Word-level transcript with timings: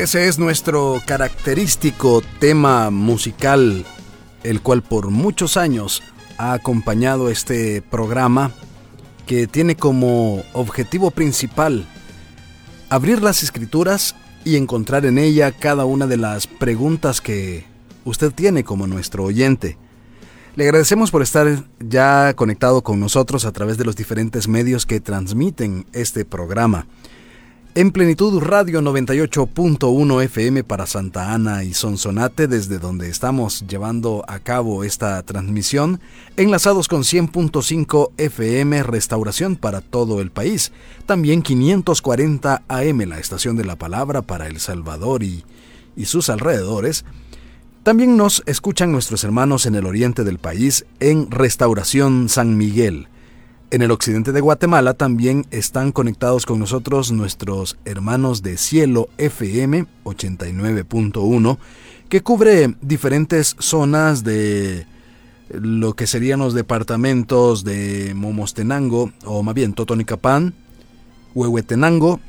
Ese 0.00 0.28
es 0.28 0.38
nuestro 0.38 1.02
característico 1.04 2.22
tema 2.38 2.88
musical, 2.88 3.84
el 4.42 4.62
cual 4.62 4.80
por 4.80 5.10
muchos 5.10 5.58
años 5.58 6.02
ha 6.38 6.54
acompañado 6.54 7.28
este 7.28 7.82
programa 7.82 8.50
que 9.26 9.46
tiene 9.46 9.76
como 9.76 10.42
objetivo 10.54 11.10
principal 11.10 11.86
abrir 12.88 13.22
las 13.22 13.42
escrituras 13.42 14.16
y 14.42 14.56
encontrar 14.56 15.04
en 15.04 15.18
ella 15.18 15.52
cada 15.52 15.84
una 15.84 16.06
de 16.06 16.16
las 16.16 16.46
preguntas 16.46 17.20
que 17.20 17.66
usted 18.06 18.32
tiene 18.32 18.64
como 18.64 18.86
nuestro 18.86 19.24
oyente. 19.24 19.76
Le 20.56 20.64
agradecemos 20.64 21.10
por 21.10 21.20
estar 21.20 21.46
ya 21.78 22.32
conectado 22.36 22.80
con 22.82 23.00
nosotros 23.00 23.44
a 23.44 23.52
través 23.52 23.76
de 23.76 23.84
los 23.84 23.96
diferentes 23.96 24.48
medios 24.48 24.86
que 24.86 25.00
transmiten 25.00 25.84
este 25.92 26.24
programa. 26.24 26.86
En 27.76 27.92
Plenitud 27.92 28.42
Radio 28.42 28.80
98.1 28.80 30.24
FM 30.24 30.64
para 30.64 30.86
Santa 30.86 31.32
Ana 31.32 31.62
y 31.62 31.72
Sonsonate, 31.72 32.48
desde 32.48 32.80
donde 32.80 33.08
estamos 33.08 33.64
llevando 33.68 34.24
a 34.26 34.40
cabo 34.40 34.82
esta 34.82 35.22
transmisión, 35.22 36.00
enlazados 36.36 36.88
con 36.88 37.02
100.5 37.02 38.10
FM 38.16 38.82
Restauración 38.82 39.54
para 39.54 39.82
todo 39.82 40.20
el 40.20 40.32
país, 40.32 40.72
también 41.06 41.42
540 41.42 42.64
AM, 42.66 42.98
la 43.08 43.20
estación 43.20 43.54
de 43.54 43.64
la 43.64 43.76
palabra 43.76 44.22
para 44.22 44.48
El 44.48 44.58
Salvador 44.58 45.22
y, 45.22 45.44
y 45.94 46.06
sus 46.06 46.28
alrededores. 46.28 47.04
También 47.84 48.16
nos 48.16 48.42
escuchan 48.46 48.90
nuestros 48.90 49.22
hermanos 49.22 49.64
en 49.66 49.76
el 49.76 49.86
oriente 49.86 50.24
del 50.24 50.40
país 50.40 50.86
en 50.98 51.30
Restauración 51.30 52.28
San 52.30 52.56
Miguel 52.56 53.06
en 53.70 53.82
el 53.82 53.90
occidente 53.92 54.32
de 54.32 54.40
Guatemala 54.40 54.94
también 54.94 55.46
están 55.50 55.92
conectados 55.92 56.44
con 56.44 56.58
nosotros 56.58 57.12
nuestros 57.12 57.76
hermanos 57.84 58.42
de 58.42 58.56
Cielo 58.56 59.08
FM 59.18 59.86
89.1, 60.04 61.58
que 62.08 62.20
cubre 62.20 62.74
diferentes 62.80 63.54
zonas 63.60 64.24
de 64.24 64.86
lo 65.50 65.94
que 65.94 66.08
serían 66.08 66.40
los 66.40 66.54
departamentos 66.54 67.62
de 67.62 68.12
Momostenango, 68.16 69.12
o 69.24 69.42
más 69.44 69.54
bien 69.54 69.72
Totonicapán, 69.72 70.54
Huehuetenango 71.34 72.20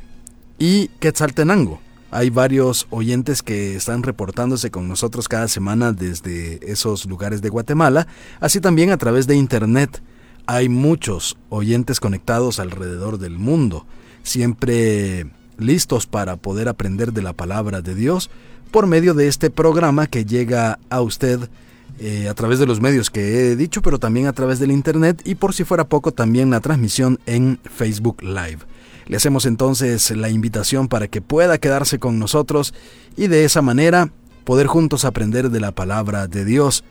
y 0.59 0.89
Quetzaltenango. 0.99 1.81
Hay 2.11 2.29
varios 2.29 2.87
oyentes 2.91 3.41
que 3.41 3.75
están 3.75 4.03
reportándose 4.03 4.69
con 4.69 4.87
nosotros 4.87 5.27
cada 5.27 5.47
semana 5.47 5.91
desde 5.91 6.59
esos 6.71 7.05
lugares 7.05 7.41
de 7.41 7.49
Guatemala, 7.49 8.05
así 8.39 8.59
también 8.59 8.91
a 8.91 8.97
través 8.97 9.25
de 9.25 9.35
internet 9.35 10.03
hay 10.45 10.69
muchos 10.69 11.37
oyentes 11.49 11.99
conectados 11.99 12.59
alrededor 12.59 13.17
del 13.17 13.37
mundo, 13.37 13.85
siempre 14.23 15.27
listos 15.57 16.07
para 16.07 16.37
poder 16.37 16.67
aprender 16.67 17.13
de 17.13 17.21
la 17.21 17.33
palabra 17.33 17.81
de 17.81 17.95
Dios 17.95 18.29
por 18.71 18.87
medio 18.87 19.13
de 19.13 19.27
este 19.27 19.49
programa 19.49 20.07
que 20.07 20.25
llega 20.25 20.79
a 20.89 21.01
usted 21.01 21.49
eh, 21.99 22.27
a 22.29 22.33
través 22.33 22.57
de 22.57 22.65
los 22.65 22.81
medios 22.81 23.09
que 23.09 23.51
he 23.51 23.55
dicho, 23.55 23.81
pero 23.81 23.99
también 23.99 24.27
a 24.27 24.33
través 24.33 24.59
del 24.59 24.71
Internet 24.71 25.21
y 25.25 25.35
por 25.35 25.53
si 25.53 25.63
fuera 25.63 25.83
poco 25.83 26.11
también 26.11 26.49
la 26.49 26.61
transmisión 26.61 27.19
en 27.25 27.59
Facebook 27.63 28.23
Live. 28.23 28.59
Le 29.07 29.17
hacemos 29.17 29.45
entonces 29.45 30.09
la 30.11 30.29
invitación 30.29 30.87
para 30.87 31.07
que 31.07 31.21
pueda 31.21 31.57
quedarse 31.57 31.99
con 31.99 32.17
nosotros 32.17 32.73
y 33.17 33.27
de 33.27 33.43
esa 33.43 33.61
manera 33.61 34.09
poder 34.45 34.67
juntos 34.67 35.05
aprender 35.05 35.49
de 35.49 35.59
la 35.59 35.73
palabra 35.73 36.27
de 36.27 36.45
Dios 36.45 36.83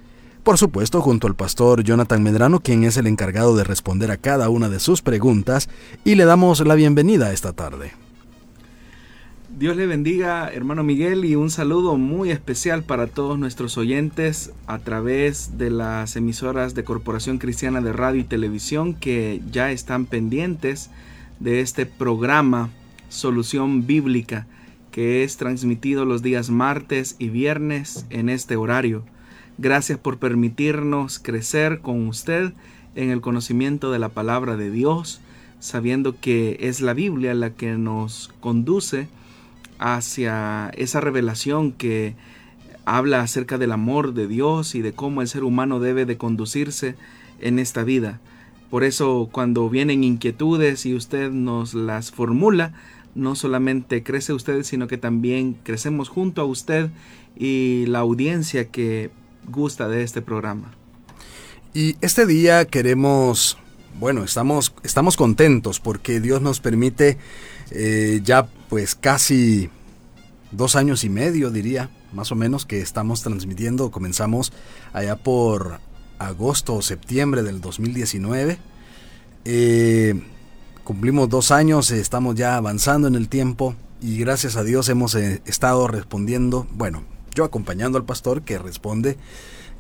por 0.43 0.59
supuesto, 0.59 1.01
junto 1.01 1.27
al 1.27 1.35
pastor 1.35 1.83
Jonathan 1.83 2.23
Medrano, 2.23 2.61
quien 2.61 2.85
es 2.85 2.97
el 2.97 3.07
encargado 3.07 3.57
de 3.57 3.65
responder 3.65 4.11
a 4.11 4.17
cada 4.17 4.49
una 4.49 4.69
de 4.69 4.81
sus 4.81 5.03
preguntas, 5.03 5.69
y 6.05 6.15
le 6.15 6.25
damos 6.25 6.67
la 6.67 6.75
bienvenida 6.75 7.33
esta 7.33 7.53
tarde. 7.53 7.93
Dios 9.59 9.77
le 9.77 9.87
bendiga, 9.87 10.49
hermano 10.49 10.83
Miguel, 10.83 11.25
y 11.25 11.35
un 11.35 11.51
saludo 11.51 11.97
muy 11.97 12.31
especial 12.31 12.83
para 12.83 13.09
todos 13.09 13.39
nuestros 13.39 13.77
oyentes 13.77 14.53
a 14.67 14.79
través 14.79 15.59
de 15.59 15.71
las 15.71 16.17
emisoras 16.17 16.75
de 16.75 16.85
Corporación 16.85 17.39
Cristiana 17.39 17.81
de 17.81 17.93
Radio 17.93 18.21
y 18.21 18.25
Televisión 18.25 18.95
que 18.95 19.43
ya 19.51 19.71
están 19.71 20.07
pendientes 20.07 20.91
de 21.41 21.61
este 21.61 21.85
programa 21.85 22.71
Solución 23.09 23.87
Bíblica 23.87 24.47
que 24.91 25.25
es 25.25 25.37
transmitido 25.37 26.05
los 26.05 26.23
días 26.23 26.51
martes 26.51 27.17
y 27.19 27.29
viernes 27.29 28.07
en 28.11 28.29
este 28.29 28.57
horario. 28.57 29.05
Gracias 29.63 29.99
por 29.99 30.17
permitirnos 30.17 31.19
crecer 31.19 31.81
con 31.81 32.09
usted 32.09 32.55
en 32.95 33.11
el 33.11 33.21
conocimiento 33.21 33.93
de 33.93 33.99
la 33.99 34.09
palabra 34.09 34.57
de 34.57 34.71
Dios, 34.71 35.21
sabiendo 35.59 36.19
que 36.19 36.57
es 36.61 36.81
la 36.81 36.95
Biblia 36.95 37.35
la 37.35 37.51
que 37.51 37.73
nos 37.77 38.33
conduce 38.41 39.09
hacia 39.79 40.71
esa 40.79 41.03
revelación 41.03 41.73
que 41.73 42.15
habla 42.87 43.21
acerca 43.21 43.59
del 43.59 43.73
amor 43.73 44.15
de 44.15 44.29
Dios 44.29 44.75
y 44.75 44.81
de 44.81 44.95
cómo 44.95 45.21
el 45.21 45.29
ser 45.29 45.45
humano 45.45 45.79
debe 45.79 46.07
de 46.07 46.17
conducirse 46.17 46.95
en 47.39 47.59
esta 47.59 47.85
vida. 47.85 48.19
Por 48.71 48.83
eso 48.83 49.29
cuando 49.31 49.69
vienen 49.69 50.05
inquietudes 50.05 50.87
y 50.87 50.95
usted 50.95 51.31
nos 51.31 51.75
las 51.75 52.13
formula, 52.13 52.73
no 53.15 53.35
solamente 53.35 54.03
crece 54.05 54.33
usted, 54.33 54.63
sino 54.63 54.87
que 54.87 54.97
también 54.97 55.53
crecemos 55.53 56.09
junto 56.09 56.41
a 56.41 56.47
usted 56.47 56.89
y 57.37 57.85
la 57.89 57.99
audiencia 57.99 58.71
que 58.71 59.11
gusta 59.49 59.89
de 59.89 60.03
este 60.03 60.23
programa. 60.23 60.73
Y 61.73 61.97
este 62.01 62.27
día 62.27 62.65
queremos, 62.65 63.57
bueno, 63.99 64.25
estamos, 64.25 64.75
estamos 64.83 65.17
contentos 65.17 65.79
porque 65.79 66.21
Dios 66.21 66.43
nos 66.43 66.61
permite 66.61 67.19
eh, 67.71 68.21
ya 68.25 68.49
pues 68.69 68.95
casi 68.95 69.71
dos 70.51 70.75
años 70.77 71.05
y 71.05 71.09
medio, 71.09 71.51
diría, 71.51 71.91
más 72.13 72.33
o 72.33 72.35
menos, 72.35 72.67
que 72.67 72.81
estamos 72.81 73.23
transmitiendo. 73.23 73.91
Comenzamos 73.91 74.53
allá 74.93 75.17
por 75.17 75.81
agosto 76.19 76.75
o 76.75 76.83
septiembre 76.83 77.43
del 77.43 77.61
2019. 77.61 78.59
Eh, 79.45 80.21
cumplimos 80.85 81.29
dos 81.29 81.51
años, 81.51 81.91
estamos 81.91 82.35
ya 82.35 82.57
avanzando 82.57 83.09
en 83.09 83.15
el 83.15 83.29
tiempo 83.29 83.75
y 84.01 84.19
gracias 84.19 84.57
a 84.57 84.65
Dios 84.65 84.89
hemos 84.89 85.15
eh, 85.15 85.43
estado 85.47 85.87
respondiendo, 85.89 86.67
bueno, 86.73 87.05
yo 87.35 87.45
acompañando 87.45 87.99
al 87.99 88.05
pastor 88.05 88.43
que 88.43 88.59
responde 88.59 89.17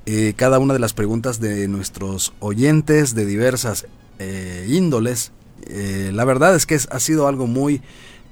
eh, 0.06 0.32
cada 0.36 0.58
una 0.58 0.72
de 0.72 0.80
las 0.80 0.94
preguntas 0.94 1.40
de 1.40 1.68
nuestros 1.68 2.32
oyentes 2.40 3.14
de 3.14 3.26
diversas 3.26 3.86
eh, 4.18 4.66
índoles. 4.68 5.32
Eh, 5.66 6.10
la 6.14 6.24
verdad 6.24 6.54
es 6.54 6.66
que 6.66 6.74
ha 6.90 7.00
sido 7.00 7.28
algo 7.28 7.46
muy 7.46 7.82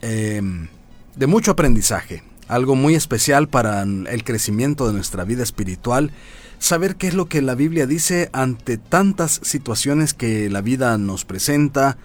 de 0.00 1.26
mucho 1.26 1.50
aprendizaje, 1.50 2.22
algo 2.46 2.76
muy 2.76 2.94
especial 2.94 3.48
para 3.48 3.82
el 3.82 4.22
crecimiento 4.22 4.86
de 4.86 4.92
nuestra 4.92 5.24
vida 5.24 5.42
espiritual. 5.42 6.12
Saber 6.60 6.94
qué 6.94 7.08
es 7.08 7.14
lo 7.14 7.26
que 7.26 7.42
la 7.42 7.56
Biblia 7.56 7.86
dice 7.86 8.30
ante 8.32 8.78
tantas 8.78 9.40
situaciones 9.42 10.14
que 10.14 10.48
la 10.50 10.60
vida 10.60 10.96
nos 10.98 11.24
presenta, 11.24 11.98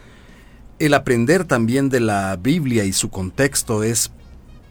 el 0.79 0.95
aprender 0.95 1.45
también 1.45 1.89
de 1.89 1.99
la 1.99 2.35
Biblia 2.35 2.83
y 2.83 2.93
su 2.93 3.09
contexto 3.09 3.83
es 3.83 4.11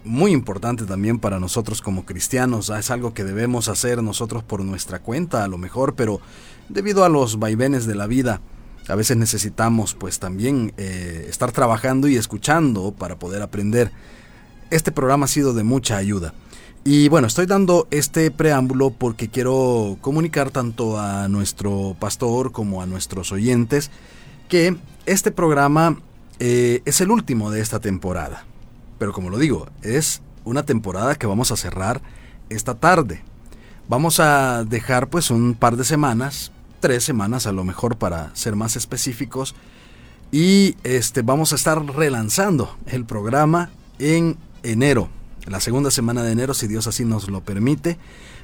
muy 0.05 0.33
importante 0.33 0.85
también 0.85 1.19
para 1.19 1.39
nosotros 1.39 1.81
como 1.81 2.05
cristianos. 2.05 2.71
Es 2.71 2.91
algo 2.91 3.15
que 3.15 3.25
debemos 3.25 3.69
hacer 3.69 4.03
nosotros 4.03 4.43
por 4.43 4.65
nuestra 4.65 5.01
cuenta 5.01 5.45
a 5.45 5.49
lo 5.49 5.59
mejor, 5.59 5.95
pero 5.95 6.21
debido 6.69 7.05
a 7.05 7.09
los 7.09 7.39
vaivenes 7.39 7.87
de 7.87 7.95
la 7.95 8.07
vida, 8.07 8.41
a 8.89 8.95
veces 8.95 9.17
necesitamos 9.17 9.95
pues 9.95 10.19
también 10.19 10.73
eh, 10.77 11.27
estar 11.29 11.53
trabajando 11.53 12.09
y 12.09 12.17
escuchando 12.17 12.93
para 12.93 13.19
poder 13.19 13.43
aprender. 13.43 13.93
Este 14.71 14.91
programa 14.91 15.27
ha 15.27 15.29
sido 15.29 15.55
de 15.55 15.65
mucha 15.65 15.97
ayuda. 15.97 16.35
Y 16.85 17.09
bueno, 17.09 17.29
estoy 17.29 17.47
dando 17.47 17.87
este 17.93 18.31
preámbulo 18.33 18.91
porque 18.91 19.29
quiero 19.29 19.99
comunicar 20.01 20.51
tanto 20.51 20.99
a 20.99 21.29
nuestro 21.29 21.97
pastor 22.01 22.51
como 22.51 22.83
a 22.83 22.87
nuestros 22.87 23.31
oyentes 23.31 23.91
que 24.49 24.77
este 25.07 25.31
programa 25.31 26.01
eh, 26.41 26.83
es 26.85 27.01
el 27.01 27.13
último 27.13 27.53
de 27.53 27.61
esta 27.61 27.79
temporada. 27.79 28.45
Pero 29.03 29.13
como 29.13 29.31
lo 29.31 29.39
digo, 29.39 29.67
es 29.83 30.23
una 30.45 30.63
temporada 30.63 31.17
que 31.17 31.27
vamos 31.27 31.51
a 31.51 31.57
cerrar 31.57 32.01
esta 32.51 32.77
tarde. 32.77 33.21
Vamos 33.89 34.21
a 34.21 34.63
dejar 34.63 35.11
pues 35.11 35.33
un 35.33 35.55
par 35.55 35.77
de 35.77 35.83
semanas, 35.83 36.53
tres 36.79 37.03
semanas 37.03 37.49
a 37.49 37.53
lo 37.53 37.65
mejor 37.65 37.97
para 37.97 38.31
ser 38.37 38.55
más 38.55 38.77
específicos. 38.77 39.57
Y 40.31 40.77
este, 40.85 41.23
vamos 41.23 41.51
a 41.53 41.57
estar 41.57 41.85
relanzando 41.85 42.77
el 42.87 43.05
programa 43.05 43.71
en 43.99 44.37
enero, 44.63 45.09
la 45.49 45.59
segunda 45.59 45.91
semana 45.91 46.23
de 46.23 46.31
enero, 46.31 46.55
si 46.55 46.69
Dios 46.69 46.87
así 46.87 47.05
nos 47.05 47.29
lo 47.29 47.41
permite. 47.41 47.99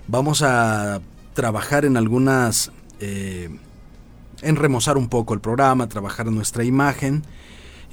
Vamos 0.08 0.42
a 0.42 1.00
trabajar 1.34 1.84
en 1.84 1.96
algunas, 1.96 2.72
eh, 2.98 3.48
en 4.42 4.56
remozar 4.56 4.96
un 4.96 5.08
poco 5.08 5.34
el 5.34 5.40
programa, 5.40 5.88
trabajar 5.88 6.26
nuestra 6.32 6.64
imagen. 6.64 7.22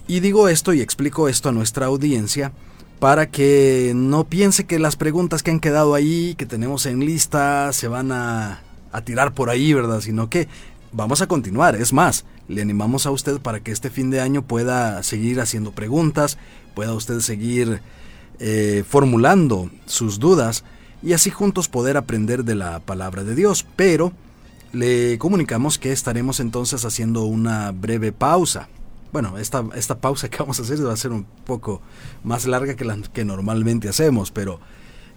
Y 0.08 0.20
digo 0.20 0.50
esto 0.50 0.74
y 0.74 0.82
explico 0.82 1.28
esto 1.30 1.50
a 1.50 1.52
nuestra 1.52 1.88
audiencia 1.88 2.52
para 3.00 3.30
que 3.30 3.94
no 3.96 4.26
piense 4.26 4.66
que 4.66 4.80
las 4.80 4.96
preguntas 4.96 5.44
que 5.44 5.52
han 5.52 5.60
quedado 5.60 5.96
ahí, 5.96 6.36
que 6.38 6.46
tenemos 6.46 6.86
en 6.86 7.00
lista, 7.00 7.74
se 7.74 7.88
van 7.88 8.12
a, 8.12 8.62
tirar 9.04 9.34
por 9.34 9.50
ahí, 9.50 9.74
¿verdad? 9.74 10.02
Sino 10.02 10.30
que 10.30 10.48
vamos 10.92 11.22
a 11.22 11.28
continuar. 11.28 11.76
Es 11.76 11.92
más, 11.92 12.24
le 12.48 12.62
animamos 12.62 13.06
a 13.06 13.12
usted 13.12 13.40
para 13.40 13.60
que 13.60 13.72
este 13.72 13.90
fin 13.90 14.10
de 14.12 14.22
año 14.22 14.44
pueda 14.44 15.04
seguir 15.04 15.42
haciendo 15.42 15.72
preguntas, 15.72 16.38
pueda 16.76 16.94
usted 16.94 17.20
seguir 17.20 17.82
eh, 18.40 18.84
formulando 18.88 19.70
sus 19.86 20.20
dudas 20.20 20.64
y 21.04 21.14
así 21.14 21.30
juntos 21.30 21.68
poder 21.68 21.98
aprender 21.98 22.46
de 22.46 22.56
la 22.56 22.80
palabra 22.80 23.24
de 23.24 23.36
Dios. 23.36 23.66
Pero 23.76 24.14
le 24.72 25.18
comunicamos 25.18 25.78
que 25.78 25.92
estaremos 25.92 26.40
entonces 26.40 26.86
haciendo 26.86 27.24
una 27.24 27.72
breve 27.72 28.12
pausa. 28.12 28.70
Bueno, 29.16 29.38
esta, 29.38 29.64
esta 29.76 29.98
pausa 30.00 30.28
que 30.28 30.40
vamos 30.40 30.60
a 30.60 30.64
hacer 30.64 30.86
va 30.86 30.92
a 30.92 30.98
ser 30.98 31.14
un 31.14 31.24
poco 31.46 31.82
más 32.26 32.46
larga 32.48 32.76
que 32.76 32.84
la 32.84 32.98
que 33.14 33.24
normalmente 33.24 33.88
hacemos, 33.88 34.30
pero 34.30 34.60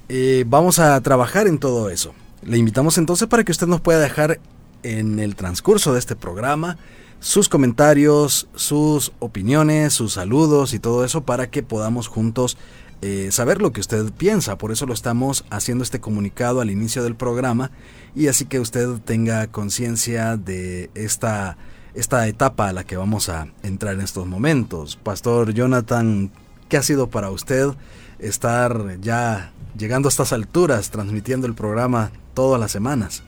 eh, 0.08 0.44
vamos 0.46 0.78
a 0.78 1.00
trabajar 1.00 1.48
en 1.48 1.58
todo 1.58 1.90
eso. 1.90 2.14
Le 2.44 2.58
invitamos 2.58 2.96
entonces 2.96 3.26
para 3.26 3.42
que 3.42 3.50
usted 3.50 3.66
nos 3.66 3.80
pueda 3.80 3.98
dejar 3.98 4.38
en 4.84 5.18
el 5.18 5.34
transcurso 5.34 5.94
de 5.94 5.98
este 5.98 6.14
programa 6.14 6.78
sus 7.18 7.48
comentarios, 7.48 8.46
sus 8.54 9.10
opiniones, 9.18 9.94
sus 9.94 10.12
saludos 10.12 10.74
y 10.74 10.78
todo 10.78 11.04
eso 11.04 11.24
para 11.24 11.50
que 11.50 11.64
podamos 11.64 12.06
juntos 12.06 12.56
eh, 13.02 13.30
saber 13.32 13.60
lo 13.60 13.72
que 13.72 13.80
usted 13.80 14.12
piensa. 14.12 14.58
Por 14.58 14.70
eso 14.70 14.86
lo 14.86 14.94
estamos 14.94 15.44
haciendo 15.50 15.82
este 15.82 15.98
comunicado 15.98 16.60
al 16.60 16.70
inicio 16.70 17.02
del 17.02 17.16
programa 17.16 17.72
y 18.14 18.28
así 18.28 18.44
que 18.44 18.60
usted 18.60 18.90
tenga 19.04 19.48
conciencia 19.48 20.36
de 20.36 20.88
esta, 20.94 21.56
esta 21.98 22.28
etapa 22.28 22.68
a 22.68 22.72
la 22.72 22.84
que 22.84 22.96
vamos 22.96 23.28
a 23.28 23.48
entrar 23.64 23.94
en 23.94 24.02
estos 24.02 24.24
momentos. 24.24 24.94
Pastor 24.94 25.52
Jonathan, 25.52 26.30
¿qué 26.68 26.76
ha 26.76 26.82
sido 26.82 27.10
para 27.10 27.28
usted 27.30 27.70
estar 28.20 29.00
ya 29.00 29.50
llegando 29.76 30.06
a 30.06 30.10
estas 30.10 30.32
alturas 30.32 30.92
transmitiendo 30.92 31.48
el 31.48 31.54
programa 31.54 32.12
todas 32.34 32.60
las 32.60 32.70
semanas? 32.70 33.24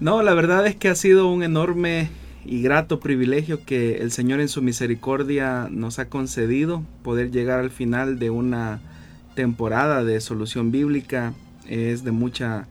No, 0.00 0.22
la 0.22 0.32
verdad 0.32 0.66
es 0.66 0.76
que 0.76 0.88
ha 0.88 0.94
sido 0.94 1.30
un 1.30 1.42
enorme 1.42 2.08
y 2.46 2.62
grato 2.62 3.00
privilegio 3.00 3.66
que 3.66 3.98
el 3.98 4.12
Señor 4.12 4.40
en 4.40 4.48
su 4.48 4.62
misericordia 4.62 5.68
nos 5.70 5.98
ha 5.98 6.08
concedido 6.08 6.82
poder 7.02 7.32
llegar 7.32 7.60
al 7.60 7.70
final 7.70 8.18
de 8.18 8.30
una 8.30 8.80
temporada 9.34 10.02
de 10.04 10.22
solución 10.22 10.70
bíblica 10.70 11.34
es 11.68 12.02
de 12.02 12.12
mucha 12.12 12.66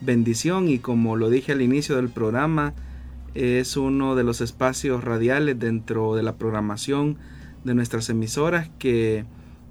bendición 0.00 0.68
y 0.68 0.78
como 0.78 1.16
lo 1.16 1.30
dije 1.30 1.50
al 1.50 1.62
inicio 1.62 1.96
del 1.96 2.10
programa 2.10 2.74
es 3.34 3.76
uno 3.76 4.14
de 4.14 4.24
los 4.24 4.40
espacios 4.40 5.04
radiales 5.04 5.58
dentro 5.58 6.14
de 6.14 6.22
la 6.22 6.36
programación 6.36 7.16
de 7.64 7.74
nuestras 7.74 8.08
emisoras 8.08 8.68
que 8.78 9.24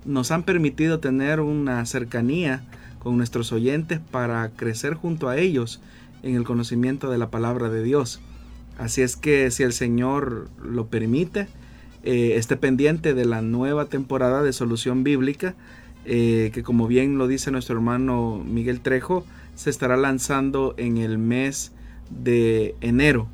nos 0.06 0.32
han 0.32 0.44
permitido 0.44 1.00
tener 1.00 1.40
una 1.40 1.86
cercanía 1.86 2.64
con 3.00 3.18
nuestros 3.18 3.52
oyentes 3.52 4.00
para 4.00 4.50
crecer 4.50 4.94
junto 4.94 5.30
a 5.30 5.38
ellos 5.38 5.82
en 6.24 6.36
el 6.36 6.44
conocimiento 6.44 7.10
de 7.10 7.18
la 7.18 7.30
palabra 7.30 7.70
de 7.70 7.84
Dios. 7.84 8.22
Así 8.78 9.02
es 9.02 9.16
que 9.16 9.52
si 9.52 9.64
el 9.64 9.74
Señor 9.74 10.50
lo 10.64 10.88
permite, 10.88 11.48
eh, 12.04 12.34
esté 12.36 12.58
pendiente 12.58 13.14
de 13.14 13.26
la 13.26 13.42
nueva 13.42 13.86
temporada 13.86 14.42
de 14.42 14.54
Solución 14.54 15.04
Bíblica, 15.04 15.56
eh, 16.06 16.50
que 16.54 16.64
como 16.64 16.88
bien 16.88 17.18
lo 17.18 17.28
dice 17.28 17.52
nuestro 17.52 17.76
hermano 17.76 18.44
Miguel 18.44 18.82
Trejo, 18.82 19.26
se 19.56 19.70
estará 19.70 19.98
lanzando 19.98 20.74
en 20.78 20.98
el 20.98 21.20
mes 21.20 21.74
de 22.10 22.76
enero, 22.82 23.28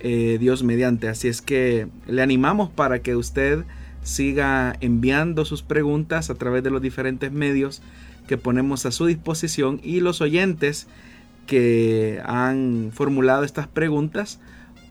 eh, 0.00 0.38
Dios 0.40 0.62
mediante. 0.62 1.08
Así 1.08 1.28
es 1.28 1.42
que 1.42 1.88
le 2.06 2.22
animamos 2.22 2.70
para 2.70 3.00
que 3.00 3.16
usted 3.16 3.64
siga 4.02 4.76
enviando 4.80 5.44
sus 5.44 5.62
preguntas 5.62 6.30
a 6.30 6.34
través 6.34 6.62
de 6.62 6.70
los 6.70 6.80
diferentes 6.80 7.32
medios 7.32 7.82
que 8.26 8.36
ponemos 8.36 8.86
a 8.86 8.90
su 8.90 9.06
disposición 9.06 9.80
y 9.82 10.00
los 10.00 10.20
oyentes 10.20 10.86
que 11.46 12.20
han 12.24 12.90
formulado 12.92 13.42
estas 13.42 13.66
preguntas 13.66 14.38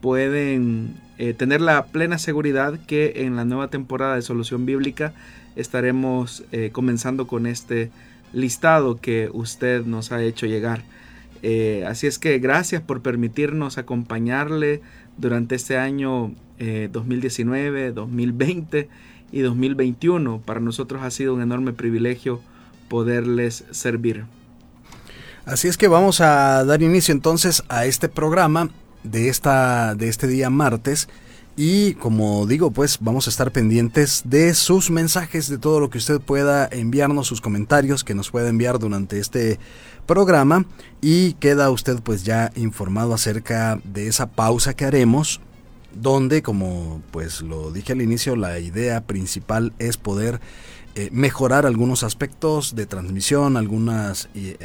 pueden 0.02 0.96
eh, 1.18 1.34
tener 1.34 1.62
la 1.62 1.86
plena 1.86 2.18
seguridad 2.18 2.80
que 2.86 3.14
en 3.26 3.36
la 3.36 3.46
nueva 3.46 3.70
temporada 3.70 4.16
de 4.16 4.22
Solución 4.22 4.66
Bíblica 4.66 5.14
estaremos 5.56 6.44
eh, 6.52 6.70
comenzando 6.72 7.28
con 7.28 7.48
este 7.48 7.92
listado 8.34 9.00
que 9.00 9.30
usted 9.34 9.86
nos 9.86 10.12
ha 10.12 10.22
hecho 10.22 10.46
llegar. 10.46 10.84
Eh, 11.42 11.86
así 11.88 12.08
es 12.08 12.20
que 12.20 12.40
gracias 12.40 12.82
por 12.82 13.02
permitirnos 13.02 13.78
acompañarle 13.78 14.82
durante 15.18 15.56
este 15.56 15.78
año 15.78 16.34
2019, 16.92 17.92
2020 17.92 18.90
y 19.32 19.40
2021. 19.42 20.42
Para 20.42 20.60
nosotros 20.60 21.04
ha 21.04 21.12
sido 21.12 21.34
un 21.36 21.42
enorme 21.42 21.74
privilegio 21.74 22.42
poderles 22.90 23.66
servir. 23.72 24.26
Así 25.46 25.68
es 25.68 25.78
que 25.78 25.88
vamos 25.88 26.20
a 26.20 26.66
dar 26.66 26.82
inicio 26.82 27.14
entonces 27.14 27.64
a 27.70 27.86
este 27.86 28.10
programa 28.10 28.70
de, 29.04 29.30
esta, 29.30 29.96
de 29.96 30.10
este 30.10 30.28
día 30.28 30.50
martes. 30.50 31.08
Y 31.60 31.96
como 31.96 32.46
digo, 32.46 32.70
pues 32.70 33.00
vamos 33.02 33.26
a 33.26 33.32
estar 33.32 33.52
pendientes 33.52 34.22
de 34.26 34.54
sus 34.54 34.92
mensajes, 34.92 35.50
de 35.50 35.58
todo 35.58 35.80
lo 35.80 35.90
que 35.90 35.98
usted 35.98 36.22
pueda 36.22 36.70
enviarnos, 36.72 37.26
sus 37.26 37.42
comentarios 37.42 38.04
que 38.04 38.14
nos 38.14 38.30
pueda 38.30 38.48
enviar 38.48 38.78
durante 38.78 39.18
este 39.18 39.58
programa. 40.06 40.68
Y 41.02 41.34
queda 41.34 41.72
usted 41.72 42.00
pues 42.04 42.24
ya 42.24 42.52
informado 42.56 43.16
acerca 43.16 43.82
de 43.84 44.08
esa 44.08 44.28
pausa 44.28 44.76
que 44.76 44.86
haremos, 44.86 45.42
donde 45.96 46.44
como 46.44 47.02
pues 47.10 47.42
lo 47.42 47.72
dije 47.72 47.94
al 47.94 48.04
inicio, 48.04 48.36
la 48.36 48.60
idea 48.60 49.02
principal 49.08 49.74
es 49.80 49.98
poder 49.98 50.40
eh, 50.94 51.10
mejorar 51.12 51.66
algunos 51.66 52.04
aspectos 52.04 52.76
de 52.76 52.86
transmisión, 52.86 53.58
algunas... 53.58 54.30
Eh, 54.36 54.58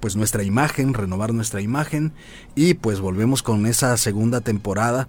pues 0.00 0.16
nuestra 0.16 0.42
imagen, 0.42 0.94
renovar 0.94 1.32
nuestra 1.32 1.60
imagen 1.60 2.12
y 2.56 2.74
pues 2.74 2.98
volvemos 2.98 3.44
con 3.44 3.66
esa 3.66 3.96
segunda 3.96 4.40
temporada 4.40 5.06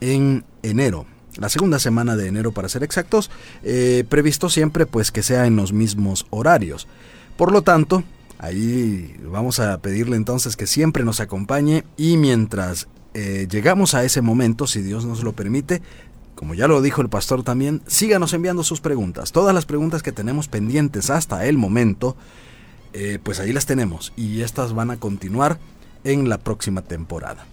en 0.00 0.44
enero. 0.62 1.06
La 1.36 1.48
segunda 1.48 1.78
semana 1.78 2.16
de 2.16 2.28
enero 2.28 2.52
para 2.52 2.68
ser 2.68 2.82
exactos, 2.82 3.30
eh, 3.62 4.04
previsto 4.08 4.48
siempre 4.48 4.86
pues 4.86 5.10
que 5.12 5.22
sea 5.22 5.46
en 5.46 5.56
los 5.56 5.72
mismos 5.72 6.26
horarios. 6.30 6.88
Por 7.36 7.52
lo 7.52 7.62
tanto, 7.62 8.04
ahí 8.38 9.14
vamos 9.22 9.60
a 9.60 9.78
pedirle 9.78 10.16
entonces 10.16 10.56
que 10.56 10.66
siempre 10.66 11.04
nos 11.04 11.20
acompañe 11.20 11.84
y 11.98 12.16
mientras 12.16 12.88
eh, 13.12 13.46
llegamos 13.50 13.94
a 13.94 14.04
ese 14.04 14.22
momento, 14.22 14.66
si 14.66 14.80
Dios 14.80 15.04
nos 15.04 15.22
lo 15.22 15.32
permite, 15.32 15.82
como 16.34 16.54
ya 16.54 16.68
lo 16.68 16.80
dijo 16.80 17.02
el 17.02 17.08
pastor 17.08 17.42
también, 17.42 17.82
síganos 17.86 18.32
enviando 18.32 18.62
sus 18.62 18.80
preguntas. 18.80 19.32
Todas 19.32 19.54
las 19.54 19.66
preguntas 19.66 20.02
que 20.02 20.12
tenemos 20.12 20.48
pendientes 20.48 21.10
hasta 21.10 21.46
el 21.46 21.58
momento, 21.58 22.16
eh, 22.92 23.18
pues 23.22 23.40
ahí 23.40 23.52
las 23.52 23.66
tenemos 23.66 24.12
y 24.16 24.40
estas 24.40 24.72
van 24.72 24.90
a 24.90 24.98
continuar 24.98 25.58
en 26.04 26.28
la 26.28 26.38
próxima 26.38 26.82
temporada. 26.82 27.46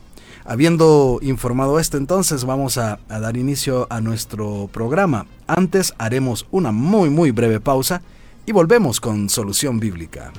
Habiendo 0.45 1.19
informado 1.21 1.79
esto, 1.79 1.97
entonces 1.97 2.45
vamos 2.45 2.77
a, 2.77 2.99
a 3.09 3.19
dar 3.19 3.37
inicio 3.37 3.87
a 3.89 4.01
nuestro 4.01 4.69
programa. 4.71 5.25
Antes 5.47 5.93
haremos 5.97 6.45
una 6.51 6.71
muy 6.71 7.09
muy 7.09 7.31
breve 7.31 7.59
pausa 7.59 8.01
y 8.45 8.51
volvemos 8.51 8.99
con 8.99 9.29
Solución 9.29 9.79
Bíblica. 9.79 10.31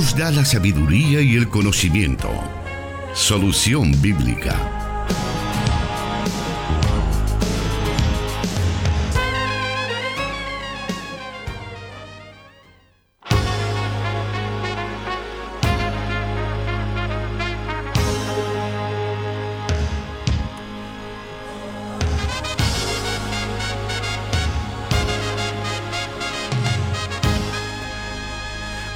Da 0.00 0.30
la 0.30 0.46
sabiduría 0.46 1.20
y 1.20 1.36
el 1.36 1.50
conocimiento. 1.50 2.30
Solución 3.12 3.92
bíblica. 4.00 4.79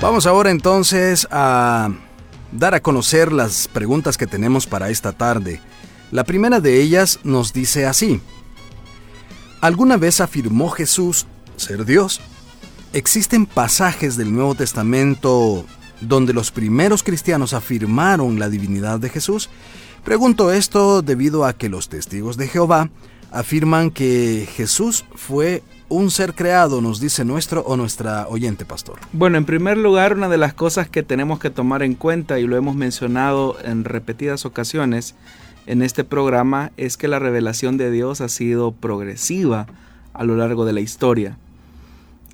Vamos 0.00 0.26
ahora 0.26 0.50
entonces 0.50 1.26
a 1.30 1.90
dar 2.52 2.74
a 2.74 2.80
conocer 2.80 3.32
las 3.32 3.68
preguntas 3.68 4.16
que 4.18 4.26
tenemos 4.26 4.66
para 4.66 4.90
esta 4.90 5.12
tarde. 5.12 5.60
La 6.10 6.24
primera 6.24 6.60
de 6.60 6.80
ellas 6.80 7.20
nos 7.24 7.52
dice 7.52 7.86
así. 7.86 8.20
¿Alguna 9.60 9.96
vez 9.96 10.20
afirmó 10.20 10.68
Jesús 10.68 11.26
ser 11.56 11.84
Dios? 11.84 12.20
Existen 12.92 13.46
pasajes 13.46 14.16
del 14.16 14.32
Nuevo 14.32 14.54
Testamento 14.54 15.64
donde 16.00 16.32
los 16.32 16.50
primeros 16.50 17.02
cristianos 17.02 17.54
afirmaron 17.54 18.38
la 18.38 18.48
divinidad 18.48 18.98
de 18.98 19.08
Jesús. 19.08 19.48
Pregunto 20.04 20.52
esto 20.52 21.02
debido 21.02 21.44
a 21.46 21.54
que 21.54 21.68
los 21.68 21.88
testigos 21.88 22.36
de 22.36 22.48
Jehová 22.48 22.90
afirman 23.32 23.90
que 23.90 24.48
Jesús 24.54 25.04
fue 25.14 25.62
un 25.94 26.10
ser 26.10 26.34
creado, 26.34 26.80
nos 26.80 26.98
dice 26.98 27.24
nuestro 27.24 27.60
o 27.62 27.76
nuestra 27.76 28.26
oyente 28.26 28.64
pastor. 28.64 28.98
Bueno, 29.12 29.38
en 29.38 29.44
primer 29.44 29.78
lugar, 29.78 30.14
una 30.14 30.28
de 30.28 30.38
las 30.38 30.52
cosas 30.52 30.88
que 30.88 31.04
tenemos 31.04 31.38
que 31.38 31.50
tomar 31.50 31.84
en 31.84 31.94
cuenta, 31.94 32.40
y 32.40 32.48
lo 32.48 32.56
hemos 32.56 32.74
mencionado 32.74 33.56
en 33.62 33.84
repetidas 33.84 34.44
ocasiones 34.44 35.14
en 35.66 35.82
este 35.82 36.02
programa, 36.02 36.72
es 36.76 36.96
que 36.96 37.06
la 37.06 37.20
revelación 37.20 37.76
de 37.76 37.92
Dios 37.92 38.20
ha 38.20 38.28
sido 38.28 38.72
progresiva 38.72 39.66
a 40.12 40.24
lo 40.24 40.36
largo 40.36 40.64
de 40.64 40.72
la 40.72 40.80
historia. 40.80 41.38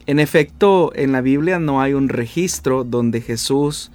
En 0.07 0.21
efecto, 0.21 0.93
en 0.95 1.12
la 1.12 1.21
Biblia 1.21 1.59
no 1.59 1.83
hay 1.83 1.93
un 1.93 2.09
registro 2.09 2.85
donde 2.85 3.21
Jesús 3.21 3.93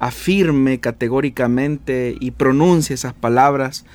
afirme 0.00 0.80
categóricamente 0.80 2.16
y 2.18 2.32
pronuncie 2.32 2.94
esas 2.94 3.14
palabras, 3.14 3.86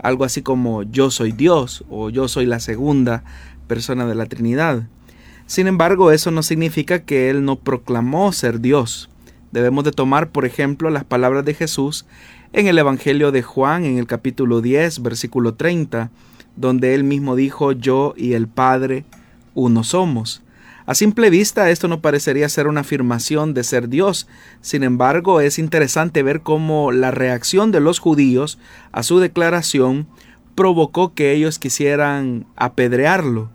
algo 0.00 0.24
así 0.24 0.42
como 0.42 0.84
yo 0.84 1.10
soy 1.10 1.32
Dios 1.32 1.84
o 1.90 2.10
yo 2.10 2.28
soy 2.28 2.46
la 2.46 2.60
segunda 2.60 3.24
persona 3.68 4.06
de 4.06 4.16
la 4.16 4.26
Trinidad. 4.26 4.88
Sin 5.46 5.68
embargo, 5.68 6.10
eso 6.10 6.32
no 6.32 6.42
significa 6.42 7.04
que 7.04 7.30
Él 7.30 7.44
no 7.44 7.56
proclamó 7.56 8.32
ser 8.32 8.60
Dios. 8.60 9.08
Debemos 9.52 9.84
de 9.84 9.92
tomar, 9.92 10.30
por 10.30 10.44
ejemplo, 10.44 10.90
las 10.90 11.04
palabras 11.04 11.44
de 11.44 11.54
Jesús 11.54 12.04
en 12.52 12.66
el 12.66 12.78
Evangelio 12.78 13.30
de 13.30 13.42
Juan, 13.42 13.84
en 13.84 13.98
el 13.98 14.06
capítulo 14.06 14.60
10, 14.60 15.02
versículo 15.02 15.54
30, 15.54 16.10
donde 16.56 16.94
Él 16.94 17.04
mismo 17.04 17.36
dijo, 17.36 17.72
yo 17.72 18.14
y 18.16 18.32
el 18.32 18.48
Padre 18.48 19.04
uno 19.54 19.84
somos. 19.84 20.42
A 20.86 20.94
simple 20.94 21.28
vista 21.28 21.68
esto 21.68 21.86
no 21.86 22.00
parecería 22.00 22.48
ser 22.48 22.66
una 22.66 22.80
afirmación 22.80 23.52
de 23.52 23.62
ser 23.62 23.90
Dios, 23.90 24.26
sin 24.62 24.82
embargo 24.82 25.42
es 25.42 25.58
interesante 25.58 26.22
ver 26.22 26.40
cómo 26.40 26.92
la 26.92 27.10
reacción 27.10 27.72
de 27.72 27.80
los 27.80 27.98
judíos 27.98 28.58
a 28.90 29.02
su 29.02 29.18
declaración 29.18 30.06
provocó 30.54 31.12
que 31.12 31.32
ellos 31.32 31.58
quisieran 31.58 32.46
apedrearlo. 32.56 33.50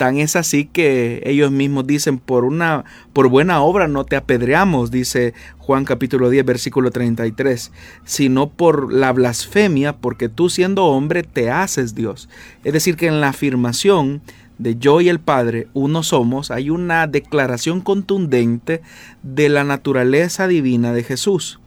Tan 0.00 0.16
es 0.16 0.34
así 0.34 0.64
que 0.64 1.22
ellos 1.26 1.50
mismos 1.50 1.86
dicen, 1.86 2.16
por 2.16 2.46
una 2.46 2.86
por 3.12 3.28
buena 3.28 3.60
obra 3.60 3.86
no 3.86 4.04
te 4.04 4.16
apedreamos, 4.16 4.90
dice 4.90 5.34
Juan 5.58 5.84
capítulo 5.84 6.30
10 6.30 6.42
versículo 6.46 6.90
33, 6.90 7.70
sino 8.06 8.48
por 8.48 8.94
la 8.94 9.12
blasfemia, 9.12 9.98
porque 9.98 10.30
tú 10.30 10.48
siendo 10.48 10.86
hombre 10.86 11.22
te 11.22 11.50
haces 11.50 11.94
Dios. 11.94 12.30
Es 12.64 12.72
decir, 12.72 12.96
que 12.96 13.08
en 13.08 13.20
la 13.20 13.28
afirmación 13.28 14.22
de 14.56 14.78
yo 14.78 15.02
y 15.02 15.10
el 15.10 15.20
Padre, 15.20 15.68
uno 15.74 16.02
somos, 16.02 16.50
hay 16.50 16.70
una 16.70 17.06
declaración 17.06 17.82
contundente 17.82 18.80
de 19.22 19.50
la 19.50 19.64
naturaleza 19.64 20.48
divina 20.48 20.94
de 20.94 21.02
Jesús. 21.02 21.60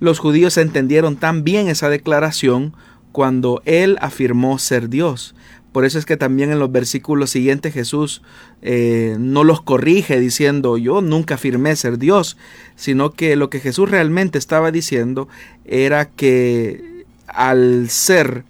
Los 0.00 0.18
judíos 0.18 0.58
entendieron 0.58 1.16
tan 1.16 1.44
bien 1.44 1.66
esa 1.66 1.88
declaración 1.88 2.74
cuando 3.12 3.62
Él 3.64 3.96
afirmó 4.00 4.58
ser 4.58 4.88
Dios. 4.88 5.34
Por 5.72 5.84
eso 5.84 5.98
es 5.98 6.04
que 6.04 6.16
también 6.16 6.50
en 6.50 6.58
los 6.58 6.72
versículos 6.72 7.30
siguientes 7.30 7.72
Jesús 7.72 8.22
eh, 8.60 9.16
no 9.18 9.44
los 9.44 9.60
corrige 9.62 10.18
diciendo 10.18 10.76
yo 10.78 11.00
nunca 11.00 11.36
afirmé 11.36 11.76
ser 11.76 11.98
Dios, 11.98 12.36
sino 12.74 13.12
que 13.12 13.36
lo 13.36 13.50
que 13.50 13.60
Jesús 13.60 13.90
realmente 13.90 14.38
estaba 14.38 14.72
diciendo 14.72 15.28
era 15.64 16.06
que 16.10 17.04
al 17.28 17.88
ser 17.88 18.44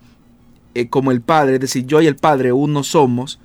eh, 0.75 0.89
como 0.89 1.11
el 1.11 1.21
Padre, 1.21 1.55
es 1.55 1.61
decir, 1.61 1.85
yo 1.87 2.01
y 2.01 2.07
el 2.07 2.17
Padre 2.17 2.53
uno 2.53 2.83
somos, 2.85 3.39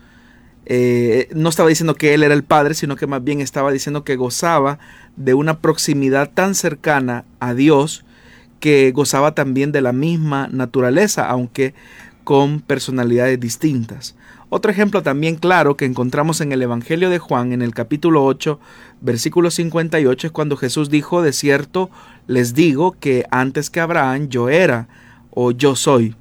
eh, 0.67 1.27
no 1.35 1.49
estaba 1.49 1.69
diciendo 1.69 1.95
que 1.95 2.13
él 2.13 2.23
era 2.23 2.33
el 2.33 2.43
Padre, 2.43 2.75
sino 2.75 2.95
que 2.95 3.07
más 3.07 3.23
bien 3.23 3.41
estaba 3.41 3.71
diciendo 3.71 4.03
que 4.03 4.15
gozaba 4.15 4.79
de 5.15 5.33
una 5.33 5.59
proximidad 5.59 6.31
tan 6.33 6.55
cercana 6.55 7.25
a 7.39 7.53
Dios 7.53 8.05
que 8.59 8.91
gozaba 8.91 9.35
también 9.35 9.71
de 9.71 9.81
la 9.81 9.93
misma 9.93 10.47
naturaleza, 10.51 11.27
aunque 11.29 11.73
con 12.25 12.59
personalidades 12.59 13.39
distintas. 13.39 14.15
Otro 14.49 14.69
ejemplo 14.69 15.01
también 15.01 15.35
claro 15.35 15.77
que 15.77 15.85
encontramos 15.85 16.41
en 16.41 16.51
el 16.51 16.61
Evangelio 16.61 17.09
de 17.09 17.19
Juan, 17.19 17.53
en 17.53 17.61
el 17.61 17.73
capítulo 17.73 18.25
8, 18.25 18.59
versículo 18.99 19.49
58, 19.51 20.27
es 20.27 20.33
cuando 20.33 20.57
Jesús 20.57 20.89
dijo, 20.89 21.21
de 21.21 21.31
cierto, 21.31 21.89
les 22.27 22.53
digo 22.53 22.95
que 22.99 23.25
antes 23.31 23.69
que 23.69 23.79
Abraham 23.79 24.27
yo 24.27 24.49
era 24.49 24.87
o 25.29 25.51
yo 25.51 25.75
soy. 25.75 26.15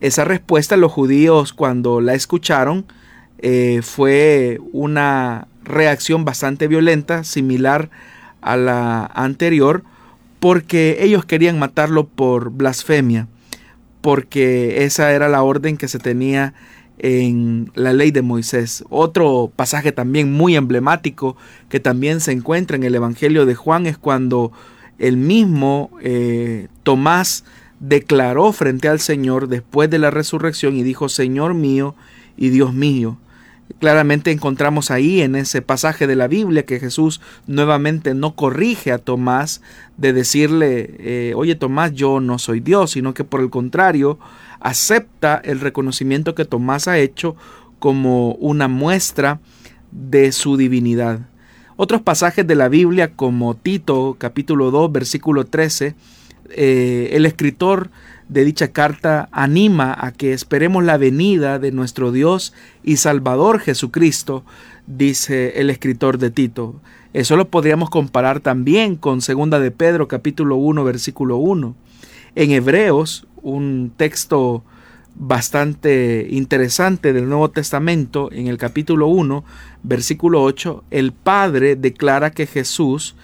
Esa 0.00 0.24
respuesta 0.24 0.76
los 0.76 0.92
judíos 0.92 1.52
cuando 1.52 2.00
la 2.00 2.14
escucharon, 2.14 2.84
eh, 3.38 3.80
fue 3.82 4.58
una 4.72 5.46
reacción 5.64 6.24
bastante 6.24 6.66
violenta, 6.66 7.24
similar 7.24 7.90
a 8.40 8.56
la 8.56 9.06
anterior, 9.06 9.84
porque 10.40 10.98
ellos 11.00 11.24
querían 11.24 11.58
matarlo 11.58 12.06
por 12.06 12.50
blasfemia, 12.50 13.28
porque 14.00 14.84
esa 14.84 15.12
era 15.12 15.28
la 15.28 15.42
orden 15.42 15.76
que 15.76 15.88
se 15.88 15.98
tenía 15.98 16.54
en 16.98 17.70
la 17.74 17.92
ley 17.92 18.10
de 18.10 18.22
Moisés. 18.22 18.84
Otro 18.90 19.52
pasaje 19.54 19.92
también 19.92 20.32
muy 20.32 20.56
emblemático 20.56 21.36
que 21.68 21.80
también 21.80 22.20
se 22.20 22.32
encuentra 22.32 22.76
en 22.76 22.82
el 22.82 22.94
Evangelio 22.94 23.46
de 23.46 23.54
Juan 23.54 23.86
es 23.86 23.98
cuando 23.98 24.52
el 24.98 25.16
mismo 25.16 25.90
eh, 26.02 26.68
Tomás 26.82 27.44
declaró 27.80 28.52
frente 28.52 28.88
al 28.88 28.98
Señor 29.00 29.48
después 29.48 29.88
de 29.90 29.98
la 29.98 30.10
resurrección 30.10 30.76
y 30.76 30.82
dijo, 30.82 31.08
Señor 31.08 31.54
mío 31.54 31.94
y 32.36 32.48
Dios 32.50 32.74
mío. 32.74 33.18
Claramente 33.78 34.32
encontramos 34.32 34.90
ahí 34.90 35.20
en 35.20 35.36
ese 35.36 35.62
pasaje 35.62 36.08
de 36.08 36.16
la 36.16 36.26
Biblia 36.26 36.64
que 36.64 36.80
Jesús 36.80 37.20
nuevamente 37.46 38.12
no 38.12 38.34
corrige 38.34 38.90
a 38.90 38.98
Tomás 38.98 39.62
de 39.96 40.12
decirle, 40.12 40.96
eh, 40.98 41.32
oye 41.36 41.54
Tomás, 41.54 41.92
yo 41.92 42.18
no 42.18 42.40
soy 42.40 42.58
Dios, 42.58 42.92
sino 42.92 43.14
que 43.14 43.22
por 43.22 43.40
el 43.40 43.50
contrario 43.50 44.18
acepta 44.58 45.40
el 45.44 45.60
reconocimiento 45.60 46.34
que 46.34 46.44
Tomás 46.44 46.88
ha 46.88 46.98
hecho 46.98 47.36
como 47.78 48.32
una 48.34 48.66
muestra 48.66 49.38
de 49.92 50.32
su 50.32 50.56
divinidad. 50.56 51.20
Otros 51.76 52.02
pasajes 52.02 52.44
de 52.44 52.56
la 52.56 52.68
Biblia 52.68 53.12
como 53.14 53.54
Tito 53.54 54.16
capítulo 54.18 54.72
2 54.72 54.90
versículo 54.90 55.44
13, 55.44 55.94
eh, 56.50 57.10
el 57.12 57.26
escritor 57.26 57.90
de 58.28 58.44
dicha 58.44 58.68
carta 58.68 59.28
anima 59.32 59.96
a 59.98 60.12
que 60.12 60.32
esperemos 60.32 60.84
la 60.84 60.98
venida 60.98 61.58
de 61.58 61.72
nuestro 61.72 62.12
Dios 62.12 62.52
y 62.84 62.96
Salvador 62.96 63.60
Jesucristo, 63.60 64.44
dice 64.86 65.60
el 65.60 65.70
escritor 65.70 66.18
de 66.18 66.30
Tito. 66.30 66.80
Eso 67.14 67.36
lo 67.36 67.48
podríamos 67.48 67.88
comparar 67.88 68.40
también 68.40 68.96
con 68.96 69.22
segunda 69.22 69.60
de 69.60 69.70
Pedro 69.70 70.08
capítulo 70.08 70.56
1 70.56 70.84
versículo 70.84 71.38
1. 71.38 71.74
En 72.34 72.50
Hebreos, 72.50 73.26
un 73.42 73.92
texto 73.96 74.62
bastante 75.14 76.28
interesante 76.30 77.12
del 77.12 77.28
Nuevo 77.28 77.50
Testamento, 77.50 78.30
en 78.30 78.46
el 78.46 78.58
capítulo 78.58 79.08
1, 79.08 79.44
versículo 79.82 80.42
8, 80.42 80.84
el 80.90 81.12
Padre 81.12 81.76
declara 81.76 82.30
que 82.30 82.46
Jesús 82.46 83.16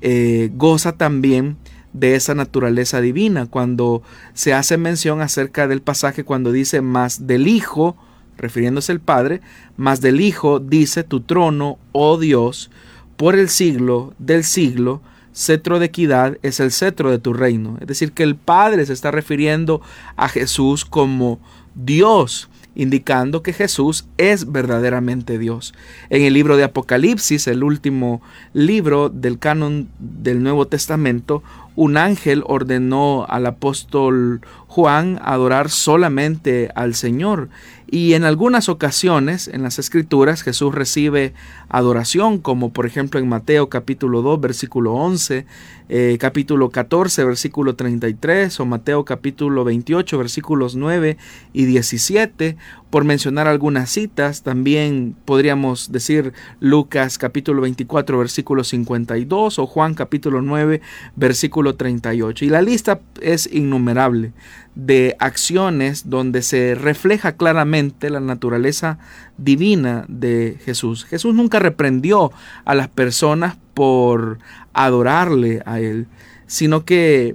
eh, 0.00 0.50
goza 0.54 0.92
también 0.92 1.56
de 1.98 2.14
esa 2.14 2.34
naturaleza 2.34 3.00
divina. 3.00 3.46
Cuando 3.46 4.02
se 4.34 4.54
hace 4.54 4.76
mención 4.76 5.20
acerca 5.20 5.66
del 5.66 5.82
pasaje 5.82 6.24
cuando 6.24 6.52
dice 6.52 6.80
más 6.80 7.26
del 7.26 7.48
Hijo, 7.48 7.96
refiriéndose 8.36 8.92
al 8.92 9.00
Padre, 9.00 9.40
más 9.76 10.00
del 10.00 10.20
Hijo 10.20 10.60
dice 10.60 11.04
tu 11.04 11.20
trono, 11.20 11.78
oh 11.92 12.18
Dios, 12.18 12.70
por 13.16 13.34
el 13.34 13.48
siglo 13.48 14.12
del 14.18 14.44
siglo, 14.44 15.00
cetro 15.32 15.78
de 15.78 15.86
equidad 15.86 16.38
es 16.42 16.60
el 16.60 16.70
cetro 16.70 17.10
de 17.10 17.18
tu 17.18 17.32
reino. 17.32 17.78
Es 17.80 17.86
decir, 17.86 18.12
que 18.12 18.22
el 18.22 18.36
Padre 18.36 18.84
se 18.84 18.92
está 18.92 19.10
refiriendo 19.10 19.80
a 20.16 20.28
Jesús 20.28 20.84
como 20.84 21.40
Dios 21.74 22.50
indicando 22.76 23.42
que 23.42 23.54
Jesús 23.54 24.06
es 24.18 24.52
verdaderamente 24.52 25.38
Dios. 25.38 25.74
En 26.10 26.22
el 26.22 26.34
libro 26.34 26.56
de 26.56 26.64
Apocalipsis, 26.64 27.48
el 27.48 27.64
último 27.64 28.22
libro 28.52 29.08
del 29.08 29.38
canon 29.38 29.88
del 29.98 30.42
Nuevo 30.42 30.68
Testamento, 30.68 31.42
un 31.76 31.98
ángel 31.98 32.42
ordenó 32.46 33.26
al 33.28 33.46
apóstol 33.46 34.40
Juan 34.66 35.20
adorar 35.22 35.70
solamente 35.70 36.70
al 36.74 36.94
Señor. 36.94 37.48
Y 37.88 38.14
en 38.14 38.24
algunas 38.24 38.68
ocasiones 38.68 39.46
en 39.46 39.62
las 39.62 39.78
escrituras 39.78 40.42
Jesús 40.42 40.74
recibe 40.74 41.34
adoración, 41.68 42.38
como 42.38 42.72
por 42.72 42.84
ejemplo 42.84 43.20
en 43.20 43.28
Mateo 43.28 43.68
capítulo 43.68 44.22
2 44.22 44.40
versículo 44.40 44.94
11, 44.94 45.46
eh, 45.88 46.16
capítulo 46.18 46.70
14 46.70 47.24
versículo 47.24 47.76
33 47.76 48.58
o 48.58 48.66
Mateo 48.66 49.04
capítulo 49.04 49.62
28 49.62 50.18
versículos 50.18 50.74
9 50.74 51.16
y 51.52 51.64
17, 51.64 52.56
por 52.90 53.04
mencionar 53.04 53.46
algunas 53.46 53.90
citas, 53.90 54.42
también 54.42 55.14
podríamos 55.24 55.92
decir 55.92 56.32
Lucas 56.60 57.18
capítulo 57.18 57.62
24 57.62 58.18
versículo 58.18 58.64
52 58.64 59.58
o 59.58 59.66
Juan 59.66 59.94
capítulo 59.94 60.42
9 60.42 60.80
versículo 61.14 61.65
38. 61.74 62.44
Y 62.44 62.48
la 62.48 62.62
lista 62.62 63.00
es 63.20 63.48
innumerable 63.52 64.32
de 64.74 65.16
acciones 65.18 66.08
donde 66.10 66.42
se 66.42 66.74
refleja 66.74 67.36
claramente 67.36 68.10
la 68.10 68.20
naturaleza 68.20 68.98
divina 69.38 70.04
de 70.08 70.58
Jesús. 70.64 71.04
Jesús 71.04 71.34
nunca 71.34 71.58
reprendió 71.58 72.30
a 72.64 72.74
las 72.74 72.88
personas 72.88 73.56
por 73.74 74.38
adorarle 74.74 75.62
a 75.66 75.80
Él, 75.80 76.06
sino 76.46 76.84
que 76.84 77.34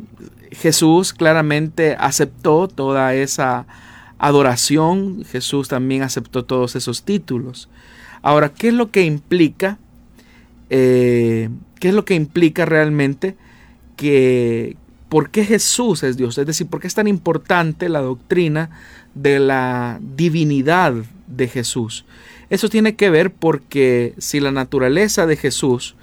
Jesús 0.52 1.14
claramente 1.14 1.96
aceptó 2.00 2.68
toda 2.68 3.16
esa 3.16 3.66
adoración, 4.20 5.26
Jesús 5.26 5.68
también 5.68 6.04
aceptó 6.04 6.46
todos 6.46 6.76
esos 6.76 7.04
títulos. 7.04 7.70
Ahora, 8.22 8.50
¿qué 8.50 8.68
es 8.68 8.74
lo 8.74 8.92
que 8.92 9.02
implica? 9.04 9.80
Eh, 10.70 11.50
¿Qué 11.80 11.90
es 11.90 11.96
lo 11.96 12.06
que 12.06 12.14
implica 12.14 12.66
realmente 12.66 13.36
que 14.02 14.78
por 15.10 15.30
qué 15.30 15.46
Jesús 15.46 16.02
es 16.02 16.18
Dios? 16.18 16.36
Es 16.40 16.48
decir, 16.48 16.66
¿por 16.66 16.82
qué 16.82 16.88
es 16.88 16.96
tan 16.96 17.08
importante 17.08 17.88
la 17.88 18.02
doctrina 18.02 18.72
de 19.14 19.40
la 19.40 20.00
divinidad 20.02 20.96
de 21.28 21.48
Jesús? 21.48 22.04
Eso 22.50 22.68
tiene 22.68 22.96
que 22.96 23.12
ver 23.12 23.32
porque 23.32 24.16
si 24.18 24.40
la 24.40 24.52
naturaleza 24.52 25.28
de 25.28 25.38
Jesús 25.38 25.96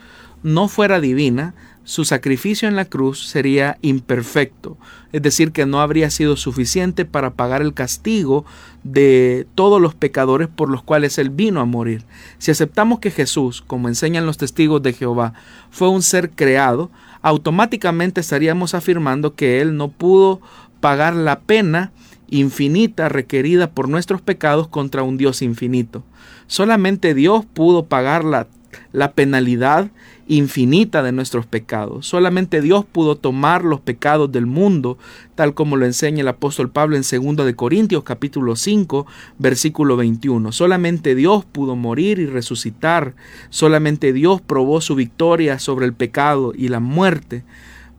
no 0.45 0.69
fuera 0.69 1.01
divina, 1.01 1.55
su 1.83 2.05
sacrificio 2.05 2.69
en 2.69 2.77
la 2.77 2.85
cruz 2.85 3.27
sería 3.27 3.79
imperfecto, 3.83 4.77
es 5.11 5.23
decir, 5.23 5.51
que 5.51 5.67
no 5.67 5.81
habría 5.81 6.11
sido 6.11 6.37
suficiente 6.37 7.05
para 7.05 7.33
pagar 7.33 7.63
el 7.63 7.75
castigo 7.75 8.45
de 8.85 9.47
todos 9.57 9.81
los 9.81 9.97
pecadores 9.97 10.49
por 10.49 10.69
los 10.69 10.83
cuales 10.83 11.19
Él 11.19 11.31
vino 11.31 11.61
a 11.61 11.65
morir. 11.65 12.05
Si 12.37 12.53
aceptamos 12.53 13.01
que 13.01 13.11
Jesús, 13.11 13.63
como 13.67 13.89
enseñan 13.89 14.27
los 14.27 14.39
testigos 14.39 14.83
de 14.83 14.93
Jehová, 14.93 15.33
fue 15.71 15.89
un 15.89 16.03
ser 16.03 16.31
creado, 16.31 16.91
automáticamente 17.23 18.21
estaríamos 18.21 18.75
afirmando 18.75 19.35
que 19.35 19.61
Él 19.61 19.77
no 19.77 19.89
pudo 19.89 20.41
pagar 20.81 21.15
la 21.15 21.41
pena 21.41 21.93
infinita 22.31 23.09
requerida 23.09 23.71
por 23.71 23.89
nuestros 23.89 24.21
pecados 24.21 24.69
contra 24.69 25.03
un 25.03 25.17
Dios 25.17 25.43
infinito. 25.43 26.05
Solamente 26.47 27.15
Dios 27.15 27.45
pudo 27.47 27.87
pagar 27.87 28.25
la, 28.25 28.47
la 28.93 29.13
penalidad 29.13 29.91
infinita 30.29 31.03
de 31.03 31.13
nuestros 31.13 31.47
pecados. 31.47 32.07
Solamente 32.07 32.61
Dios 32.61 32.85
pudo 32.85 33.17
tomar 33.17 33.65
los 33.65 33.81
pecados 33.81 34.31
del 34.31 34.47
mundo, 34.47 34.99
tal 35.35 35.55
como 35.55 35.77
lo 35.77 35.87
enseña 35.87 36.21
el 36.21 36.29
apóstol 36.29 36.71
Pablo 36.71 36.97
en 36.97 37.03
2 37.03 37.47
de 37.47 37.57
Corintios 37.57 38.05
capítulo 38.05 38.55
5, 38.55 39.07
versículo 39.39 39.97
21. 39.97 40.53
Solamente 40.53 41.15
Dios 41.15 41.45
pudo 41.45 41.75
morir 41.77 42.19
y 42.19 42.27
resucitar. 42.27 43.15
Solamente 43.49 44.13
Dios 44.13 44.41
probó 44.41 44.81
su 44.81 44.95
victoria 44.95 45.59
sobre 45.59 45.87
el 45.87 45.95
pecado 45.95 46.53
y 46.55 46.69
la 46.69 46.81
muerte. 46.81 47.43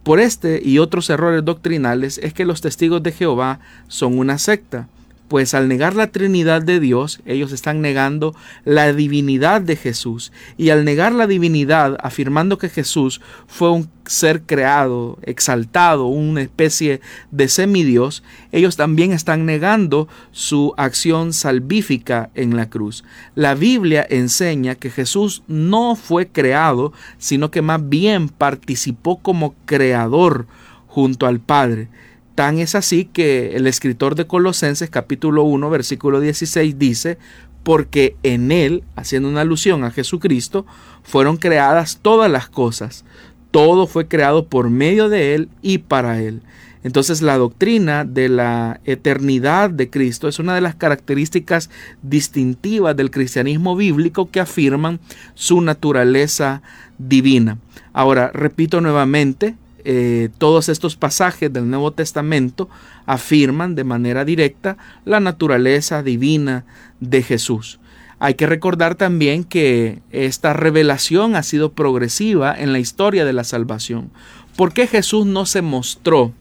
Por 0.03 0.19
este 0.19 0.61
y 0.63 0.79
otros 0.79 1.09
errores 1.09 1.43
doctrinales 1.43 2.19
es 2.23 2.33
que 2.33 2.45
los 2.45 2.61
testigos 2.61 3.03
de 3.03 3.11
Jehová 3.11 3.59
son 3.87 4.17
una 4.17 4.37
secta 4.37 4.87
pues 5.29 5.53
al 5.53 5.67
negar 5.67 5.95
la 5.95 6.07
Trinidad 6.07 6.61
de 6.61 6.79
Dios, 6.79 7.21
ellos 7.25 7.51
están 7.53 7.81
negando 7.81 8.35
la 8.65 8.91
divinidad 8.91 9.61
de 9.61 9.75
Jesús. 9.75 10.33
Y 10.57 10.71
al 10.71 10.83
negar 10.83 11.13
la 11.13 11.27
divinidad, 11.27 11.97
afirmando 12.01 12.57
que 12.57 12.67
Jesús 12.67 13.21
fue 13.47 13.71
un 13.71 13.89
ser 14.07 14.41
creado, 14.41 15.19
exaltado, 15.21 16.07
una 16.07 16.41
especie 16.41 16.99
de 17.29 17.47
semidios, 17.47 18.23
ellos 18.51 18.75
también 18.75 19.13
están 19.13 19.45
negando 19.45 20.07
su 20.31 20.73
acción 20.77 21.31
salvífica 21.31 22.31
en 22.33 22.57
la 22.57 22.69
cruz. 22.69 23.03
La 23.35 23.53
Biblia 23.53 24.05
enseña 24.09 24.75
que 24.75 24.89
Jesús 24.89 25.43
no 25.47 25.95
fue 25.95 26.27
creado, 26.27 26.91
sino 27.19 27.51
que 27.51 27.61
más 27.61 27.87
bien 27.87 28.29
participó 28.29 29.19
como 29.19 29.53
creador 29.65 30.47
junto 30.87 31.27
al 31.27 31.39
Padre. 31.39 31.87
Tan 32.35 32.59
es 32.59 32.75
así 32.75 33.05
que 33.05 33.55
el 33.55 33.67
escritor 33.67 34.15
de 34.15 34.27
Colosenses 34.27 34.89
capítulo 34.89 35.43
1 35.43 35.69
versículo 35.69 36.19
16 36.19 36.79
dice, 36.79 37.17
porque 37.63 38.15
en 38.23 38.51
él, 38.51 38.83
haciendo 38.95 39.29
una 39.29 39.41
alusión 39.41 39.83
a 39.83 39.91
Jesucristo, 39.91 40.65
fueron 41.03 41.37
creadas 41.37 41.99
todas 42.01 42.31
las 42.31 42.49
cosas. 42.49 43.05
Todo 43.51 43.87
fue 43.87 44.07
creado 44.07 44.45
por 44.45 44.69
medio 44.69 45.09
de 45.09 45.35
él 45.35 45.49
y 45.61 45.79
para 45.79 46.21
él. 46.21 46.41
Entonces 46.83 47.21
la 47.21 47.37
doctrina 47.37 48.05
de 48.05 48.29
la 48.29 48.79
eternidad 48.85 49.69
de 49.69 49.89
Cristo 49.89 50.27
es 50.29 50.39
una 50.39 50.55
de 50.55 50.61
las 50.61 50.75
características 50.75 51.69
distintivas 52.01 52.95
del 52.95 53.11
cristianismo 53.11 53.75
bíblico 53.75 54.29
que 54.31 54.39
afirman 54.39 54.99
su 55.33 55.59
naturaleza 55.59 56.61
divina. 56.97 57.57
Ahora, 57.91 58.31
repito 58.33 58.79
nuevamente, 58.79 59.55
eh, 59.85 60.29
todos 60.37 60.69
estos 60.69 60.95
pasajes 60.95 61.51
del 61.51 61.69
Nuevo 61.69 61.91
Testamento 61.91 62.69
afirman 63.05 63.75
de 63.75 63.83
manera 63.83 64.25
directa 64.25 64.77
la 65.05 65.19
naturaleza 65.19 66.03
divina 66.03 66.65
de 66.99 67.23
Jesús. 67.23 67.79
Hay 68.19 68.33
que 68.33 68.47
recordar 68.47 68.95
también 68.95 69.45
que 69.45 70.01
esta 70.11 70.53
revelación 70.53 71.35
ha 71.35 71.43
sido 71.43 71.71
progresiva 71.71 72.53
en 72.53 72.73
la 72.73 72.79
historia 72.79 73.23
de 73.23 73.33
la 73.33 73.45
salvación. 73.45 74.11
¿Por 74.57 74.73
qué 74.73 74.87
Jesús 74.87 75.25
no 75.25 75.45
se 75.45 75.61
mostró 75.61 76.33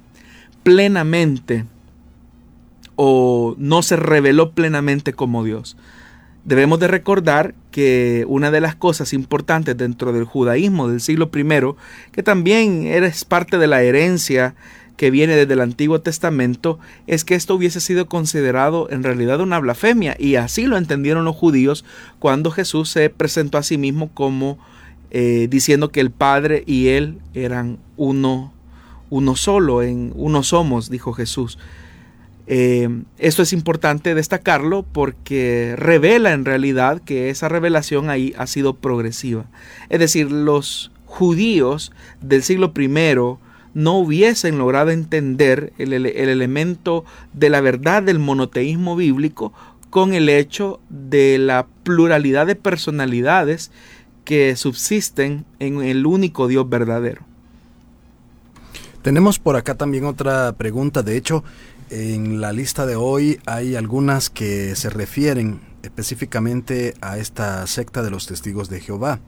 plenamente 0.64 1.64
o 2.96 3.54
no 3.58 3.82
se 3.82 3.94
reveló 3.94 4.50
plenamente 4.50 5.12
como 5.12 5.44
Dios? 5.44 5.76
Debemos 6.44 6.80
de 6.80 6.88
recordar 6.88 7.54
que 7.78 8.24
una 8.26 8.50
de 8.50 8.60
las 8.60 8.74
cosas 8.74 9.12
importantes 9.12 9.76
dentro 9.76 10.12
del 10.12 10.24
judaísmo 10.24 10.88
del 10.88 11.00
siglo 11.00 11.30
I, 11.32 11.76
que 12.10 12.24
también 12.24 12.88
es 12.88 13.24
parte 13.24 13.56
de 13.56 13.68
la 13.68 13.84
herencia 13.84 14.56
que 14.96 15.12
viene 15.12 15.36
desde 15.36 15.52
el 15.52 15.60
Antiguo 15.60 16.00
Testamento, 16.00 16.80
es 17.06 17.24
que 17.24 17.36
esto 17.36 17.54
hubiese 17.54 17.80
sido 17.80 18.08
considerado 18.08 18.90
en 18.90 19.04
realidad 19.04 19.40
una 19.40 19.60
blasfemia, 19.60 20.16
y 20.18 20.34
así 20.34 20.66
lo 20.66 20.76
entendieron 20.76 21.24
los 21.24 21.36
judíos 21.36 21.84
cuando 22.18 22.50
Jesús 22.50 22.90
se 22.90 23.10
presentó 23.10 23.58
a 23.58 23.62
sí 23.62 23.78
mismo 23.78 24.10
como 24.12 24.58
eh, 25.12 25.46
diciendo 25.48 25.92
que 25.92 26.00
el 26.00 26.10
Padre 26.10 26.64
y 26.66 26.88
Él 26.88 27.20
eran 27.32 27.78
uno, 27.96 28.52
uno 29.08 29.36
solo, 29.36 29.84
en 29.84 30.12
uno 30.16 30.42
somos, 30.42 30.90
dijo 30.90 31.12
Jesús. 31.12 31.60
Eh, 32.50 32.88
esto 33.18 33.42
es 33.42 33.52
importante 33.52 34.14
destacarlo 34.14 34.82
porque 34.82 35.74
revela 35.76 36.32
en 36.32 36.46
realidad 36.46 37.02
que 37.02 37.28
esa 37.28 37.50
revelación 37.50 38.08
ahí 38.08 38.34
ha 38.38 38.46
sido 38.46 38.72
progresiva. 38.74 39.44
Es 39.90 40.00
decir, 40.00 40.32
los 40.32 40.90
judíos 41.04 41.92
del 42.22 42.42
siglo 42.42 42.72
I 42.74 42.88
no 43.74 43.98
hubiesen 43.98 44.56
logrado 44.56 44.90
entender 44.90 45.74
el, 45.76 45.92
el 45.92 46.06
elemento 46.06 47.04
de 47.34 47.50
la 47.50 47.60
verdad 47.60 48.02
del 48.02 48.18
monoteísmo 48.18 48.96
bíblico 48.96 49.52
con 49.90 50.14
el 50.14 50.30
hecho 50.30 50.80
de 50.88 51.36
la 51.36 51.66
pluralidad 51.82 52.46
de 52.46 52.56
personalidades 52.56 53.70
que 54.24 54.56
subsisten 54.56 55.44
en 55.58 55.82
el 55.82 56.06
único 56.06 56.48
Dios 56.48 56.66
verdadero. 56.68 57.22
Tenemos 59.02 59.38
por 59.38 59.56
acá 59.56 59.74
también 59.74 60.04
otra 60.06 60.52
pregunta. 60.52 61.02
De 61.02 61.16
hecho, 61.16 61.44
en 61.90 62.40
la 62.40 62.52
lista 62.52 62.86
de 62.86 62.96
hoy 62.96 63.40
hay 63.46 63.76
algunas 63.76 64.30
que 64.30 64.74
se 64.76 64.90
refieren 64.90 65.60
específicamente 65.82 66.94
a 67.00 67.18
esta 67.18 67.66
secta 67.66 68.02
de 68.02 68.10
los 68.10 68.26
testigos 68.26 68.68
de 68.68 68.80
Jehová. 68.80 69.20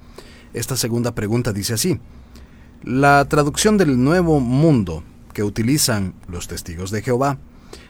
Esta 0.54 0.76
segunda 0.76 1.14
pregunta 1.14 1.52
dice 1.52 1.74
así. 1.74 1.98
La 2.82 3.24
traducción 3.26 3.78
del 3.78 4.02
Nuevo 4.02 4.40
Mundo 4.40 5.02
que 5.32 5.44
utilizan 5.44 6.14
los 6.28 6.48
testigos 6.48 6.90
de 6.90 7.02
Jehová 7.02 7.38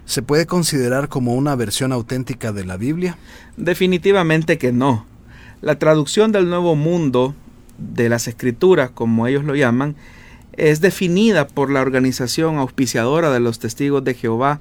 ¿Se 0.04 0.22
puede 0.22 0.46
considerar 0.46 1.08
como 1.08 1.34
una 1.34 1.54
versión 1.54 1.92
auténtica 1.92 2.52
de 2.52 2.64
la 2.64 2.76
Biblia? 2.76 3.16
Definitivamente 3.56 4.58
que 4.58 4.72
no. 4.72 5.06
La 5.60 5.78
traducción 5.78 6.32
del 6.32 6.48
Nuevo 6.48 6.74
Mundo 6.74 7.34
de 7.78 8.08
las 8.08 8.26
Escrituras, 8.26 8.90
como 8.90 9.26
ellos 9.26 9.44
lo 9.44 9.54
llaman, 9.54 9.94
es 10.60 10.82
definida 10.82 11.48
por 11.48 11.70
la 11.70 11.80
organización 11.80 12.58
auspiciadora 12.58 13.30
de 13.30 13.40
los 13.40 13.58
testigos 13.58 14.04
de 14.04 14.12
Jehová, 14.12 14.60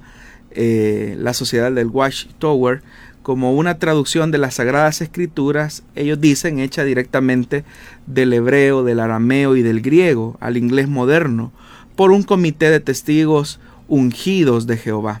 eh, 0.50 1.14
la 1.18 1.34
sociedad 1.34 1.70
del 1.70 1.88
Watchtower, 1.88 2.82
como 3.22 3.52
una 3.52 3.78
traducción 3.78 4.30
de 4.30 4.38
las 4.38 4.54
Sagradas 4.54 5.02
Escrituras, 5.02 5.82
ellos 5.94 6.18
dicen, 6.18 6.58
hecha 6.58 6.84
directamente 6.84 7.64
del 8.06 8.32
hebreo, 8.32 8.82
del 8.82 8.98
arameo 8.98 9.56
y 9.56 9.62
del 9.62 9.82
griego 9.82 10.38
al 10.40 10.56
inglés 10.56 10.88
moderno, 10.88 11.52
por 11.96 12.12
un 12.12 12.22
comité 12.22 12.70
de 12.70 12.80
testigos 12.80 13.60
ungidos 13.86 14.66
de 14.66 14.78
Jehová. 14.78 15.20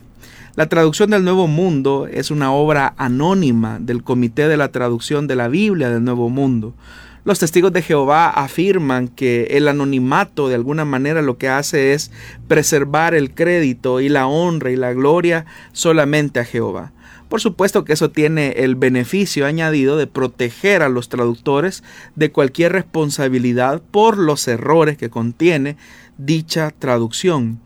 La 0.56 0.70
traducción 0.70 1.10
del 1.10 1.24
Nuevo 1.24 1.46
Mundo 1.46 2.08
es 2.10 2.30
una 2.30 2.52
obra 2.52 2.94
anónima 2.96 3.78
del 3.80 4.02
Comité 4.02 4.48
de 4.48 4.56
la 4.56 4.72
Traducción 4.72 5.26
de 5.26 5.36
la 5.36 5.48
Biblia 5.48 5.90
del 5.90 6.04
Nuevo 6.04 6.30
Mundo. 6.30 6.74
Los 7.30 7.38
testigos 7.38 7.72
de 7.72 7.82
Jehová 7.82 8.28
afirman 8.28 9.06
que 9.06 9.44
el 9.52 9.68
anonimato 9.68 10.48
de 10.48 10.56
alguna 10.56 10.84
manera 10.84 11.22
lo 11.22 11.38
que 11.38 11.48
hace 11.48 11.92
es 11.92 12.10
preservar 12.48 13.14
el 13.14 13.32
crédito 13.34 14.00
y 14.00 14.08
la 14.08 14.26
honra 14.26 14.72
y 14.72 14.76
la 14.76 14.92
gloria 14.94 15.46
solamente 15.70 16.40
a 16.40 16.44
Jehová. 16.44 16.90
Por 17.28 17.40
supuesto 17.40 17.84
que 17.84 17.92
eso 17.92 18.10
tiene 18.10 18.54
el 18.56 18.74
beneficio 18.74 19.46
añadido 19.46 19.96
de 19.96 20.08
proteger 20.08 20.82
a 20.82 20.88
los 20.88 21.08
traductores 21.08 21.84
de 22.16 22.32
cualquier 22.32 22.72
responsabilidad 22.72 23.80
por 23.92 24.18
los 24.18 24.48
errores 24.48 24.98
que 24.98 25.08
contiene 25.08 25.76
dicha 26.18 26.74
traducción 26.76 27.60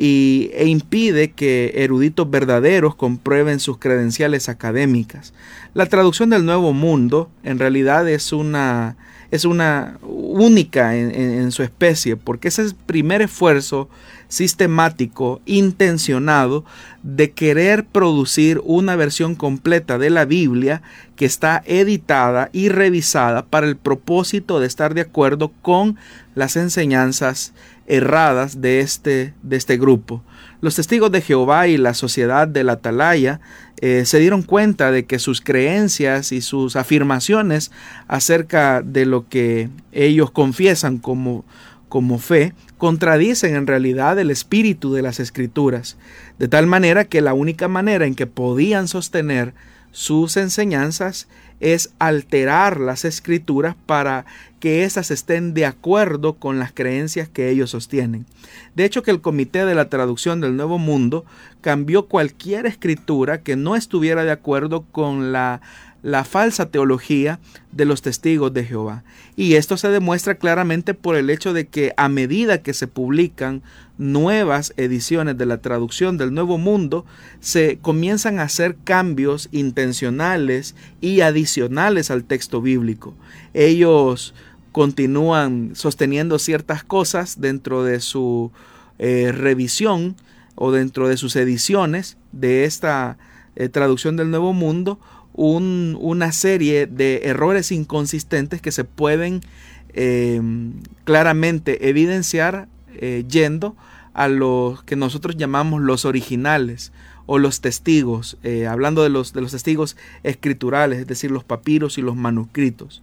y, 0.00 0.50
e 0.54 0.66
impide 0.66 1.32
que 1.32 1.72
eruditos 1.74 2.30
verdaderos 2.30 2.94
comprueben 2.94 3.60
sus 3.60 3.76
credenciales 3.76 4.48
académicas. 4.48 5.34
La 5.74 5.84
traducción 5.84 6.30
del 6.30 6.46
Nuevo 6.46 6.72
Mundo 6.72 7.30
en 7.42 7.58
realidad 7.58 8.08
es 8.08 8.32
una, 8.32 8.96
es 9.30 9.44
una 9.44 9.98
única 10.02 10.96
en, 10.96 11.14
en 11.14 11.52
su 11.52 11.62
especie, 11.62 12.16
porque 12.16 12.48
es 12.48 12.58
el 12.58 12.74
primer 12.74 13.20
esfuerzo 13.20 13.90
sistemático, 14.28 15.42
intencionado, 15.44 16.64
de 17.02 17.32
querer 17.32 17.84
producir 17.84 18.62
una 18.64 18.96
versión 18.96 19.34
completa 19.34 19.98
de 19.98 20.08
la 20.08 20.24
Biblia 20.24 20.80
que 21.14 21.26
está 21.26 21.62
editada 21.66 22.48
y 22.54 22.70
revisada 22.70 23.44
para 23.44 23.66
el 23.66 23.76
propósito 23.76 24.60
de 24.60 24.66
estar 24.66 24.94
de 24.94 25.02
acuerdo 25.02 25.52
con 25.60 25.98
las 26.34 26.56
enseñanzas 26.56 27.52
erradas 27.90 28.60
de 28.60 28.80
este, 28.80 29.34
de 29.42 29.56
este 29.56 29.76
grupo. 29.76 30.22
Los 30.60 30.76
testigos 30.76 31.10
de 31.10 31.20
Jehová 31.20 31.66
y 31.66 31.76
la 31.76 31.92
sociedad 31.92 32.46
de 32.46 32.64
la 32.64 32.72
Atalaya 32.72 33.40
eh, 33.80 34.04
se 34.06 34.18
dieron 34.18 34.42
cuenta 34.42 34.92
de 34.92 35.06
que 35.06 35.18
sus 35.18 35.40
creencias 35.40 36.32
y 36.32 36.40
sus 36.40 36.76
afirmaciones 36.76 37.72
acerca 38.06 38.80
de 38.82 39.06
lo 39.06 39.28
que 39.28 39.70
ellos 39.90 40.30
confiesan 40.30 40.98
como, 40.98 41.44
como 41.88 42.18
fe 42.18 42.54
contradicen 42.78 43.56
en 43.56 43.66
realidad 43.66 44.18
el 44.18 44.30
espíritu 44.30 44.92
de 44.92 45.02
las 45.02 45.18
escrituras, 45.18 45.96
de 46.38 46.48
tal 46.48 46.66
manera 46.66 47.04
que 47.04 47.20
la 47.20 47.34
única 47.34 47.68
manera 47.68 48.06
en 48.06 48.14
que 48.14 48.26
podían 48.26 48.86
sostener 48.86 49.52
sus 49.92 50.36
enseñanzas 50.36 51.28
es 51.60 51.90
alterar 51.98 52.80
las 52.80 53.04
escrituras 53.04 53.76
para 53.86 54.24
que 54.60 54.84
éstas 54.84 55.10
estén 55.10 55.54
de 55.54 55.66
acuerdo 55.66 56.34
con 56.34 56.58
las 56.58 56.72
creencias 56.72 57.28
que 57.28 57.50
ellos 57.50 57.70
sostienen. 57.70 58.26
De 58.74 58.84
hecho, 58.84 59.02
que 59.02 59.10
el 59.10 59.20
Comité 59.20 59.64
de 59.64 59.74
la 59.74 59.88
Traducción 59.88 60.40
del 60.40 60.56
Nuevo 60.56 60.78
Mundo 60.78 61.24
cambió 61.60 62.06
cualquier 62.06 62.66
escritura 62.66 63.42
que 63.42 63.56
no 63.56 63.76
estuviera 63.76 64.24
de 64.24 64.30
acuerdo 64.30 64.84
con 64.90 65.32
la 65.32 65.60
la 66.02 66.24
falsa 66.24 66.70
teología 66.70 67.40
de 67.72 67.84
los 67.84 68.02
testigos 68.02 68.52
de 68.52 68.64
Jehová. 68.64 69.04
Y 69.36 69.54
esto 69.54 69.76
se 69.76 69.88
demuestra 69.88 70.36
claramente 70.36 70.94
por 70.94 71.16
el 71.16 71.30
hecho 71.30 71.52
de 71.52 71.66
que 71.66 71.92
a 71.96 72.08
medida 72.08 72.62
que 72.62 72.74
se 72.74 72.86
publican 72.86 73.62
nuevas 74.00 74.72
ediciones 74.78 75.36
de 75.36 75.44
la 75.44 75.58
traducción 75.58 76.16
del 76.16 76.32
Nuevo 76.32 76.56
Mundo, 76.56 77.04
se 77.40 77.78
comienzan 77.82 78.38
a 78.38 78.44
hacer 78.44 78.76
cambios 78.82 79.50
intencionales 79.52 80.74
y 81.02 81.20
adicionales 81.20 82.10
al 82.10 82.24
texto 82.24 82.62
bíblico. 82.62 83.14
Ellos 83.52 84.34
continúan 84.72 85.72
sosteniendo 85.74 86.38
ciertas 86.38 86.82
cosas 86.82 87.40
dentro 87.40 87.84
de 87.84 88.00
su 88.00 88.52
eh, 88.98 89.32
revisión 89.32 90.16
o 90.54 90.72
dentro 90.72 91.08
de 91.08 91.18
sus 91.18 91.36
ediciones 91.36 92.16
de 92.32 92.64
esta 92.64 93.18
eh, 93.56 93.68
traducción 93.68 94.16
del 94.16 94.30
Nuevo 94.30 94.54
Mundo 94.54 94.98
una 95.34 96.32
serie 96.32 96.86
de 96.86 97.22
errores 97.24 97.72
inconsistentes 97.72 98.60
que 98.60 98.72
se 98.72 98.84
pueden 98.84 99.40
em, 99.94 100.74
claramente 101.04 101.88
evidenciar 101.88 102.68
eh, 102.94 103.24
yendo 103.28 103.76
a 104.12 104.28
los 104.28 104.82
que 104.82 104.96
nosotros 104.96 105.36
llamamos 105.36 105.80
los 105.80 106.04
originales 106.04 106.92
o 107.26 107.38
los 107.38 107.60
testigos, 107.60 108.38
eh, 108.42 108.66
hablando 108.66 109.02
de 109.02 109.08
los, 109.08 109.32
de 109.32 109.40
los 109.40 109.52
testigos 109.52 109.96
escriturales, 110.24 110.98
es 110.98 111.06
decir, 111.06 111.30
los 111.30 111.44
papiros 111.44 111.96
y 111.96 112.02
los 112.02 112.16
manuscritos. 112.16 113.02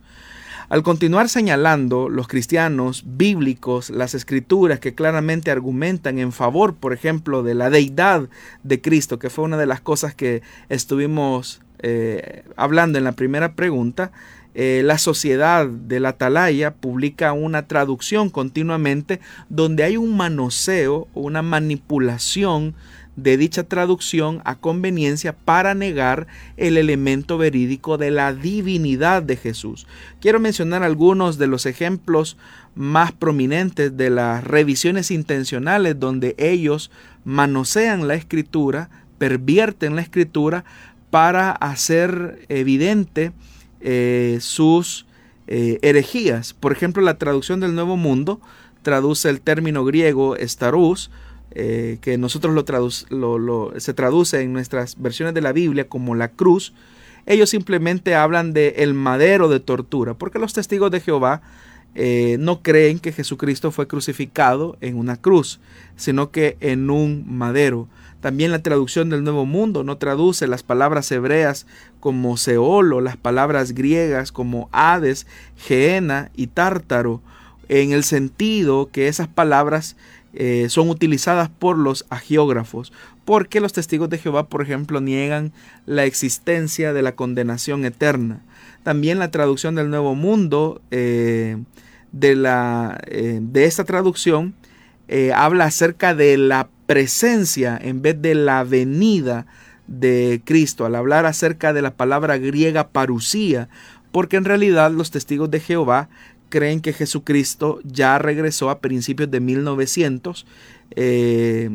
Al 0.69 0.83
continuar 0.83 1.29
señalando 1.29 2.09
los 2.09 2.27
cristianos 2.27 3.03
bíblicos 3.05 3.89
las 3.89 4.13
escrituras 4.13 4.81
que 4.81 4.93
claramente 4.93 5.49
argumentan 5.49 6.19
en 6.19 6.33
favor, 6.33 6.75
por 6.75 6.91
ejemplo, 6.91 7.41
de 7.41 7.55
la 7.55 7.69
deidad 7.69 8.27
de 8.63 8.81
Cristo, 8.81 9.17
que 9.17 9.29
fue 9.29 9.45
una 9.45 9.55
de 9.55 9.65
las 9.65 9.79
cosas 9.79 10.13
que 10.13 10.41
estuvimos 10.67 11.61
eh, 11.79 12.43
hablando 12.55 12.97
en 12.97 13.03
la 13.03 13.11
primera 13.11 13.53
pregunta, 13.53 14.11
eh, 14.59 14.81
la 14.83 14.97
sociedad 14.97 15.67
de 15.67 15.99
la 15.99 16.09
atalaya 16.09 16.73
publica 16.73 17.31
una 17.31 17.67
traducción 17.67 18.31
continuamente 18.31 19.19
donde 19.49 19.83
hay 19.83 19.97
un 19.97 20.17
manoseo 20.17 21.07
una 21.13 21.43
manipulación 21.43 22.73
de 23.17 23.35
dicha 23.35 23.63
traducción 23.63 24.41
a 24.45 24.55
conveniencia 24.55 25.35
para 25.35 25.73
negar 25.73 26.27
el 26.55 26.77
elemento 26.77 27.37
verídico 27.37 27.97
de 27.97 28.11
la 28.11 28.33
divinidad 28.33 29.23
de 29.23 29.35
Jesús. 29.35 29.85
Quiero 30.21 30.39
mencionar 30.39 30.83
algunos 30.83 31.37
de 31.37 31.47
los 31.47 31.65
ejemplos 31.65 32.37
más 32.75 33.11
prominentes 33.11 33.97
de 33.97 34.11
las 34.11 34.43
revisiones 34.43 35.11
intencionales 35.11 35.99
donde 35.99 36.35
ellos 36.37 36.91
manosean 37.25 38.07
la 38.07 38.13
escritura, 38.13 38.89
pervierten 39.17 39.95
la 39.95 40.03
escritura 40.03 40.63
para 41.09 41.51
hacer 41.51 42.45
evidente 42.49 43.31
eh, 43.79 44.37
sus 44.41 45.05
eh, 45.47 45.79
herejías. 45.81 46.53
Por 46.53 46.71
ejemplo, 46.71 47.01
la 47.01 47.17
traducción 47.17 47.59
del 47.59 47.75
Nuevo 47.75 47.97
Mundo 47.97 48.41
traduce 48.81 49.29
el 49.29 49.41
término 49.41 49.85
griego 49.85 50.35
estarus, 50.35 51.09
eh, 51.51 51.97
que 52.01 52.17
nosotros 52.17 52.53
lo, 53.09 53.73
se 53.77 53.93
traduce 53.93 54.41
en 54.41 54.53
nuestras 54.53 55.01
versiones 55.01 55.33
de 55.33 55.41
la 55.41 55.53
Biblia 55.53 55.87
como 55.87 56.15
la 56.15 56.29
cruz. 56.29 56.73
Ellos 57.25 57.49
simplemente 57.49 58.15
hablan 58.15 58.53
de 58.53 58.75
el 58.77 58.93
madero 58.93 59.49
de 59.49 59.59
tortura, 59.59 60.13
porque 60.13 60.39
los 60.39 60.53
testigos 60.53 60.91
de 60.91 61.01
Jehová 61.01 61.41
no 62.39 62.61
creen 62.61 62.99
que 62.99 63.11
Jesucristo 63.11 63.71
fue 63.71 63.87
crucificado 63.87 64.77
en 64.81 64.97
una 64.97 65.17
cruz, 65.17 65.59
sino 65.95 66.29
que 66.29 66.55
en 66.59 66.91
un 66.91 67.25
madero. 67.27 67.87
También 68.21 68.51
la 68.51 68.63
traducción 68.63 69.09
del 69.09 69.23
Nuevo 69.23 69.45
Mundo 69.45 69.83
no 69.83 69.97
traduce 69.97 70.47
las 70.47 70.63
palabras 70.63 71.11
hebreas 71.11 71.67
como 71.99 72.37
Seol 72.37 72.93
o 72.93 73.01
las 73.01 73.17
palabras 73.17 73.73
griegas 73.73 74.31
como 74.31 74.69
Hades, 74.71 75.27
Geena 75.55 76.31
y 76.35 76.47
Tártaro, 76.47 77.21
en 77.69 77.91
el 77.91 78.03
sentido 78.03 78.89
que 78.91 79.07
esas 79.07 79.27
palabras 79.27 79.95
eh, 80.33 80.67
son 80.69 80.89
utilizadas 80.89 81.49
por 81.49 81.77
los 81.77 82.05
agiógrafos, 82.09 82.91
porque 83.25 83.59
los 83.59 83.73
testigos 83.73 84.09
de 84.09 84.17
Jehová, 84.17 84.47
por 84.47 84.61
ejemplo, 84.61 85.01
niegan 85.01 85.51
la 85.85 86.05
existencia 86.05 86.93
de 86.93 87.01
la 87.01 87.15
condenación 87.15 87.85
eterna. 87.85 88.41
También 88.83 89.19
la 89.19 89.31
traducción 89.31 89.75
del 89.75 89.89
Nuevo 89.89 90.15
Mundo, 90.15 90.81
eh, 90.91 91.57
de, 92.11 92.35
la, 92.35 92.99
eh, 93.07 93.39
de 93.41 93.65
esta 93.65 93.83
traducción, 93.83 94.55
habla 95.33 95.63
acerca 95.63 96.13
de 96.13 96.37
la 96.37 96.67
presencia 96.87 97.77
en 97.79 98.01
vez 98.01 98.19
de 98.21 98.33
la 98.33 98.63
venida 98.63 99.45
de 99.85 100.41
Cristo, 100.43 100.85
al 100.85 100.95
hablar 100.95 101.25
acerca 101.25 101.73
de 101.73 101.81
la 101.81 101.95
palabra 101.95 102.37
griega 102.37 102.89
parusía, 102.89 103.69
porque 104.11 104.37
en 104.37 104.45
realidad 104.45 104.91
los 104.91 105.11
testigos 105.11 105.51
de 105.51 105.59
Jehová 105.59 106.09
creen 106.49 106.81
que 106.81 106.93
Jesucristo 106.93 107.79
ya 107.83 108.17
regresó 108.19 108.69
a 108.69 108.79
principios 108.79 109.29
de 109.29 109.39
1900, 109.39 110.45
eh, 110.95 111.69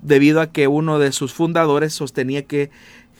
debido 0.00 0.40
a 0.40 0.50
que 0.52 0.68
uno 0.68 0.98
de 0.98 1.12
sus 1.12 1.32
fundadores 1.32 1.92
sostenía 1.92 2.44
que 2.44 2.70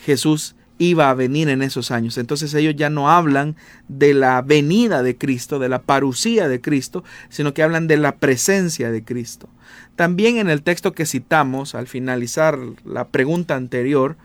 Jesús 0.05 0.57
iba 0.79 1.11
a 1.11 1.15
venir 1.15 1.49
en 1.49 1.63
esos 1.63 1.91
años. 1.91 2.19
Entonces 2.19 2.55
ellos 2.55 2.75
ya 2.77 2.91
no 2.91 3.11
hablan 3.11 3.57
de 3.89 4.15
la 4.15 4.43
venida 4.43 5.03
de 5.03 5.17
Cristo, 5.17 5.59
de 5.59 5.69
la 5.69 5.83
parusía 5.83 6.49
de 6.49 6.61
Cristo, 6.61 7.05
sino 7.29 7.55
que 7.55 7.63
hablan 7.63 7.87
de 7.87 7.97
la 7.99 8.17
presencia 8.17 8.91
de 8.91 9.05
Cristo. 9.05 9.49
También 9.97 10.39
en 10.39 10.49
el 10.49 10.63
texto 10.63 10.93
que 10.93 11.07
citamos 11.07 11.75
al 11.75 11.87
finalizar 11.87 12.59
la 12.85 13.09
pregunta 13.09 13.57
anterior, 13.57 14.17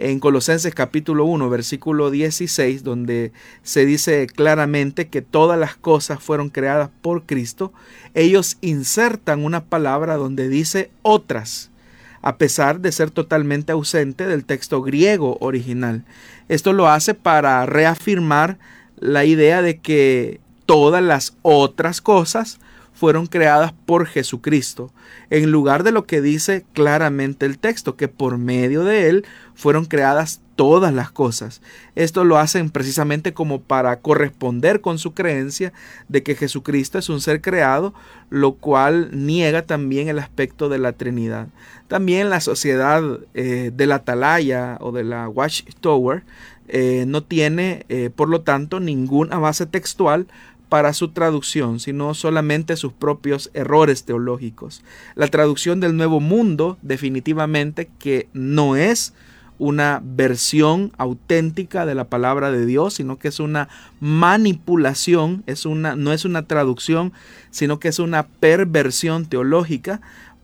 en 0.00 0.18
Colosenses 0.18 0.74
capítulo 0.74 1.26
1, 1.26 1.50
versículo 1.50 2.10
16, 2.10 2.84
donde 2.84 3.32
se 3.62 3.84
dice 3.84 4.26
claramente 4.26 5.08
que 5.08 5.20
todas 5.20 5.58
las 5.58 5.76
cosas 5.76 6.22
fueron 6.22 6.48
creadas 6.48 6.88
por 7.02 7.24
Cristo, 7.24 7.70
ellos 8.14 8.56
insertan 8.62 9.44
una 9.44 9.62
palabra 9.64 10.16
donde 10.16 10.48
dice 10.48 10.90
otras, 11.02 11.70
a 12.22 12.38
pesar 12.38 12.80
de 12.80 12.92
ser 12.92 13.10
totalmente 13.10 13.72
ausente 13.72 14.26
del 14.26 14.46
texto 14.46 14.80
griego 14.80 15.36
original. 15.40 16.04
Esto 16.48 16.72
lo 16.72 16.88
hace 16.88 17.12
para 17.12 17.66
reafirmar 17.66 18.58
la 18.96 19.26
idea 19.26 19.60
de 19.60 19.80
que 19.80 20.40
todas 20.64 21.02
las 21.02 21.36
otras 21.42 22.00
cosas 22.00 22.58
fueron 23.00 23.26
creadas 23.26 23.72
por 23.86 24.04
Jesucristo, 24.04 24.92
en 25.30 25.50
lugar 25.50 25.84
de 25.84 25.90
lo 25.90 26.04
que 26.04 26.20
dice 26.20 26.66
claramente 26.74 27.46
el 27.46 27.58
texto, 27.58 27.96
que 27.96 28.08
por 28.08 28.36
medio 28.36 28.84
de 28.84 29.08
Él 29.08 29.24
fueron 29.54 29.86
creadas 29.86 30.42
todas 30.54 30.92
las 30.92 31.10
cosas. 31.10 31.62
Esto 31.94 32.24
lo 32.24 32.36
hacen 32.36 32.68
precisamente 32.68 33.32
como 33.32 33.62
para 33.62 34.00
corresponder 34.00 34.82
con 34.82 34.98
su 34.98 35.14
creencia 35.14 35.72
de 36.08 36.22
que 36.22 36.34
Jesucristo 36.34 36.98
es 36.98 37.08
un 37.08 37.22
ser 37.22 37.40
creado, 37.40 37.94
lo 38.28 38.56
cual 38.56 39.08
niega 39.14 39.62
también 39.62 40.08
el 40.08 40.18
aspecto 40.18 40.68
de 40.68 40.76
la 40.76 40.92
Trinidad. 40.92 41.48
También 41.88 42.28
la 42.28 42.42
sociedad 42.42 43.02
eh, 43.32 43.70
de 43.74 43.86
la 43.86 43.94
atalaya 43.94 44.76
o 44.78 44.92
de 44.92 45.04
la 45.04 45.26
Watchtower 45.26 46.22
eh, 46.68 47.06
no 47.08 47.22
tiene, 47.22 47.86
eh, 47.88 48.10
por 48.14 48.28
lo 48.28 48.42
tanto, 48.42 48.78
ninguna 48.78 49.38
base 49.38 49.64
textual 49.64 50.26
para 50.70 50.94
su 50.94 51.08
traducción, 51.08 51.80
sino 51.80 52.14
solamente 52.14 52.76
sus 52.76 52.94
propios 52.94 53.50
errores 53.52 54.04
teológicos. 54.04 54.82
La 55.16 55.28
traducción 55.28 55.80
del 55.80 55.96
Nuevo 55.96 56.20
Mundo 56.20 56.78
definitivamente 56.80 57.90
que 57.98 58.28
no 58.32 58.76
es 58.76 59.12
una 59.58 60.00
versión 60.02 60.90
auténtica 60.96 61.84
de 61.84 61.94
la 61.94 62.04
palabra 62.04 62.50
de 62.50 62.64
Dios, 62.64 62.94
sino 62.94 63.18
que 63.18 63.28
es 63.28 63.40
una 63.40 63.68
manipulación, 64.00 65.42
es 65.46 65.66
una, 65.66 65.96
no 65.96 66.14
es 66.14 66.24
una 66.24 66.46
traducción, 66.46 67.12
sino 67.50 67.78
que 67.78 67.88
es 67.88 67.98
una 67.98 68.26
perversión 68.26 69.26
teológica 69.26 70.00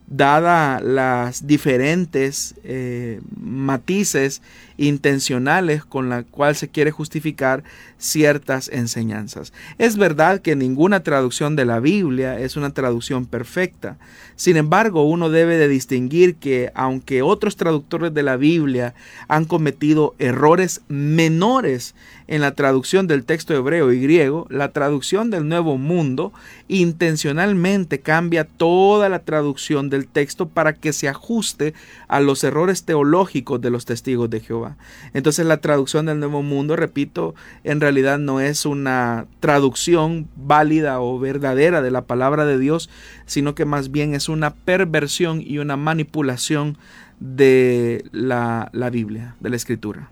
dada 0.07 0.79
las 0.79 1.47
diferentes 1.47 2.55
eh, 2.63 3.21
matices 3.39 4.41
intencionales 4.77 5.83
con 5.83 6.09
la 6.09 6.23
cual 6.23 6.55
se 6.55 6.69
quiere 6.69 6.91
justificar 6.91 7.63
ciertas 7.97 8.69
enseñanzas. 8.69 9.53
Es 9.77 9.97
verdad 9.97 10.41
que 10.41 10.55
ninguna 10.55 11.01
traducción 11.01 11.55
de 11.55 11.65
la 11.65 11.79
Biblia 11.79 12.39
es 12.39 12.55
una 12.55 12.71
traducción 12.71 13.25
perfecta. 13.25 13.97
Sin 14.35 14.55
embargo, 14.55 15.03
uno 15.03 15.29
debe 15.29 15.57
de 15.57 15.67
distinguir 15.67 16.35
que 16.35 16.71
aunque 16.75 17.23
otros 17.23 17.55
traductores 17.55 18.13
de 18.13 18.23
la 18.23 18.37
Biblia 18.37 18.93
han 19.27 19.45
cometido 19.45 20.15
errores 20.19 20.81
menores 20.87 21.95
en 22.27 22.41
la 22.41 22.53
traducción 22.53 23.07
del 23.07 23.23
texto 23.23 23.55
hebreo 23.55 23.91
y 23.91 23.99
griego, 23.99 24.45
la 24.49 24.71
traducción 24.71 25.31
del 25.31 25.47
Nuevo 25.47 25.77
Mundo 25.77 26.33
intencionalmente 26.67 27.99
cambia 27.99 28.45
toda 28.45 29.09
la 29.09 29.19
traducción 29.19 29.89
del 29.89 30.07
texto 30.07 30.47
para 30.47 30.73
que 30.73 30.93
se 30.93 31.07
ajuste 31.07 31.73
a 32.07 32.19
los 32.19 32.43
errores 32.43 32.83
teológicos 32.83 33.61
de 33.61 33.69
los 33.69 33.85
testigos 33.85 34.29
de 34.29 34.39
Jehová. 34.41 34.66
Entonces 35.13 35.45
la 35.45 35.57
traducción 35.57 36.05
del 36.07 36.19
Nuevo 36.19 36.43
Mundo, 36.43 36.75
repito, 36.75 37.35
en 37.63 37.79
realidad 37.79 38.19
no 38.19 38.41
es 38.41 38.65
una 38.65 39.27
traducción 39.39 40.27
válida 40.35 40.99
o 40.99 41.19
verdadera 41.19 41.81
de 41.81 41.91
la 41.91 42.05
palabra 42.05 42.45
de 42.45 42.59
Dios, 42.59 42.89
sino 43.25 43.55
que 43.55 43.65
más 43.65 43.91
bien 43.91 44.13
es 44.13 44.29
una 44.29 44.53
perversión 44.53 45.41
y 45.41 45.59
una 45.59 45.77
manipulación 45.77 46.77
de 47.19 48.05
la, 48.11 48.69
la 48.73 48.89
Biblia, 48.89 49.35
de 49.39 49.49
la 49.49 49.55
Escritura. 49.55 50.11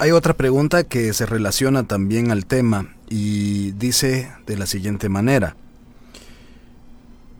Hay 0.00 0.12
otra 0.12 0.34
pregunta 0.34 0.84
que 0.84 1.12
se 1.12 1.26
relaciona 1.26 1.82
también 1.82 2.30
al 2.30 2.46
tema 2.46 2.94
y 3.08 3.72
dice 3.72 4.30
de 4.46 4.56
la 4.56 4.66
siguiente 4.66 5.08
manera. 5.08 5.56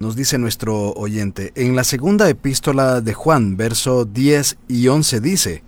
Nos 0.01 0.17
dice 0.17 0.39
nuestro 0.39 0.93
oyente, 0.93 1.53
en 1.55 1.75
la 1.75 1.85
segunda 1.85 2.29
epístola 2.29 3.01
de 3.01 3.15
Juan, 3.15 3.57
verso 3.57 4.05
10 4.05 4.59
y 4.69 4.89
11 4.89 5.21
dice, 5.21 5.63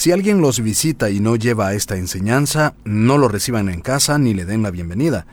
si 0.00 0.12
alguien 0.12 0.40
los 0.40 0.60
visita 0.60 1.10
y 1.10 1.20
no 1.20 1.36
lleva 1.36 1.74
esta 1.74 1.98
enseñanza, 1.98 2.72
no 2.84 3.18
lo 3.18 3.28
reciban 3.28 3.68
en 3.68 3.82
casa 3.82 4.16
ni 4.16 4.32
le 4.32 4.46
den 4.46 4.62
la 4.62 4.70
bienvenida, 4.70 5.26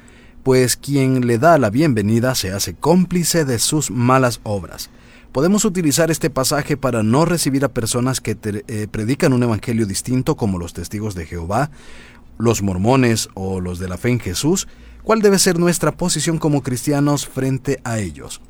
pues 0.44 0.76
quien 0.76 1.26
le 1.26 1.38
da 1.38 1.58
la 1.58 1.70
bienvenida 1.70 2.36
se 2.36 2.52
hace 2.52 2.74
cómplice 2.74 3.46
de 3.46 3.60
sus 3.60 3.92
malas 3.92 4.42
obras. 4.44 4.90
Podemos 5.32 5.64
utilizar 5.64 6.12
este 6.12 6.30
pasaje 6.30 6.76
para 6.76 7.02
no 7.02 7.24
recibir 7.24 7.64
a 7.64 7.70
personas 7.70 8.20
que 8.20 8.36
eh, 8.44 8.88
predican 8.92 9.32
un 9.32 9.44
evangelio 9.44 9.86
distinto 9.86 10.36
como 10.36 10.60
los 10.60 10.74
testigos 10.74 11.16
de 11.16 11.26
Jehová, 11.26 11.72
los 12.38 12.62
mormones 12.62 13.30
o 13.36 13.62
los 13.62 13.80
de 13.80 13.88
la 13.88 13.98
fe 13.98 14.10
en 14.10 14.20
Jesús. 14.20 14.68
¿Cuál 15.02 15.22
debe 15.22 15.40
ser 15.40 15.60
nuestra 15.60 15.94
posición 15.94 16.40
como 16.40 16.62
cristianos 16.62 17.26
frente 17.26 17.80
a 17.86 18.00
ellos? 18.00 18.42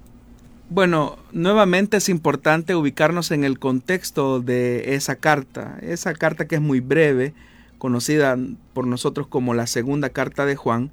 Bueno, 0.70 1.18
nuevamente 1.32 1.96
es 1.96 2.10
importante 2.10 2.76
ubicarnos 2.76 3.32
en 3.32 3.46
el 3.46 3.58
contexto 3.58 4.42
de 4.42 4.96
esa 4.96 5.16
carta. 5.16 5.78
Esa 5.82 6.14
carta 6.14 6.46
que 6.46 6.56
es 6.56 6.62
muy 6.62 6.82
breve, 6.82 7.34
conocida 7.78 8.38
por 8.74 8.86
nosotros 8.86 9.28
como 9.28 9.54
la 9.54 9.66
segunda 9.66 10.10
carta 10.10 10.46
de 10.46 10.58
Juan, 10.58 10.92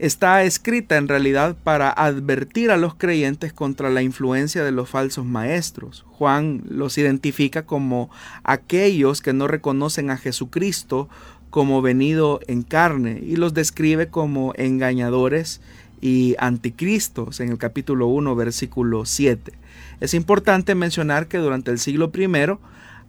está 0.00 0.42
escrita 0.42 0.96
en 0.96 1.06
realidad 1.06 1.56
para 1.62 1.90
advertir 1.90 2.72
a 2.72 2.76
los 2.76 2.96
creyentes 2.96 3.52
contra 3.52 3.90
la 3.90 4.02
influencia 4.02 4.64
de 4.64 4.72
los 4.72 4.88
falsos 4.88 5.24
maestros. 5.24 6.04
Juan 6.08 6.64
los 6.68 6.98
identifica 6.98 7.64
como 7.64 8.10
aquellos 8.42 9.20
que 9.20 9.32
no 9.32 9.46
reconocen 9.46 10.10
a 10.10 10.16
Jesucristo 10.16 11.08
como 11.50 11.80
venido 11.80 12.40
en 12.48 12.62
carne 12.62 13.20
y 13.24 13.36
los 13.36 13.54
describe 13.54 14.08
como 14.08 14.52
engañadores 14.56 15.60
y 16.00 16.34
anticristos 16.38 17.40
en 17.40 17.50
el 17.50 17.58
capítulo 17.58 18.06
1, 18.06 18.34
versículo 18.36 19.04
7. 19.04 19.52
Es 20.00 20.14
importante 20.14 20.74
mencionar 20.74 21.26
que 21.26 21.38
durante 21.38 21.70
el 21.70 21.78
siglo 21.78 22.10
I 22.14 22.26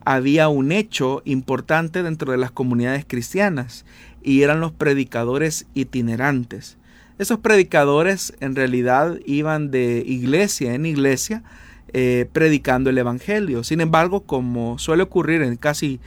había 0.03 0.49
un 0.49 0.71
hecho 0.71 1.21
importante 1.25 2.03
dentro 2.03 2.31
de 2.31 2.37
las 2.37 2.51
comunidades 2.51 3.05
cristianas 3.07 3.85
y 4.23 4.41
eran 4.41 4.59
los 4.59 4.71
predicadores 4.71 5.67
itinerantes. 5.73 6.77
Esos 7.19 7.39
predicadores 7.39 8.33
en 8.39 8.55
realidad 8.55 9.19
iban 9.25 9.69
de 9.69 10.03
iglesia 10.05 10.73
en 10.73 10.85
iglesia 10.85 11.43
eh, 11.93 12.25
predicando 12.31 12.89
el 12.89 12.97
Evangelio. 12.97 13.63
Sin 13.63 13.81
embargo, 13.81 14.21
como 14.21 14.79
suele 14.79 15.03
ocurrir 15.03 15.41
en 15.41 15.57
casi 15.57 15.99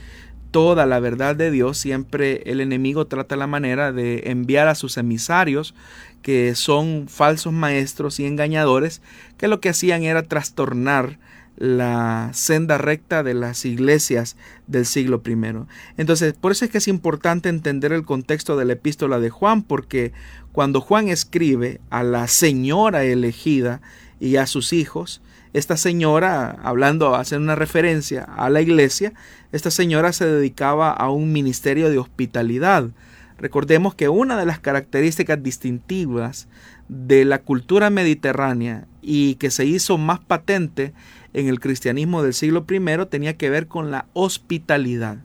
toda 0.55 0.85
la 0.85 1.01
verdad 1.01 1.35
de 1.35 1.51
Dios, 1.51 1.77
siempre 1.77 2.41
el 2.45 2.61
enemigo 2.61 3.07
trata 3.07 3.35
la 3.35 3.45
manera 3.45 3.91
de 3.91 4.21
enviar 4.27 4.69
a 4.69 4.75
sus 4.75 4.95
emisarios 4.95 5.75
que 6.21 6.55
son 6.55 7.07
falsos 7.09 7.51
maestros 7.51 8.21
y 8.21 8.25
engañadores, 8.25 9.01
que 9.37 9.49
lo 9.49 9.59
que 9.59 9.67
hacían 9.67 10.03
era 10.03 10.23
trastornar 10.23 11.19
la 11.57 12.29
senda 12.31 12.77
recta 12.77 13.21
de 13.21 13.33
las 13.33 13.65
iglesias 13.65 14.37
del 14.65 14.85
siglo 14.85 15.21
I. 15.25 15.35
Entonces, 15.97 16.33
por 16.39 16.53
eso 16.53 16.63
es 16.63 16.71
que 16.71 16.77
es 16.77 16.87
importante 16.87 17.49
entender 17.49 17.91
el 17.91 18.05
contexto 18.05 18.55
de 18.55 18.63
la 18.63 18.73
epístola 18.73 19.19
de 19.19 19.31
Juan, 19.31 19.61
porque 19.61 20.13
cuando 20.53 20.79
Juan 20.79 21.09
escribe 21.09 21.81
a 21.89 22.01
la 22.01 22.29
señora 22.29 23.03
elegida 23.03 23.81
y 24.21 24.37
a 24.37 24.47
sus 24.47 24.71
hijos, 24.71 25.21
esta 25.57 25.77
señora, 25.77 26.57
hablando, 26.63 27.15
hacer 27.15 27.39
una 27.39 27.55
referencia 27.55 28.23
a 28.23 28.49
la 28.49 28.59
iglesia, 28.59 29.13
esta 29.53 29.71
señora 29.71 30.11
se 30.11 30.25
dedicaba 30.25 30.91
a 30.91 31.09
un 31.09 31.31
ministerio 31.31 31.89
de 31.89 31.97
hospitalidad. 31.97 32.89
Recordemos 33.37 33.95
que 33.95 34.09
una 34.09 34.37
de 34.37 34.45
las 34.45 34.59
características 34.59 35.41
distintivas 35.41 36.49
de 36.89 37.23
la 37.23 37.39
cultura 37.39 37.89
mediterránea 37.89 38.85
y 39.01 39.35
que 39.35 39.49
se 39.49 39.65
hizo 39.65 39.97
más 39.97 40.19
patente 40.19 40.91
en 41.31 41.47
el 41.47 41.61
cristianismo 41.61 42.21
del 42.21 42.33
siglo 42.33 42.65
I 42.69 43.05
tenía 43.09 43.37
que 43.37 43.49
ver 43.49 43.67
con 43.67 43.91
la 43.91 44.07
hospitalidad. 44.11 45.19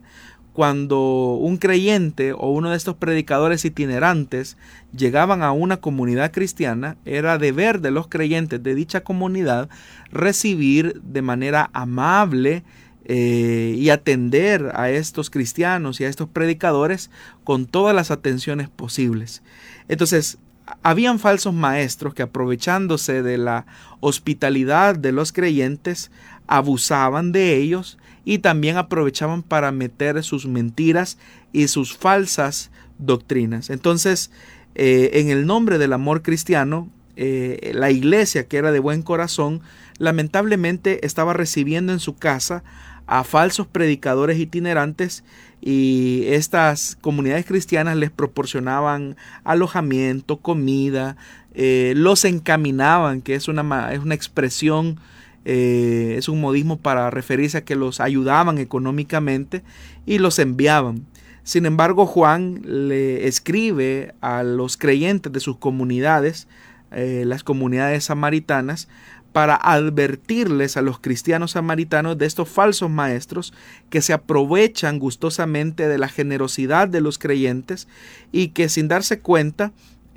Cuando 0.53 1.35
un 1.35 1.59
creyente 1.59 2.33
o 2.33 2.51
uno 2.51 2.71
de 2.71 2.77
estos 2.77 2.97
predicadores 2.97 3.65
itinerantes 3.65 4.57
llegaban 4.97 5.43
a 5.43 5.53
una 5.53 5.77
comunidad 5.79 6.33
cristiana, 6.33 6.97
era 7.05 7.39
deber 7.39 7.81
de 7.81 7.93
los 7.93 8.09
creyentes 8.09 8.63
de 8.63 8.75
dicha 8.75 9.03
comunidad 9.03 9.69
recibir 10.11 11.01
de 11.03 11.23
manera 11.23 11.71
amable 11.73 12.65
eh, 13.05 13.75
y 13.79 13.91
atender 13.91 14.73
a 14.75 14.91
estos 14.91 15.31
cristianos 15.31 16.01
y 16.01 16.05
a 16.05 16.09
estos 16.09 16.29
predicadores 16.29 17.11
con 17.45 17.67
todas 17.67 17.95
las 17.95 18.11
atenciones 18.11 18.69
posibles. 18.69 19.43
Entonces, 19.89 20.39
habían 20.83 21.19
falsos 21.19 21.55
maestros 21.55 22.15
que 22.15 22.23
aprovechándose 22.23 23.23
de 23.23 23.39
la 23.39 23.67
hospitalidad 24.01 24.97
de 24.97 25.13
los 25.13 25.33
creyentes, 25.33 26.11
abusaban 26.47 27.33
de 27.33 27.57
ellos 27.57 27.99
y 28.31 28.39
también 28.39 28.77
aprovechaban 28.77 29.43
para 29.43 29.73
meter 29.73 30.23
sus 30.23 30.47
mentiras 30.47 31.19
y 31.53 31.67
sus 31.67 31.97
falsas 31.97 32.71
doctrinas. 32.97 33.71
Entonces, 33.71 34.31
eh, 34.77 35.11
en 35.15 35.31
el 35.31 35.47
nombre 35.47 35.79
del 35.79 35.93
amor 35.93 36.23
cristiano, 36.23 36.89
eh, 37.17 37.73
la 37.75 37.91
iglesia 37.91 38.47
que 38.47 38.57
era 38.57 38.71
de 38.71 38.79
buen 38.79 39.03
corazón, 39.03 39.63
lamentablemente 39.99 41.05
estaba 41.05 41.33
recibiendo 41.33 41.93
en 41.93 41.99
su 41.99 42.15
casa 42.15 42.63
a 43.09 43.25
falsos 43.25 43.67
predicadores 43.67 44.39
itinerantes 44.39 45.25
y 45.61 46.23
estas 46.29 46.97
comunidades 47.01 47.47
cristianas 47.47 47.97
les 47.97 48.13
proporcionaban 48.13 49.17
alojamiento, 49.43 50.37
comida, 50.37 51.17
eh, 51.55 51.95
los 51.97 52.25
encaminaban, 52.25 53.23
que 53.23 53.35
es 53.35 53.49
una, 53.49 53.93
es 53.93 53.99
una 53.99 54.15
expresión, 54.15 55.01
eh, 55.45 56.15
es 56.19 56.29
un 56.29 56.41
modismo 56.41 56.79
para 56.79 57.11
referirse 57.11 57.59
a 57.59 57.65
que 57.65 57.77
los 57.77 58.01
ayudaban 58.01 58.59
económicamente 58.59 59.63
y 60.07 60.19
los 60.19 60.39
enviaban. 60.39 61.07
Sin 61.43 61.67
embargo, 61.67 62.07
Juan 62.07 62.61
le 62.65 63.27
escribe 63.27 64.15
a 64.21 64.43
los 64.43 64.77
creyentes 64.77 65.33
de 65.33 65.41
sus 65.41 65.57
comunidades 65.57 66.47
eh, 66.93 67.23
las 67.25 67.45
comunidades 67.45 68.05
samaritanas 68.05 68.89
para 69.33 69.55
advertirles 69.55 70.77
a 70.77 70.83
los 70.83 70.99
cristianos 70.99 71.53
samaritanos 71.53 72.19
de 72.19 72.27
estos 72.27 72.49
falsos 72.49 72.91
maestros 72.91 73.53
que 73.91 74.03
se 74.03 74.13
aprovechan 74.13 74.99
gustosamente 74.99 75.87
de 75.87 75.99
la 75.99 76.09
generosidad 76.09 76.89
de 76.89 77.01
los 77.01 77.19
creyentes 77.19 77.87
y 78.33 78.49
que 78.49 78.69
sin 78.69 78.89
darse 78.89 79.21
cuenta 79.21 79.73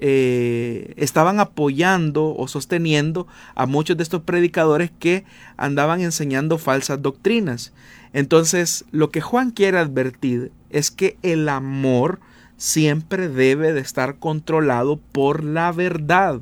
eh, 0.06 0.96
estaban 0.98 1.39
apoyando 1.39 2.36
o 2.36 2.50
sosteniendo 2.50 3.26
a 3.56 3.66
muchos 3.66 3.96
de 3.96 4.04
estos 4.04 4.24
predicadores 4.24 4.92
que 5.00 5.24
andaban 5.56 6.02
enseñando 6.02 6.58
falsas 6.58 7.02
doctrinas. 7.02 7.72
Entonces, 8.12 8.84
lo 8.92 9.12
que 9.12 9.22
Juan 9.22 9.52
quiere 9.52 9.78
advertir 9.78 10.52
es 10.70 10.92
que 10.92 11.16
el 11.24 11.48
amor 11.48 12.20
siempre 12.58 13.30
debe 13.30 13.72
de 13.72 13.80
estar 13.80 14.18
controlado 14.18 14.98
por 14.98 15.42
la 15.42 15.72
verdad. 15.72 16.42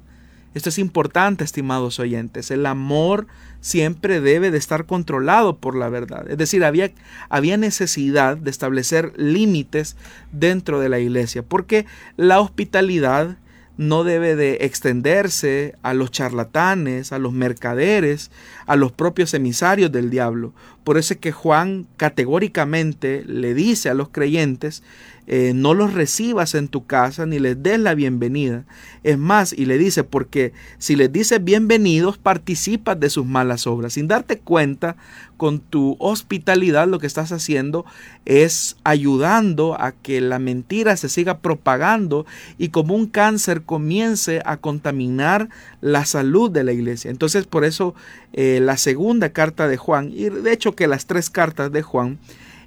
Esto 0.55 0.69
es 0.69 0.79
importante, 0.79 1.43
estimados 1.43 1.99
oyentes. 1.99 2.49
El 2.49 2.65
amor 2.65 3.27
siempre 3.59 4.21
debe 4.21 4.49
de 4.49 4.57
estar 4.57 4.87
controlado 4.87 5.57
por 5.57 5.75
la 5.75 5.87
verdad. 5.87 6.27
Es 6.31 6.39
decir, 6.39 6.65
había, 6.65 6.91
había 7.29 7.57
necesidad 7.57 8.37
de 8.37 8.49
establecer 8.49 9.13
límites 9.17 9.97
dentro 10.31 10.79
de 10.79 10.89
la 10.89 10.97
iglesia, 10.97 11.43
porque 11.43 11.85
la 12.17 12.39
hospitalidad 12.39 13.37
no 13.77 14.03
debe 14.03 14.35
de 14.35 14.59
extenderse 14.61 15.75
a 15.81 15.93
los 15.93 16.11
charlatanes, 16.11 17.11
a 17.11 17.19
los 17.19 17.33
mercaderes, 17.33 18.31
a 18.65 18.75
los 18.75 18.91
propios 18.91 19.33
emisarios 19.33 19.91
del 19.91 20.09
diablo. 20.09 20.53
Por 20.83 20.97
eso 20.97 21.13
es 21.13 21.19
que 21.19 21.31
Juan 21.31 21.87
categóricamente 21.97 23.23
le 23.25 23.53
dice 23.53 23.89
a 23.89 23.93
los 23.93 24.09
creyentes 24.09 24.83
eh, 25.33 25.53
no 25.55 25.73
los 25.73 25.93
recibas 25.93 26.55
en 26.55 26.67
tu 26.67 26.85
casa 26.85 27.25
ni 27.25 27.39
les 27.39 27.63
des 27.63 27.79
la 27.79 27.95
bienvenida. 27.95 28.65
Es 29.01 29.17
más, 29.17 29.53
y 29.53 29.63
le 29.63 29.77
dice, 29.77 30.03
porque 30.03 30.51
si 30.77 30.97
les 30.97 31.09
dices 31.09 31.41
bienvenidos, 31.41 32.17
participas 32.17 32.99
de 32.99 33.09
sus 33.09 33.25
malas 33.25 33.65
obras. 33.65 33.93
Sin 33.93 34.09
darte 34.09 34.39
cuenta, 34.39 34.97
con 35.37 35.61
tu 35.61 35.95
hospitalidad 35.99 36.85
lo 36.89 36.99
que 36.99 37.07
estás 37.07 37.31
haciendo 37.31 37.85
es 38.25 38.75
ayudando 38.83 39.79
a 39.79 39.93
que 39.93 40.19
la 40.19 40.37
mentira 40.37 40.97
se 40.97 41.07
siga 41.07 41.37
propagando 41.37 42.25
y 42.57 42.67
como 42.67 42.93
un 42.93 43.07
cáncer 43.07 43.61
comience 43.61 44.41
a 44.43 44.57
contaminar 44.57 45.47
la 45.79 46.03
salud 46.03 46.51
de 46.51 46.65
la 46.65 46.73
iglesia. 46.73 47.09
Entonces, 47.09 47.47
por 47.47 47.63
eso 47.63 47.95
eh, 48.33 48.59
la 48.61 48.75
segunda 48.75 49.29
carta 49.29 49.69
de 49.69 49.77
Juan, 49.77 50.11
y 50.13 50.27
de 50.27 50.51
hecho 50.51 50.75
que 50.75 50.87
las 50.87 51.05
tres 51.05 51.29
cartas 51.29 51.71
de 51.71 51.83
Juan, 51.83 52.19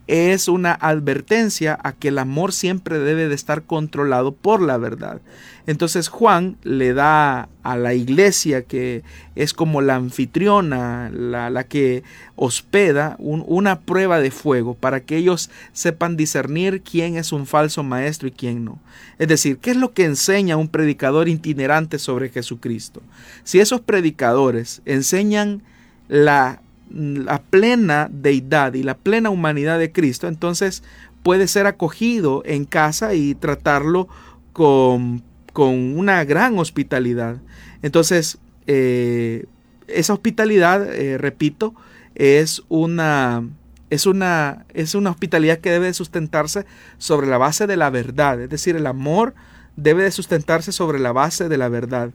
es 0.06 0.48
una 0.48 0.72
advertencia 0.72 1.78
a 1.82 1.92
que 1.92 2.08
el 2.08 2.18
amor 2.18 2.52
siempre 2.52 2.98
debe 2.98 3.28
de 3.28 3.34
estar 3.34 3.62
controlado 3.62 4.32
por 4.32 4.60
la 4.60 4.76
verdad. 4.76 5.20
Entonces 5.66 6.08
Juan 6.08 6.58
le 6.62 6.92
da 6.92 7.48
a 7.62 7.76
la 7.78 7.94
iglesia 7.94 8.62
que 8.62 9.02
es 9.34 9.54
como 9.54 9.80
la 9.80 9.94
anfitriona, 9.94 11.10
la, 11.10 11.64
que 11.64 12.02
hospeda, 12.36 13.16
una 13.18 13.80
prueba 13.80 14.20
de 14.20 14.30
fuego 14.30 14.74
para 14.74 15.00
que 15.00 15.16
ellos 15.16 15.48
sepan 15.72 16.18
discernir 16.18 16.82
quién 16.82 17.16
es 17.16 17.32
un 17.32 17.46
falso 17.46 17.82
maestro 17.82 18.28
y 18.28 18.32
quién 18.32 18.66
no. 18.66 18.78
Es 19.18 19.28
decir, 19.28 19.56
¿qué 19.56 19.70
es 19.70 19.78
lo 19.78 19.94
que 19.94 20.04
enseña 20.04 20.58
un 20.58 20.68
predicador 20.68 21.30
itinerante 21.30 21.98
sobre 21.98 22.28
Jesucristo? 22.28 23.00
Si 23.42 23.58
esos 23.58 23.80
predicadores 23.80 24.82
enseñan 24.84 25.62
la 26.08 26.60
la 26.90 27.42
plena 27.42 28.08
deidad 28.12 28.74
y 28.74 28.82
la 28.82 28.96
plena 28.96 29.30
humanidad 29.30 29.78
de 29.78 29.92
Cristo, 29.92 30.28
entonces 30.28 30.82
puede 31.22 31.48
ser 31.48 31.66
acogido 31.66 32.42
en 32.44 32.64
casa 32.66 33.14
y 33.14 33.34
tratarlo 33.34 34.08
con, 34.52 35.22
una 35.56 36.24
gran 36.24 36.58
hospitalidad. 36.58 37.38
Entonces, 37.82 38.38
eh, 38.66 39.46
esa 39.86 40.12
hospitalidad, 40.12 40.92
eh, 40.92 41.16
repito, 41.16 41.74
es 42.14 42.62
una, 42.68 43.48
es, 43.90 44.06
una, 44.06 44.66
es 44.74 44.94
una 44.94 45.10
hospitalidad 45.10 45.58
que 45.58 45.70
debe 45.70 45.94
sustentarse 45.94 46.66
sobre 46.98 47.26
la 47.26 47.38
base 47.38 47.66
de 47.66 47.76
la 47.76 47.90
verdad, 47.90 48.40
es 48.40 48.50
decir, 48.50 48.76
el 48.76 48.86
amor 48.86 49.34
debe 49.76 50.04
de 50.04 50.10
sustentarse 50.10 50.72
sobre 50.72 50.98
la 50.98 51.12
base 51.12 51.48
de 51.48 51.58
la 51.58 51.68
verdad. 51.68 52.10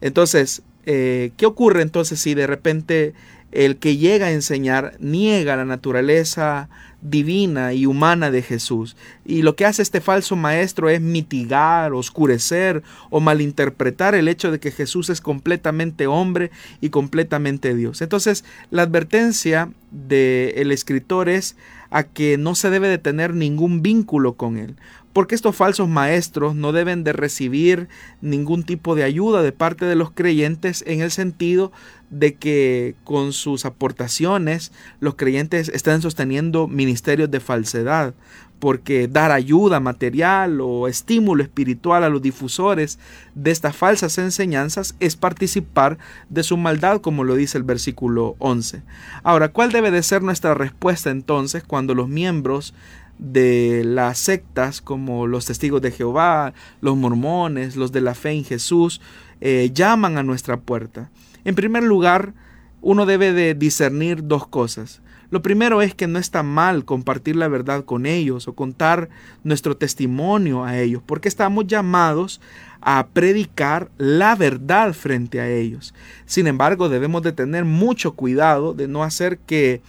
Entonces, 0.00 0.62
eh, 0.86 1.32
¿qué 1.36 1.46
ocurre 1.46 1.82
entonces 1.82 2.20
si 2.20 2.34
de 2.34 2.46
repente 2.46 3.14
el 3.52 3.76
que 3.76 3.96
llega 3.96 4.26
a 4.26 4.32
enseñar 4.32 4.94
niega 5.00 5.56
la 5.56 5.64
naturaleza 5.64 6.68
divina 7.02 7.72
y 7.72 7.86
humana 7.86 8.30
de 8.30 8.42
Jesús. 8.42 8.96
Y 9.24 9.42
lo 9.42 9.56
que 9.56 9.64
hace 9.64 9.82
este 9.82 10.00
falso 10.00 10.36
maestro 10.36 10.88
es 10.88 11.00
mitigar, 11.00 11.92
oscurecer 11.92 12.82
o 13.08 13.20
malinterpretar 13.20 14.14
el 14.14 14.28
hecho 14.28 14.50
de 14.50 14.60
que 14.60 14.70
Jesús 14.70 15.08
es 15.08 15.20
completamente 15.20 16.06
hombre 16.06 16.50
y 16.80 16.90
completamente 16.90 17.74
Dios. 17.74 18.02
Entonces, 18.02 18.44
la 18.70 18.82
advertencia 18.82 19.70
del 19.90 20.72
escritor 20.72 21.28
es 21.28 21.56
a 21.90 22.04
que 22.04 22.38
no 22.38 22.54
se 22.54 22.70
debe 22.70 22.88
de 22.88 22.98
tener 22.98 23.34
ningún 23.34 23.82
vínculo 23.82 24.34
con 24.34 24.56
él 24.56 24.76
porque 25.12 25.34
estos 25.34 25.56
falsos 25.56 25.88
maestros 25.88 26.54
no 26.54 26.72
deben 26.72 27.02
de 27.04 27.12
recibir 27.12 27.88
ningún 28.20 28.62
tipo 28.62 28.94
de 28.94 29.02
ayuda 29.02 29.42
de 29.42 29.52
parte 29.52 29.84
de 29.84 29.96
los 29.96 30.10
creyentes 30.12 30.84
en 30.86 31.00
el 31.00 31.10
sentido 31.10 31.72
de 32.10 32.34
que 32.34 32.94
con 33.04 33.32
sus 33.32 33.64
aportaciones 33.64 34.72
los 35.00 35.14
creyentes 35.14 35.68
están 35.68 36.02
sosteniendo 36.02 36.68
ministerios 36.68 37.30
de 37.30 37.40
falsedad, 37.40 38.14
porque 38.60 39.08
dar 39.08 39.32
ayuda 39.32 39.80
material 39.80 40.60
o 40.60 40.86
estímulo 40.86 41.42
espiritual 41.42 42.04
a 42.04 42.10
los 42.10 42.20
difusores 42.20 42.98
de 43.34 43.50
estas 43.50 43.74
falsas 43.74 44.18
enseñanzas 44.18 44.94
es 45.00 45.16
participar 45.16 45.98
de 46.28 46.42
su 46.42 46.56
maldad, 46.56 47.00
como 47.00 47.24
lo 47.24 47.34
dice 47.34 47.56
el 47.58 47.64
versículo 47.64 48.36
11. 48.38 48.82
Ahora, 49.22 49.48
¿cuál 49.48 49.72
debe 49.72 49.90
de 49.90 50.02
ser 50.02 50.22
nuestra 50.22 50.54
respuesta 50.54 51.10
entonces 51.10 51.64
cuando 51.64 51.94
los 51.94 52.08
miembros 52.08 52.74
de 53.20 53.82
las 53.84 54.18
sectas 54.18 54.80
como 54.80 55.26
los 55.26 55.44
testigos 55.44 55.82
de 55.82 55.90
Jehová, 55.90 56.54
los 56.80 56.96
mormones, 56.96 57.76
los 57.76 57.92
de 57.92 58.00
la 58.00 58.14
fe 58.14 58.30
en 58.30 58.44
Jesús, 58.44 59.00
eh, 59.40 59.70
llaman 59.74 60.16
a 60.16 60.22
nuestra 60.22 60.58
puerta. 60.58 61.10
En 61.44 61.54
primer 61.54 61.82
lugar, 61.82 62.32
uno 62.80 63.04
debe 63.06 63.32
de 63.32 63.54
discernir 63.54 64.26
dos 64.26 64.46
cosas. 64.46 65.02
Lo 65.30 65.42
primero 65.42 65.80
es 65.80 65.94
que 65.94 66.08
no 66.08 66.18
está 66.18 66.42
mal 66.42 66.84
compartir 66.84 67.36
la 67.36 67.46
verdad 67.46 67.84
con 67.84 68.04
ellos 68.04 68.48
o 68.48 68.54
contar 68.54 69.10
nuestro 69.44 69.76
testimonio 69.76 70.64
a 70.64 70.78
ellos, 70.78 71.02
porque 71.06 71.28
estamos 71.28 71.66
llamados 71.68 72.40
a 72.80 73.06
predicar 73.12 73.90
la 73.96 74.34
verdad 74.34 74.92
frente 74.92 75.40
a 75.40 75.48
ellos. 75.48 75.94
Sin 76.24 76.46
embargo, 76.48 76.88
debemos 76.88 77.22
de 77.22 77.32
tener 77.32 77.64
mucho 77.64 78.12
cuidado 78.12 78.74
de 78.74 78.88
no 78.88 79.04
hacer 79.04 79.38
que 79.38 79.82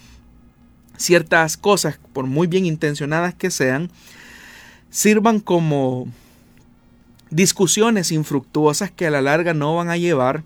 ciertas 1.01 1.57
cosas, 1.57 1.99
por 2.13 2.27
muy 2.27 2.47
bien 2.47 2.65
intencionadas 2.65 3.33
que 3.33 3.51
sean, 3.51 3.89
sirvan 4.89 5.39
como 5.39 6.07
discusiones 7.29 8.11
infructuosas 8.11 8.91
que 8.91 9.07
a 9.07 9.11
la 9.11 9.21
larga 9.21 9.53
no 9.53 9.75
van 9.75 9.89
a 9.89 9.97
llevar 9.97 10.43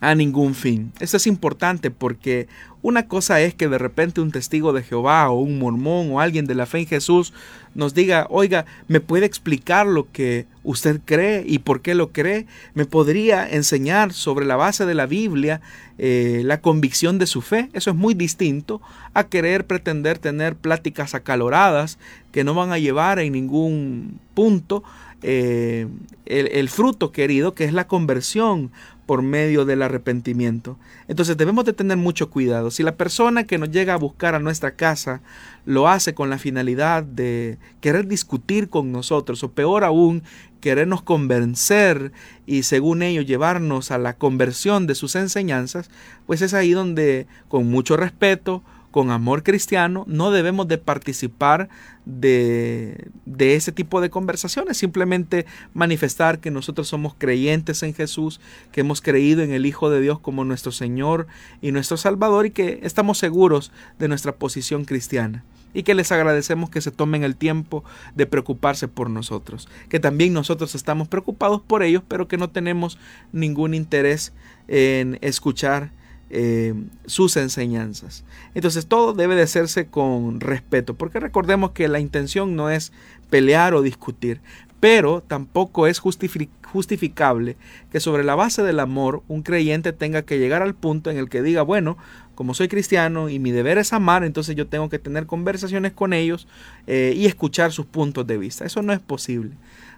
a 0.00 0.14
ningún 0.14 0.54
fin. 0.54 0.92
Eso 1.00 1.16
es 1.16 1.26
importante 1.26 1.90
porque 1.90 2.48
una 2.82 3.08
cosa 3.08 3.40
es 3.40 3.54
que 3.54 3.68
de 3.68 3.78
repente 3.78 4.20
un 4.20 4.30
testigo 4.30 4.72
de 4.72 4.82
Jehová 4.82 5.28
o 5.30 5.40
un 5.40 5.58
mormón 5.58 6.12
o 6.12 6.20
alguien 6.20 6.46
de 6.46 6.54
la 6.54 6.66
fe 6.66 6.80
en 6.80 6.86
Jesús 6.86 7.32
nos 7.74 7.94
diga, 7.94 8.26
oiga, 8.30 8.64
¿me 8.88 9.00
puede 9.00 9.26
explicar 9.26 9.86
lo 9.86 10.10
que 10.12 10.46
usted 10.62 11.00
cree 11.04 11.42
y 11.46 11.58
por 11.58 11.80
qué 11.80 11.94
lo 11.94 12.12
cree? 12.12 12.46
¿Me 12.74 12.84
podría 12.84 13.48
enseñar 13.48 14.12
sobre 14.12 14.46
la 14.46 14.56
base 14.56 14.86
de 14.86 14.94
la 14.94 15.06
Biblia 15.06 15.60
eh, 15.98 16.42
la 16.44 16.60
convicción 16.60 17.18
de 17.18 17.26
su 17.26 17.42
fe? 17.42 17.70
Eso 17.72 17.90
es 17.90 17.96
muy 17.96 18.14
distinto 18.14 18.80
a 19.14 19.24
querer 19.24 19.66
pretender 19.66 20.18
tener 20.18 20.56
pláticas 20.56 21.14
acaloradas 21.14 21.98
que 22.32 22.44
no 22.44 22.54
van 22.54 22.70
a 22.70 22.78
llevar 22.78 23.18
en 23.18 23.32
ningún 23.32 24.20
punto 24.34 24.84
eh, 25.22 25.88
el 26.26 26.68
fruto 26.68 27.10
querido 27.10 27.54
que 27.54 27.64
es 27.64 27.72
la 27.72 27.88
conversión 27.88 28.70
por 29.06 29.22
medio 29.22 29.64
del 29.64 29.82
arrepentimiento. 29.82 30.76
Entonces 31.08 31.36
debemos 31.36 31.64
de 31.64 31.72
tener 31.72 31.96
mucho 31.96 32.28
cuidado. 32.28 32.70
Si 32.70 32.82
la 32.82 32.96
persona 32.96 33.44
que 33.44 33.56
nos 33.56 33.70
llega 33.70 33.94
a 33.94 33.98
buscar 33.98 34.34
a 34.34 34.40
nuestra 34.40 34.72
casa 34.72 35.22
lo 35.64 35.88
hace 35.88 36.14
con 36.14 36.28
la 36.28 36.38
finalidad 36.38 37.04
de 37.04 37.58
querer 37.80 38.08
discutir 38.08 38.68
con 38.68 38.92
nosotros 38.92 39.42
o 39.44 39.52
peor 39.52 39.84
aún, 39.84 40.24
querernos 40.60 41.02
convencer 41.02 42.12
y 42.44 42.64
según 42.64 43.02
ello 43.02 43.22
llevarnos 43.22 43.92
a 43.92 43.98
la 43.98 44.14
conversión 44.14 44.88
de 44.88 44.96
sus 44.96 45.14
enseñanzas, 45.14 45.90
pues 46.26 46.42
es 46.42 46.54
ahí 46.54 46.72
donde 46.72 47.28
con 47.48 47.66
mucho 47.66 47.96
respeto, 47.96 48.62
con 48.96 49.10
amor 49.10 49.42
cristiano, 49.42 50.04
no 50.08 50.30
debemos 50.30 50.68
de 50.68 50.78
participar 50.78 51.68
de, 52.06 53.10
de, 53.26 53.54
ese 53.54 53.70
tipo 53.70 54.00
de 54.00 54.08
conversaciones, 54.08 54.78
simplemente 54.78 55.44
manifestar 55.74 56.38
que 56.38 56.50
nosotros 56.50 56.88
somos 56.88 57.14
creyentes 57.14 57.82
en 57.82 57.92
Jesús, 57.92 58.40
que 58.72 58.80
hemos 58.80 59.02
creído 59.02 59.42
en 59.42 59.52
el 59.52 59.66
Hijo 59.66 59.90
de 59.90 60.00
Dios 60.00 60.18
como 60.18 60.46
nuestro 60.46 60.72
Señor 60.72 61.26
y 61.60 61.72
nuestro 61.72 61.98
Salvador 61.98 62.46
y 62.46 62.52
que 62.52 62.80
estamos 62.84 63.18
seguros 63.18 63.70
de 63.98 64.08
nuestra 64.08 64.36
posición 64.36 64.86
cristiana. 64.86 65.44
y 65.74 65.82
que 65.82 65.94
les 65.94 66.10
agradecemos 66.10 66.70
que 66.70 66.80
se 66.80 66.90
tomen 66.90 67.22
el 67.22 67.36
tiempo 67.36 67.84
de 68.14 68.24
preocuparse 68.24 68.88
por 68.88 69.10
nosotros, 69.10 69.68
que 69.90 70.00
también 70.00 70.32
nosotros 70.32 70.74
estamos 70.74 71.06
preocupados 71.06 71.60
por 71.60 71.82
ellos, 71.82 72.02
pero 72.08 72.28
que 72.28 72.38
no 72.38 72.48
tenemos 72.48 72.98
ningún 73.30 73.74
interés 73.74 74.32
en 74.68 75.18
escuchar 75.20 75.90
eh, 76.30 76.74
sus 77.06 77.36
enseñanzas. 77.36 78.24
Entonces 78.54 78.86
todo 78.86 79.12
debe 79.12 79.36
de 79.36 79.42
hacerse 79.42 79.86
con 79.86 80.40
respeto, 80.40 80.94
porque 80.94 81.20
recordemos 81.20 81.70
que 81.70 81.88
la 81.88 82.00
intención 82.00 82.56
no 82.56 82.70
es 82.70 82.92
pelear 83.30 83.74
o 83.74 83.82
discutir, 83.82 84.40
pero 84.80 85.22
tampoco 85.22 85.86
es 85.86 86.00
justificable 86.00 87.56
que 87.90 88.00
sobre 88.00 88.24
la 88.24 88.34
base 88.34 88.62
del 88.62 88.80
amor 88.80 89.22
un 89.28 89.42
creyente 89.42 89.92
tenga 89.92 90.22
que 90.22 90.38
llegar 90.38 90.62
al 90.62 90.74
punto 90.74 91.10
en 91.10 91.16
el 91.16 91.28
que 91.28 91.42
diga, 91.42 91.62
bueno, 91.62 91.96
como 92.34 92.54
soy 92.54 92.68
cristiano 92.68 93.28
y 93.28 93.38
mi 93.38 93.50
deber 93.50 93.78
es 93.78 93.92
amar, 93.92 94.22
entonces 94.22 94.54
yo 94.54 94.66
tengo 94.66 94.88
que 94.90 94.98
tener 94.98 95.26
conversaciones 95.26 95.92
con 95.92 96.12
ellos 96.12 96.46
eh, 96.86 97.14
y 97.16 97.26
escuchar 97.26 97.72
sus 97.72 97.86
puntos 97.86 98.26
de 98.26 98.36
vista. 98.36 98.64
Eso 98.64 98.82
no 98.82 98.92
es 98.92 99.00
posible. 99.00 99.52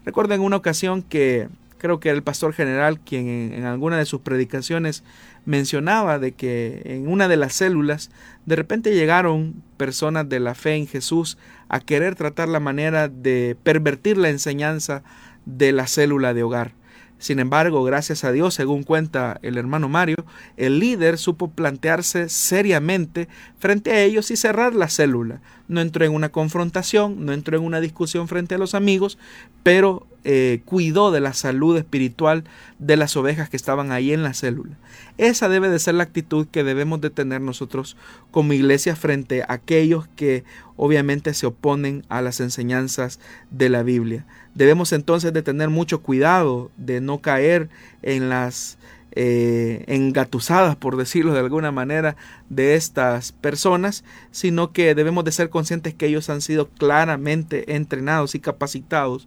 Recuerdo 0.05 0.35
en 0.35 0.41
una 0.41 0.57
ocasión 0.57 1.03
que 1.03 1.49
creo 1.79 2.01
que 2.01 2.11
era 2.11 2.17
el 2.17 2.23
pastor 2.23 2.53
general 2.53 3.01
quien 3.01 3.29
en, 3.55 3.65
alguna 3.65 3.97
de 3.99 4.05
sus 4.05 4.21
predicaciones 4.21 5.05
mencionaba 5.45 6.19
de 6.19 6.33
que 6.33 6.83
en 6.85 7.09
una 7.09 7.29
de 7.29 7.37
las 7.37 7.55
células 7.55 8.11
de 8.45 8.57
repente 8.57 8.95
llegaron 8.95 9.63
personas 9.77 10.29
de 10.29 10.41
la 10.41 10.55
fe 10.55 10.75
en 10.75 10.87
Jesús 10.87 11.39
a 11.69 11.81
querer 11.81 12.15
tratar 12.15 12.49
la 12.49 12.61
manera 12.61 13.09
de 13.09 13.57
pervertir 13.63 14.19
la 14.19 14.29
enseñanza 14.29 15.03
de 15.47 15.73
la 15.73 15.87
célula 15.87 16.35
de 16.35 16.43
hogar. 16.43 16.75
Sin 17.19 17.41
embargo, 17.41 17.83
gracias 17.83 18.23
a 18.23 18.31
Dios, 18.31 18.55
según 18.55 18.85
cuenta 18.85 19.41
el 19.43 19.59
hermano 19.59 19.89
Mario, 19.89 20.25
el 20.57 20.79
líder 20.79 21.19
supo 21.19 21.51
plantearse 21.51 22.29
seriamente 22.29 23.29
frente 23.59 23.91
a 23.91 24.03
ellos 24.03 24.31
y 24.31 24.37
cerrar 24.37 24.73
la 24.75 24.89
célula. 24.89 25.41
No 25.67 25.81
entró 25.81 26.05
en 26.05 26.15
una 26.15 26.29
confrontación, 26.29 27.27
no 27.27 27.33
entró 27.33 27.59
en 27.59 27.65
una 27.65 27.81
discusión 27.81 28.29
frente 28.29 28.55
a 28.55 28.59
los 28.59 28.75
amigos, 28.75 29.19
pero 29.65 30.07
eh, 30.25 30.61
cuidó 30.65 31.11
de 31.11 31.21
la 31.21 31.33
salud 31.33 31.77
espiritual 31.77 32.45
de 32.79 32.97
las 32.97 33.17
ovejas 33.17 33.49
que 33.49 33.57
estaban 33.57 33.93
ahí 33.93 34.13
en 34.13 34.23
la 34.23 34.35
célula. 34.35 34.77
Esa 35.17 35.49
debe 35.49 35.69
de 35.69 35.79
ser 35.79 35.95
la 35.95 36.03
actitud 36.03 36.47
que 36.47 36.65
debemos 36.65 37.01
de 37.01 37.11
tener 37.11 37.41
nosotros 37.41 37.97
como 38.31 38.53
iglesia 38.53 38.97
frente 38.97 39.43
a 39.43 39.53
aquellos 39.53 40.09
que 40.17 40.45
obviamente 40.77 41.35
se 41.35 41.47
oponen 41.47 42.05
a 42.09 42.23
las 42.23 42.41
enseñanzas 42.41 43.21
de 43.51 43.69
la 43.69 43.83
Biblia. 43.83 44.27
Debemos 44.55 44.93
entonces 44.93 45.33
de 45.33 45.43
tener 45.43 45.71
mucho 45.71 46.03
cuidado 46.03 46.71
de 46.77 47.01
no 47.01 47.19
caer 47.19 47.69
en 48.03 48.29
las 48.29 48.79
eh, 49.13 49.85
engatusadas, 49.89 50.77
por 50.77 50.97
decirlo 50.97 51.33
de 51.33 51.41
alguna 51.41 51.73
manera, 51.73 52.17
de 52.51 52.75
estas 52.75 53.33
personas, 53.33 54.05
sino 54.31 54.73
que 54.73 54.95
debemos 54.95 55.25
de 55.25 55.33
ser 55.33 55.51
conscientes 55.51 55.95
que 55.95 56.07
ellos 56.07 56.31
han 56.31 56.41
sido 56.41 56.69
claramente 56.69 57.75
entrenados 57.75 58.35
y 58.35 58.41
capacitados 58.41 59.27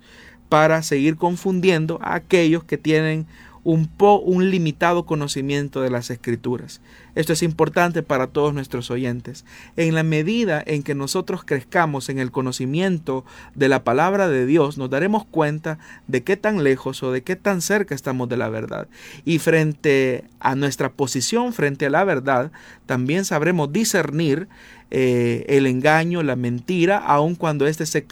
para 0.51 0.83
seguir 0.83 1.15
confundiendo 1.15 1.97
a 2.01 2.15
aquellos 2.15 2.65
que 2.65 2.77
tienen 2.77 3.25
un, 3.63 3.87
po, 3.87 4.19
un 4.19 4.49
limitado 4.49 5.05
conocimiento 5.05 5.79
de 5.79 5.89
las 5.89 6.09
escrituras. 6.09 6.81
Esto 7.15 7.31
es 7.31 7.41
importante 7.41 8.03
para 8.03 8.27
todos 8.27 8.53
nuestros 8.53 8.91
oyentes. 8.91 9.45
En 9.77 9.95
la 9.95 10.03
medida 10.03 10.61
en 10.65 10.83
que 10.83 10.93
nosotros 10.93 11.45
crezcamos 11.45 12.09
en 12.09 12.19
el 12.19 12.31
conocimiento 12.31 13.23
de 13.55 13.69
la 13.69 13.85
palabra 13.85 14.27
de 14.27 14.45
Dios, 14.45 14.77
nos 14.77 14.89
daremos 14.89 15.23
cuenta 15.23 15.79
de 16.07 16.21
qué 16.23 16.35
tan 16.35 16.65
lejos 16.65 17.01
o 17.01 17.13
de 17.13 17.23
qué 17.23 17.37
tan 17.37 17.61
cerca 17.61 17.95
estamos 17.95 18.27
de 18.27 18.35
la 18.35 18.49
verdad. 18.49 18.89
Y 19.23 19.39
frente 19.39 20.25
a 20.41 20.55
nuestra 20.55 20.91
posición 20.91 21.53
frente 21.53 21.85
a 21.85 21.89
la 21.89 22.03
verdad, 22.03 22.51
también 22.87 23.23
sabremos 23.23 23.71
discernir 23.71 24.49
eh, 24.93 25.45
el 25.47 25.67
engaño, 25.67 26.21
la 26.21 26.35
mentira, 26.35 26.97
aun 26.97 27.35
cuando 27.35 27.65
éste 27.65 27.85
se 27.85 28.05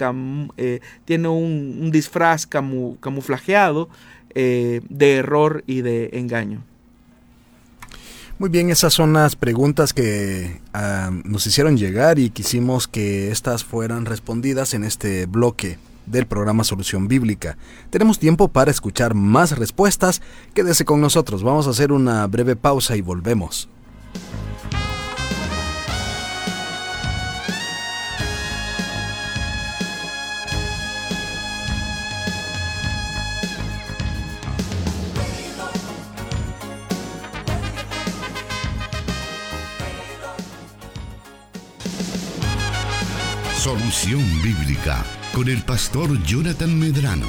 eh, 0.57 0.79
tiene 1.03 1.27
un, 1.27 1.91
disfraz 1.91 2.47
camuflajeado 2.47 3.89
eh, 4.33 4.79
de 4.89 5.15
error 5.15 5.63
y 5.67 5.81
de 5.81 6.11
engaño. 6.13 6.63
Muy 8.37 8.49
bien, 8.49 8.69
esas 8.69 8.93
son 8.93 9.11
las 9.11 9.35
preguntas 9.35 9.93
que 9.93 10.61
ah, 10.73 11.11
nos 11.25 11.45
hicieron 11.45 11.75
llegar 11.75 12.17
y 12.17 12.29
quisimos 12.29 12.87
que 12.87 13.29
estas 13.29 13.65
fueran 13.65 14.05
respondidas 14.05 14.73
en 14.73 14.85
este 14.85 15.25
bloque 15.25 15.77
del 16.05 16.27
programa 16.27 16.63
Solución 16.63 17.09
Bíblica. 17.09 17.57
Tenemos 17.89 18.19
tiempo 18.19 18.47
para 18.47 18.71
escuchar 18.71 19.15
más 19.15 19.57
respuestas. 19.57 20.21
Quédese 20.53 20.85
con 20.85 21.01
nosotros, 21.01 21.43
vamos 21.43 21.67
a 21.67 21.71
hacer 21.71 21.91
una 21.91 22.25
breve 22.27 22.55
pausa 22.55 22.95
y 22.95 23.01
volvemos. 23.01 23.67
Bíblica 44.43 45.03
con 45.33 45.49
el 45.49 45.63
pastor 45.63 46.21
Jonathan 46.21 46.77
Medrano. 46.77 47.25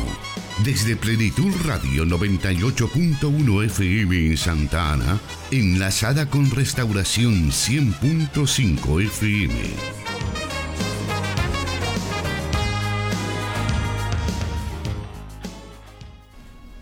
Desde 0.63 0.95
Plenitud 0.95 1.51
Radio 1.65 2.05
98.1 2.05 3.65
FM 3.65 4.27
en 4.27 4.37
Santa 4.37 4.93
Ana, 4.93 5.19
enlazada 5.51 6.27
con 6.27 6.51
Restauración 6.51 7.49
100.5 7.51 9.03
FM. 9.07 9.55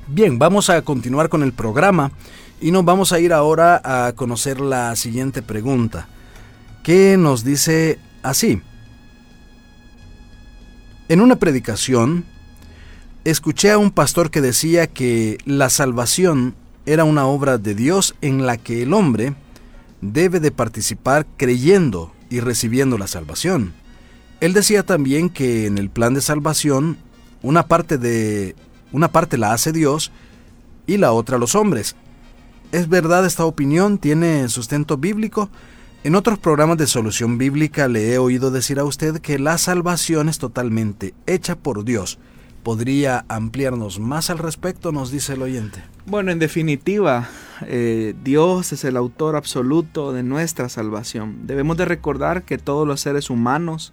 Bien, 0.08 0.40
vamos 0.40 0.70
a 0.70 0.82
continuar 0.82 1.28
con 1.28 1.44
el 1.44 1.52
programa 1.52 2.10
y 2.60 2.72
nos 2.72 2.84
vamos 2.84 3.12
a 3.12 3.20
ir 3.20 3.32
ahora 3.32 3.80
a 3.84 4.12
conocer 4.14 4.60
la 4.60 4.96
siguiente 4.96 5.40
pregunta, 5.40 6.08
que 6.82 7.16
nos 7.16 7.44
dice 7.44 8.00
así. 8.24 8.60
En 11.08 11.22
una 11.22 11.36
predicación, 11.36 12.26
escuché 13.24 13.70
a 13.70 13.78
un 13.78 13.90
pastor 13.90 14.30
que 14.30 14.42
decía 14.42 14.86
que 14.86 15.38
la 15.46 15.70
salvación 15.70 16.54
era 16.84 17.04
una 17.04 17.26
obra 17.26 17.56
de 17.56 17.74
Dios 17.74 18.14
en 18.20 18.44
la 18.44 18.58
que 18.58 18.82
el 18.82 18.92
hombre 18.92 19.34
debe 20.02 20.38
de 20.38 20.50
participar 20.50 21.26
creyendo 21.38 22.12
y 22.28 22.40
recibiendo 22.40 22.98
la 22.98 23.06
salvación. 23.06 23.72
Él 24.40 24.52
decía 24.52 24.82
también 24.82 25.30
que 25.30 25.64
en 25.64 25.78
el 25.78 25.88
plan 25.88 26.12
de 26.12 26.20
salvación 26.20 26.98
una 27.42 27.66
parte 27.66 27.96
de 27.96 28.54
una 28.92 29.08
parte 29.08 29.38
la 29.38 29.54
hace 29.54 29.72
Dios 29.72 30.12
y 30.86 30.98
la 30.98 31.12
otra 31.12 31.38
los 31.38 31.54
hombres. 31.54 31.96
¿Es 32.70 32.86
verdad 32.90 33.24
esta 33.24 33.46
opinión? 33.46 33.96
¿Tiene 33.96 34.46
sustento 34.50 34.98
bíblico? 34.98 35.48
En 36.04 36.14
otros 36.14 36.38
programas 36.38 36.78
de 36.78 36.86
solución 36.86 37.38
bíblica 37.38 37.88
le 37.88 38.12
he 38.12 38.18
oído 38.18 38.52
decir 38.52 38.78
a 38.78 38.84
usted 38.84 39.18
que 39.18 39.40
la 39.40 39.58
salvación 39.58 40.28
es 40.28 40.38
totalmente 40.38 41.12
hecha 41.26 41.56
por 41.56 41.84
Dios. 41.84 42.20
¿Podría 42.62 43.24
ampliarnos 43.28 43.98
más 43.98 44.30
al 44.30 44.38
respecto? 44.38 44.92
Nos 44.92 45.10
dice 45.10 45.32
el 45.32 45.42
oyente. 45.42 45.82
Bueno, 46.06 46.30
en 46.30 46.38
definitiva, 46.38 47.28
eh, 47.66 48.14
Dios 48.22 48.72
es 48.72 48.84
el 48.84 48.96
autor 48.96 49.34
absoluto 49.34 50.12
de 50.12 50.22
nuestra 50.22 50.68
salvación. 50.68 51.48
Debemos 51.48 51.76
de 51.76 51.84
recordar 51.84 52.44
que 52.44 52.58
todos 52.58 52.86
los 52.86 53.00
seres 53.00 53.28
humanos 53.28 53.92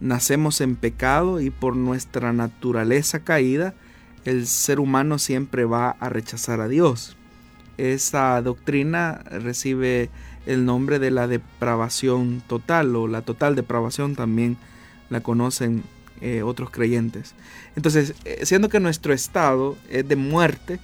nacemos 0.00 0.60
en 0.60 0.76
pecado 0.76 1.40
y 1.40 1.50
por 1.50 1.74
nuestra 1.74 2.32
naturaleza 2.32 3.20
caída, 3.20 3.74
el 4.24 4.46
ser 4.46 4.78
humano 4.78 5.18
siempre 5.18 5.64
va 5.64 5.90
a 5.90 6.08
rechazar 6.08 6.60
a 6.60 6.68
Dios. 6.68 7.16
Esa 7.78 8.40
doctrina 8.42 9.24
recibe 9.30 10.10
el 10.46 10.64
nombre 10.64 10.98
de 10.98 11.10
la 11.10 11.26
depravación 11.26 12.42
total 12.46 12.94
o 12.96 13.06
la 13.06 13.22
total 13.22 13.54
depravación 13.54 14.16
también 14.16 14.56
la 15.10 15.20
conocen 15.20 15.84
eh, 16.20 16.42
otros 16.42 16.70
creyentes. 16.70 17.34
Entonces, 17.74 18.14
eh, 18.24 18.44
siendo 18.44 18.68
que 18.68 18.80
nuestro 18.80 19.12
estado 19.12 19.76
es 19.90 20.06
de 20.06 20.16
muerte 20.16 20.78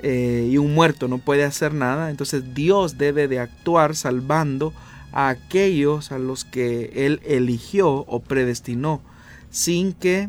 eh, 0.00 0.48
y 0.50 0.56
un 0.58 0.72
muerto 0.74 1.08
no 1.08 1.18
puede 1.18 1.44
hacer 1.44 1.74
nada, 1.74 2.10
entonces 2.10 2.54
Dios 2.54 2.96
debe 2.96 3.28
de 3.28 3.40
actuar 3.40 3.96
salvando 3.96 4.72
a 5.12 5.30
aquellos 5.30 6.12
a 6.12 6.18
los 6.18 6.44
que 6.44 6.92
Él 6.94 7.20
eligió 7.24 7.90
o 7.90 8.20
predestinó 8.20 9.00
sin 9.50 9.92
que 9.94 10.28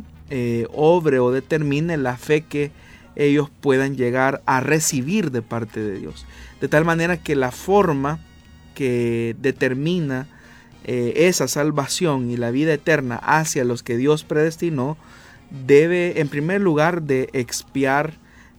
obre 0.73 1.19
o 1.19 1.31
determine 1.31 1.97
la 1.97 2.17
fe 2.17 2.41
que 2.41 2.71
ellos 3.15 3.49
puedan 3.61 3.97
llegar 3.97 4.41
a 4.45 4.61
recibir 4.61 5.31
de 5.31 5.41
parte 5.41 5.79
de 5.79 5.99
Dios. 5.99 6.25
De 6.61 6.67
tal 6.67 6.85
manera 6.85 7.17
que 7.17 7.35
la 7.35 7.51
forma 7.51 8.19
que 8.79 9.35
determina 9.41 10.25
eh, 10.85 11.27
esa 11.27 11.49
salvación 11.49 12.31
y 12.31 12.37
la 12.37 12.49
vida 12.49 12.73
eterna 12.73 13.17
hacia 13.17 13.65
los 13.65 13.83
que 13.83 13.97
Dios 13.97 14.23
predestinó, 14.23 14.97
debe 15.67 16.21
en 16.21 16.29
primer 16.29 16.61
lugar 16.61 17.01
de 17.01 17.27
expiar 17.33 18.13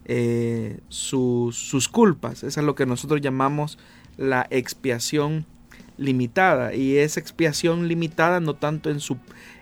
eh, 0.04 0.80
sus, 0.90 1.56
sus 1.56 1.88
culpas. 1.88 2.44
Esa 2.44 2.60
es 2.60 2.66
lo 2.66 2.74
que 2.74 2.84
nosotros 2.84 3.22
llamamos 3.22 3.78
la 4.18 4.46
expiación 4.50 5.46
limitada 5.96 6.74
y 6.74 6.98
esa 6.98 7.18
expiación 7.18 7.88
limitada 7.88 8.40
no 8.40 8.52
tanto 8.52 8.90
en, 8.90 9.00
su, 9.00 9.16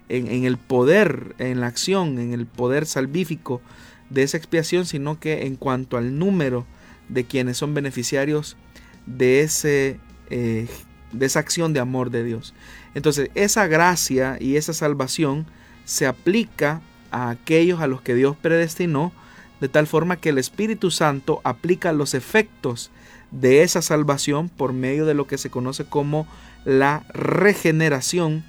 en, 0.09 0.45
el 0.45 0.57
poder, 0.57 1.37
en 1.39 1.61
la 1.61 1.69
acción, 1.69 2.19
en 2.19 2.33
el 2.33 2.47
poder 2.47 2.85
salvífico 2.85 3.63
de 4.11 4.25
esa 4.25 4.39
expiación, 4.39 4.87
sino 4.87 5.21
que 5.21 5.47
en 5.47 5.55
cuanto 5.55 5.99
al 5.99 6.19
número 6.19 6.67
de 7.09 7.27
quienes 7.27 7.59
son 7.59 7.75
beneficiarios 7.75 8.57
de, 9.07 9.43
ese, 9.43 10.01
eh, 10.31 10.67
de 11.13 11.27
esa 11.27 11.41
acción 11.41 11.73
de 11.73 11.81
amor 11.81 12.11
de 12.11 12.25
Dios. 12.25 12.55
Entonces, 12.95 13.31
esa 13.35 13.67
gracia 13.67 14.37
y 14.41 14.57
esa 14.57 14.73
salvación 14.73 15.47
se 15.85 16.07
aplica 16.07 16.81
a 17.11 17.31
aquellos 17.31 17.81
a 17.81 17.87
los 17.87 18.03
que 18.03 18.15
Dios 18.15 18.37
predestinó, 18.37 19.13
de 19.61 19.69
tal 19.69 19.87
forma 19.87 20.17
que 20.17 20.29
el 20.29 20.39
Espíritu 20.39 20.91
Santo 20.91 21.41
aplica 21.45 21.93
los 21.93 22.15
efectos 22.15 22.91
de 23.31 23.63
esa 23.63 23.83
salvación 23.83 24.49
por 24.49 24.73
medio 24.73 25.05
de 25.07 25.15
lo 25.15 25.27
que 25.27 25.39
se 25.39 25.51
conoce 25.51 25.85
como 25.85 26.27
la 26.65 27.05
regeneración 27.13 28.45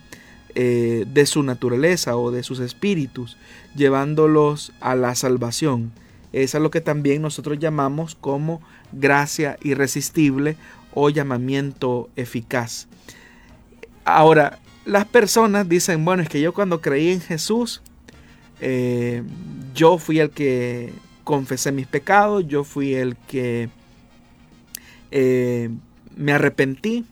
eh, 0.56 1.06
de 1.08 1.26
su 1.26 1.44
naturaleza 1.44 2.18
o 2.18 2.32
de 2.32 2.44
sus 2.44 2.60
espíritus, 2.60 3.38
llevándolos 3.76 4.72
a 4.82 4.96
la 4.96 5.16
salvación. 5.16 5.92
Esa 6.32 6.58
es 6.58 6.62
lo 6.62 6.72
que 6.72 6.82
también 6.82 7.22
nosotros 7.22 7.60
llamamos 7.60 8.16
como 8.16 8.62
gracia 8.92 9.58
irresistible 9.62 10.58
o 10.94 11.10
llamamiento 11.10 12.10
eficaz. 12.16 12.88
Ahora, 14.06 14.60
las 14.86 15.06
personas 15.06 15.70
dicen, 15.70 16.04
bueno, 16.04 16.24
es 16.24 16.30
que 16.30 16.42
yo 16.42 16.54
cuando 16.54 16.82
creí 16.82 17.10
en 17.12 17.22
Jesús, 17.22 17.82
eh, 18.62 19.24
yo 19.74 19.98
fui 19.98 20.20
el 20.20 20.32
que 20.32 20.92
confesé 21.24 21.72
mis 21.72 21.88
pecados, 21.88 22.48
yo 22.48 22.64
fui 22.64 22.96
el 22.96 23.16
que 23.16 23.70
eh, 25.12 25.70
me 26.16 26.34
arrepentí, 26.34 27.06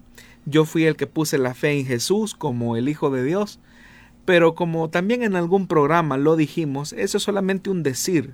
yo 0.45 0.65
fui 0.65 0.85
el 0.85 0.95
que 0.95 1.07
puse 1.07 1.37
la 1.37 1.53
fe 1.53 1.79
en 1.79 1.85
Jesús 1.85 2.33
como 2.33 2.77
el 2.77 2.89
Hijo 2.89 3.09
de 3.09 3.23
Dios, 3.23 3.59
pero 4.25 4.55
como 4.55 4.89
también 4.89 5.23
en 5.23 5.35
algún 5.35 5.67
programa 5.67 6.17
lo 6.17 6.35
dijimos, 6.35 6.93
eso 6.93 7.17
es 7.17 7.23
solamente 7.23 7.69
un 7.69 7.83
decir, 7.83 8.33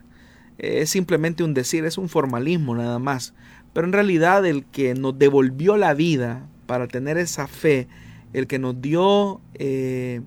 es 0.57 0.89
simplemente 0.89 1.43
un 1.43 1.53
decir, 1.53 1.85
es 1.85 1.97
un 1.97 2.09
formalismo 2.09 2.75
nada 2.75 2.99
más, 2.99 3.33
pero 3.73 3.87
en 3.87 3.93
realidad 3.93 4.45
el 4.45 4.65
que 4.65 4.93
nos 4.93 5.17
devolvió 5.17 5.77
la 5.77 5.93
vida 5.93 6.47
para 6.65 6.87
tener 6.87 7.17
esa 7.17 7.47
fe, 7.47 7.87
el 8.31 8.47
que 8.47 8.59
nos 8.59 8.81
dio 8.81 9.41
eh, 9.55 10.21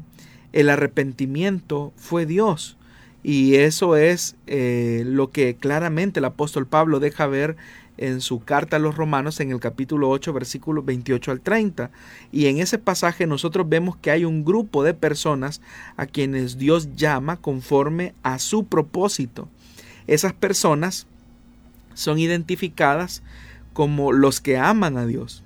el 0.53 0.68
arrepentimiento 0.68 1.92
fue 1.97 2.26
Dios. 2.26 2.76
Y 3.22 3.57
eso 3.57 3.97
es 3.97 4.36
eh, 4.47 5.03
lo 5.05 5.30
que 5.30 5.57
claramente 5.57 6.20
el 6.20 6.24
apóstol 6.24 6.66
Pablo 6.66 7.01
deja 7.01 7.26
ver 7.26 7.57
en 7.99 8.20
su 8.20 8.40
carta 8.40 8.76
a 8.76 8.78
los 8.78 8.97
romanos 8.97 9.40
en 9.40 9.51
el 9.51 9.59
capítulo 9.59 10.11
8 10.11 10.32
versículos 10.32 10.84
28 10.84 11.32
al 11.32 11.40
30. 11.40 11.90
Y 12.30 12.47
en 12.47 12.59
ese 12.59 12.78
pasaje 12.78 13.26
nosotros 13.26 13.68
vemos 13.68 13.97
que 13.97 14.11
hay 14.11 14.24
un 14.24 14.44
grupo 14.44 14.84
de 14.84 14.94
personas 14.94 15.61
a 15.97 16.07
quienes 16.07 16.59
Dios 16.59 16.94
llama 16.94 17.36
conforme 17.38 18.14
a 18.22 18.38
su 18.38 18.66
propósito. 18.66 19.49
Esas 20.07 20.32
personas 20.32 21.07
son 21.97 22.20
identificadas 22.20 23.22
como 23.72 24.12
los 24.12 24.40
que 24.40 24.57
aman 24.59 24.97
a 24.97 25.07
Dios. 25.07 25.42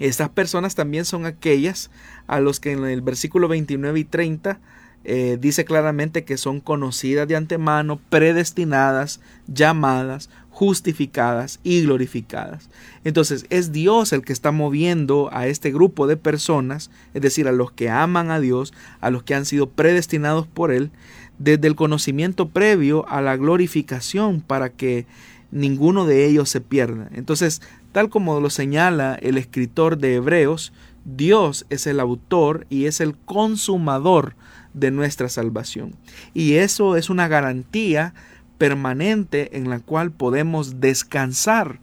Estas 0.00 0.30
personas 0.30 0.74
también 0.74 1.04
son 1.04 1.26
aquellas 1.26 1.90
a 2.26 2.40
los 2.40 2.58
que 2.58 2.72
en 2.72 2.84
el 2.84 3.02
versículo 3.02 3.46
29 3.46 4.00
y 4.00 4.04
30 4.04 4.58
eh, 5.04 5.38
dice 5.40 5.64
claramente 5.64 6.24
que 6.24 6.36
son 6.36 6.60
conocidas 6.60 7.28
de 7.28 7.36
antemano, 7.36 8.00
predestinadas, 8.08 9.20
llamadas, 9.46 10.28
justificadas 10.50 11.60
y 11.62 11.82
glorificadas. 11.82 12.68
Entonces 13.04 13.46
es 13.50 13.72
Dios 13.72 14.12
el 14.12 14.22
que 14.22 14.32
está 14.32 14.52
moviendo 14.52 15.30
a 15.32 15.46
este 15.46 15.70
grupo 15.70 16.06
de 16.06 16.16
personas, 16.16 16.90
es 17.14 17.22
decir, 17.22 17.48
a 17.48 17.52
los 17.52 17.72
que 17.72 17.88
aman 17.88 18.30
a 18.30 18.40
Dios, 18.40 18.72
a 19.00 19.10
los 19.10 19.22
que 19.22 19.34
han 19.34 19.46
sido 19.46 19.68
predestinados 19.70 20.46
por 20.46 20.70
Él, 20.70 20.90
desde 21.38 21.66
el 21.66 21.76
conocimiento 21.76 22.48
previo 22.50 23.08
a 23.08 23.22
la 23.22 23.36
glorificación 23.36 24.42
para 24.42 24.68
que 24.68 25.06
ninguno 25.50 26.06
de 26.06 26.26
ellos 26.26 26.48
se 26.48 26.60
pierda. 26.60 27.08
Entonces, 27.12 27.62
tal 27.92 28.08
como 28.08 28.40
lo 28.40 28.50
señala 28.50 29.14
el 29.14 29.38
escritor 29.38 29.98
de 29.98 30.16
Hebreos, 30.16 30.72
Dios 31.04 31.66
es 31.70 31.86
el 31.86 32.00
autor 32.00 32.66
y 32.68 32.86
es 32.86 33.00
el 33.00 33.16
consumador 33.16 34.34
de 34.74 34.90
nuestra 34.90 35.28
salvación. 35.28 35.94
Y 36.34 36.54
eso 36.54 36.96
es 36.96 37.10
una 37.10 37.28
garantía 37.28 38.14
permanente 38.58 39.56
en 39.56 39.70
la 39.70 39.80
cual 39.80 40.10
podemos 40.10 40.80
descansar, 40.80 41.80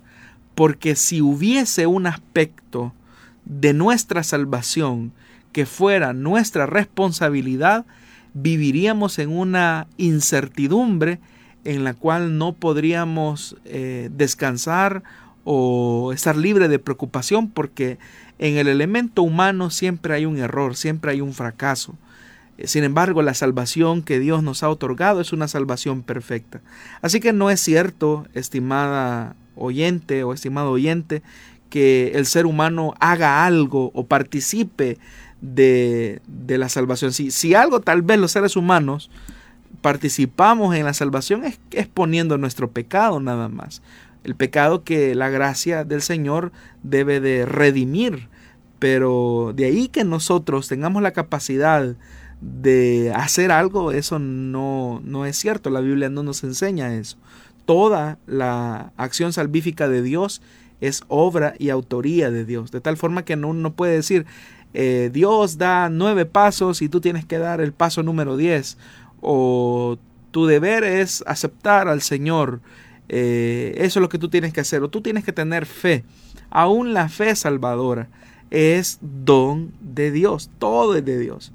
porque 0.56 0.96
si 0.96 1.22
hubiese 1.22 1.88
un 1.88 2.08
aspecto 2.08 2.94
de 3.46 3.74
nuestra 3.74 4.24
salvación 4.24 5.12
que 5.52 5.66
fuera 5.66 6.14
nuestra 6.14 6.66
responsabilidad, 6.66 7.86
viviríamos 8.34 9.18
en 9.20 9.30
una 9.30 9.88
incertidumbre 9.98 11.20
en 11.68 11.84
la 11.84 11.94
cual 11.94 12.38
no 12.38 12.54
podríamos 12.54 13.58
eh, 13.66 14.10
descansar 14.14 15.04
o 15.44 16.14
estar 16.14 16.38
libre 16.38 16.70
de 16.70 16.80
preocupación 16.80 17.50
porque 17.50 17.98
en 18.40 18.56
el 18.56 18.70
elemento 18.70 19.22
humano 19.22 19.70
siempre 19.70 20.14
hay 20.14 20.26
un 20.26 20.38
error, 20.38 20.78
siempre 20.78 21.12
hay 21.12 21.20
un 21.20 21.34
fracaso. 21.34 21.96
Sin 22.64 22.86
embargo, 22.86 23.22
la 23.22 23.34
salvación 23.34 24.02
que 24.02 24.18
Dios 24.18 24.44
nos 24.44 24.64
ha 24.64 24.70
otorgado 24.70 25.20
es 25.20 25.34
una 25.34 25.50
salvación 25.50 26.04
perfecta. 26.04 26.62
Así 27.02 27.20
que 27.20 27.34
no 27.34 27.50
es 27.50 27.60
cierto, 27.60 28.26
estimada 28.34 29.36
oyente 29.56 30.24
o 30.24 30.32
estimado 30.32 30.72
oyente, 30.72 31.22
que 31.70 32.14
el 32.16 32.26
ser 32.26 32.46
humano 32.46 32.94
haga 33.02 33.46
algo 33.46 33.92
o 33.94 34.06
participe 34.06 34.98
de, 35.42 36.22
la 36.48 36.70
salvación. 36.70 37.12
Si, 37.12 37.54
algo 37.54 37.82
tal 37.82 38.04
vez 38.04 38.20
los 38.20 38.32
seres 38.32 38.56
humanos 38.56 39.12
participamos 39.82 40.76
en 40.76 40.86
la 40.86 40.94
salvación 40.94 41.44
es, 41.44 41.60
es 41.72 41.88
poniendo 41.88 42.38
nuestro 42.38 42.72
pecado 42.72 43.20
nada 43.20 43.50
más. 43.50 43.82
El 44.24 44.36
pecado 44.36 44.84
que 44.84 45.16
la 45.16 45.30
gracia 45.30 45.84
del 45.84 46.02
Señor 46.02 46.52
debe 46.84 47.20
de 47.20 47.46
redimir. 47.46 48.28
Pero 48.80 49.54
de 49.56 49.66
ahí 49.66 49.88
que 49.88 50.04
nosotros 50.04 50.68
tengamos 50.68 51.02
la 51.02 51.12
capacidad 51.12 51.96
de 52.42 53.12
hacer 53.16 53.52
algo, 53.52 53.92
eso 53.92 54.20
no, 54.20 55.02
no 55.04 55.26
es 55.26 55.38
cierto. 55.38 55.70
La 55.70 55.80
Biblia 55.80 56.10
no 56.10 56.24
nos 56.24 56.44
enseña 56.44 56.94
eso. 56.94 57.18
Toda 57.66 58.20
la 58.28 58.92
acción 58.98 59.34
salvífica 59.34 59.88
de 59.88 60.02
Dios 60.02 60.42
es 60.80 61.04
obra 61.08 61.56
y 61.58 61.70
autoría 61.70 62.30
de 62.30 62.46
Dios. 62.46 62.72
De 62.72 62.82
tal 62.82 62.98
forma 62.98 63.26
que 63.26 63.36
no, 63.36 63.54
no 63.54 63.74
puede 63.74 63.94
decir, 63.94 64.26
eh, 64.74 65.10
Dios 65.12 65.58
da 65.58 65.90
nueve 65.90 66.26
pasos 66.26 66.82
y 66.82 66.90
tú 66.90 67.02
tienes 67.02 67.26
que 67.26 67.40
dar 67.40 67.62
el 67.62 67.74
paso 67.74 68.04
número 68.04 68.38
diez. 68.38 68.78
O 69.22 69.98
tu 70.32 70.46
deber 70.46 70.84
es 70.84 71.24
aceptar 71.28 71.88
al 71.88 72.02
Señor. 72.02 72.62
Eh, 73.10 73.74
eso 73.78 74.00
es 74.00 74.02
lo 74.02 74.10
que 74.10 74.20
tú 74.20 74.30
tienes 74.30 74.54
que 74.54 74.62
hacer. 74.62 74.84
O 74.84 74.90
tú 74.90 75.02
tienes 75.02 75.24
que 75.24 75.34
tener 75.34 75.66
fe. 75.66 76.04
Aún 76.50 76.94
la 76.94 77.10
fe 77.10 77.36
salvadora 77.36 78.08
es 78.50 79.00
don 79.02 79.74
de 79.82 80.12
Dios. 80.12 80.50
Todo 80.60 80.96
es 80.96 81.06
de 81.06 81.20
Dios. 81.20 81.52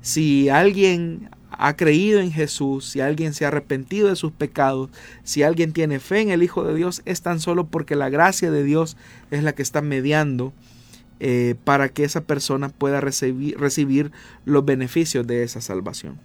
Si 0.00 0.48
alguien 0.48 1.28
ha 1.50 1.76
creído 1.76 2.20
en 2.20 2.32
Jesús, 2.32 2.86
si 2.86 3.00
alguien 3.00 3.34
se 3.34 3.44
ha 3.44 3.48
arrepentido 3.48 4.08
de 4.08 4.16
sus 4.16 4.32
pecados, 4.32 4.88
si 5.24 5.42
alguien 5.42 5.72
tiene 5.72 6.00
fe 6.00 6.20
en 6.20 6.30
el 6.30 6.42
Hijo 6.42 6.64
de 6.64 6.74
Dios, 6.74 7.02
es 7.04 7.20
tan 7.20 7.40
solo 7.40 7.66
porque 7.66 7.96
la 7.96 8.08
gracia 8.08 8.50
de 8.50 8.64
Dios 8.64 8.96
es 9.30 9.42
la 9.42 9.52
que 9.52 9.62
está 9.62 9.82
mediando 9.82 10.54
eh, 11.18 11.54
para 11.64 11.90
que 11.90 12.04
esa 12.04 12.22
persona 12.22 12.70
pueda 12.70 13.02
recibir, 13.02 13.58
recibir 13.58 14.10
los 14.46 14.64
beneficios 14.64 15.26
de 15.26 15.42
esa 15.42 15.60
salvación. 15.60 16.18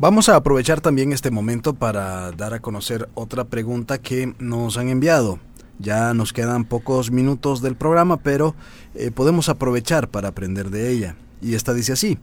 Vamos 0.00 0.28
a 0.28 0.36
aprovechar 0.36 0.80
también 0.80 1.12
este 1.12 1.32
momento 1.32 1.74
para 1.74 2.30
dar 2.30 2.54
a 2.54 2.60
conocer 2.60 3.08
otra 3.14 3.42
pregunta 3.42 3.98
que 3.98 4.32
nos 4.38 4.78
han 4.78 4.90
enviado. 4.90 5.40
Ya 5.80 6.14
nos 6.14 6.32
quedan 6.32 6.64
pocos 6.64 7.10
minutos 7.10 7.62
del 7.62 7.74
programa, 7.74 8.18
pero 8.18 8.54
eh, 8.94 9.10
podemos 9.10 9.48
aprovechar 9.48 10.06
para 10.06 10.28
aprender 10.28 10.70
de 10.70 10.92
ella. 10.92 11.16
Y 11.42 11.56
esta 11.56 11.74
dice 11.74 11.94
así, 11.94 12.16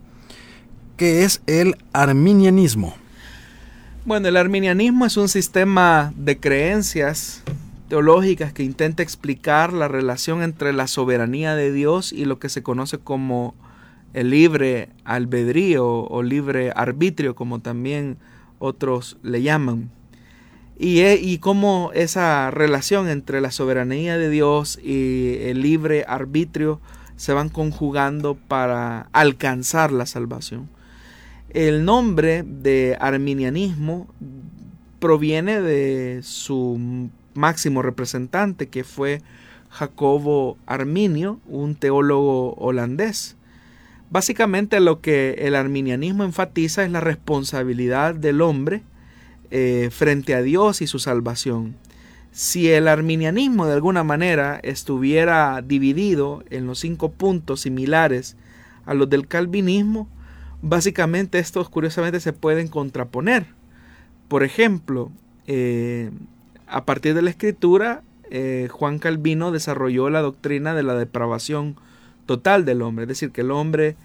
¿qué 0.96 1.26
es 1.26 1.42
el 1.48 1.76
arminianismo? 1.92 2.96
Bueno, 4.06 4.30
el 4.30 4.38
arminianismo 4.38 5.06
es 5.06 5.18
un 5.18 5.28
sistema 5.28 6.14
de 6.16 6.40
creencias 6.40 7.44
teológicas 7.90 8.54
que 8.54 8.64
intenta 8.64 9.04
explicar 9.04 9.74
la 9.74 9.90
relación 9.90 10.44
entre 10.44 10.72
la 10.72 10.88
soberanía 10.88 11.56
de 11.56 11.74
Dios 11.74 12.14
y 12.14 12.24
lo 12.24 12.40
que 12.40 12.48
se 12.48 12.64
conoce 12.64 13.00
como 13.00 13.54
el 14.16 14.30
libre 14.30 14.88
albedrío 15.04 15.86
o 15.86 16.24
libre 16.24 16.72
arbitrio, 16.74 17.36
como 17.36 17.60
también 17.60 18.16
otros 18.60 19.18
le 19.24 19.42
llaman. 19.42 19.92
Y, 20.80 21.02
e, 21.02 21.16
y 21.22 21.40
cómo 21.40 21.92
esa 21.94 22.50
relación 22.50 23.10
entre 23.10 23.42
la 23.42 23.52
soberanía 23.52 24.18
de 24.18 24.30
Dios 24.30 24.80
y 24.82 25.36
el 25.42 25.62
libre 25.62 26.06
arbitrio 26.08 26.80
se 27.18 27.34
van 27.34 27.50
conjugando 27.50 28.36
para 28.36 29.10
alcanzar 29.12 29.92
la 29.92 30.06
salvación. 30.06 30.70
El 31.50 31.84
nombre 31.84 32.44
de 32.44 32.98
arminianismo 33.02 34.08
proviene 35.00 35.60
de 35.60 36.22
su 36.24 37.10
máximo 37.34 37.82
representante, 37.82 38.70
que 38.70 38.86
fue 38.86 39.22
Jacobo 39.70 40.58
Arminio, 40.66 41.42
un 41.48 41.76
teólogo 41.76 42.54
holandés. 42.54 43.36
Básicamente 44.16 44.80
lo 44.80 45.02
que 45.02 45.36
el 45.40 45.56
arminianismo 45.56 46.24
enfatiza 46.24 46.86
es 46.86 46.90
la 46.90 47.02
responsabilidad 47.02 48.16
del 48.16 48.40
hombre 48.40 48.82
eh, 49.52 49.90
frente 49.92 50.34
a 50.34 50.42
Dios 50.42 50.82
y 50.82 50.88
su 50.88 51.00
salvación. 51.00 51.76
Si 52.32 52.72
el 52.72 52.88
arminianismo 52.88 53.66
de 53.66 53.74
alguna 53.74 54.06
manera 54.06 54.58
estuviera 54.64 55.62
dividido 55.62 56.46
en 56.50 56.66
los 56.66 56.80
cinco 56.80 57.12
puntos 57.12 57.60
similares 57.60 58.38
a 58.86 58.94
los 58.94 59.10
del 59.10 59.28
calvinismo, 59.28 60.08
básicamente 60.62 61.38
estos 61.38 61.68
curiosamente 61.68 62.22
se 62.22 62.32
pueden 62.32 62.70
contraponer. 62.70 63.48
Por 64.30 64.46
ejemplo, 64.46 65.12
eh, 65.46 66.10
a 66.68 66.86
partir 66.86 67.16
de 67.16 67.22
la 67.22 67.32
escritura, 67.32 68.02
eh, 68.32 68.70
Juan 68.72 68.98
Calvino 68.98 69.52
desarrolló 69.52 70.10
la 70.10 70.22
doctrina 70.22 70.74
de 70.74 70.84
la 70.84 70.96
depravación 70.96 71.76
total 72.26 72.64
del 72.64 72.82
hombre, 72.82 73.04
es 73.04 73.10
decir, 73.10 73.32
que 73.32 73.42
el 73.42 73.52
hombre 73.52 73.98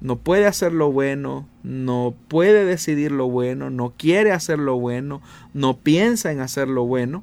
no 0.00 0.16
puede 0.16 0.46
hacer 0.46 0.72
lo 0.72 0.90
bueno, 0.90 1.46
no 1.62 2.14
puede 2.28 2.64
decidir 2.64 3.12
lo 3.12 3.28
bueno, 3.28 3.70
no 3.70 3.92
quiere 3.96 4.32
hacer 4.32 4.58
lo 4.58 4.78
bueno, 4.78 5.20
no 5.52 5.76
piensa 5.78 6.32
en 6.32 6.40
hacer 6.40 6.68
lo 6.68 6.84
bueno. 6.86 7.22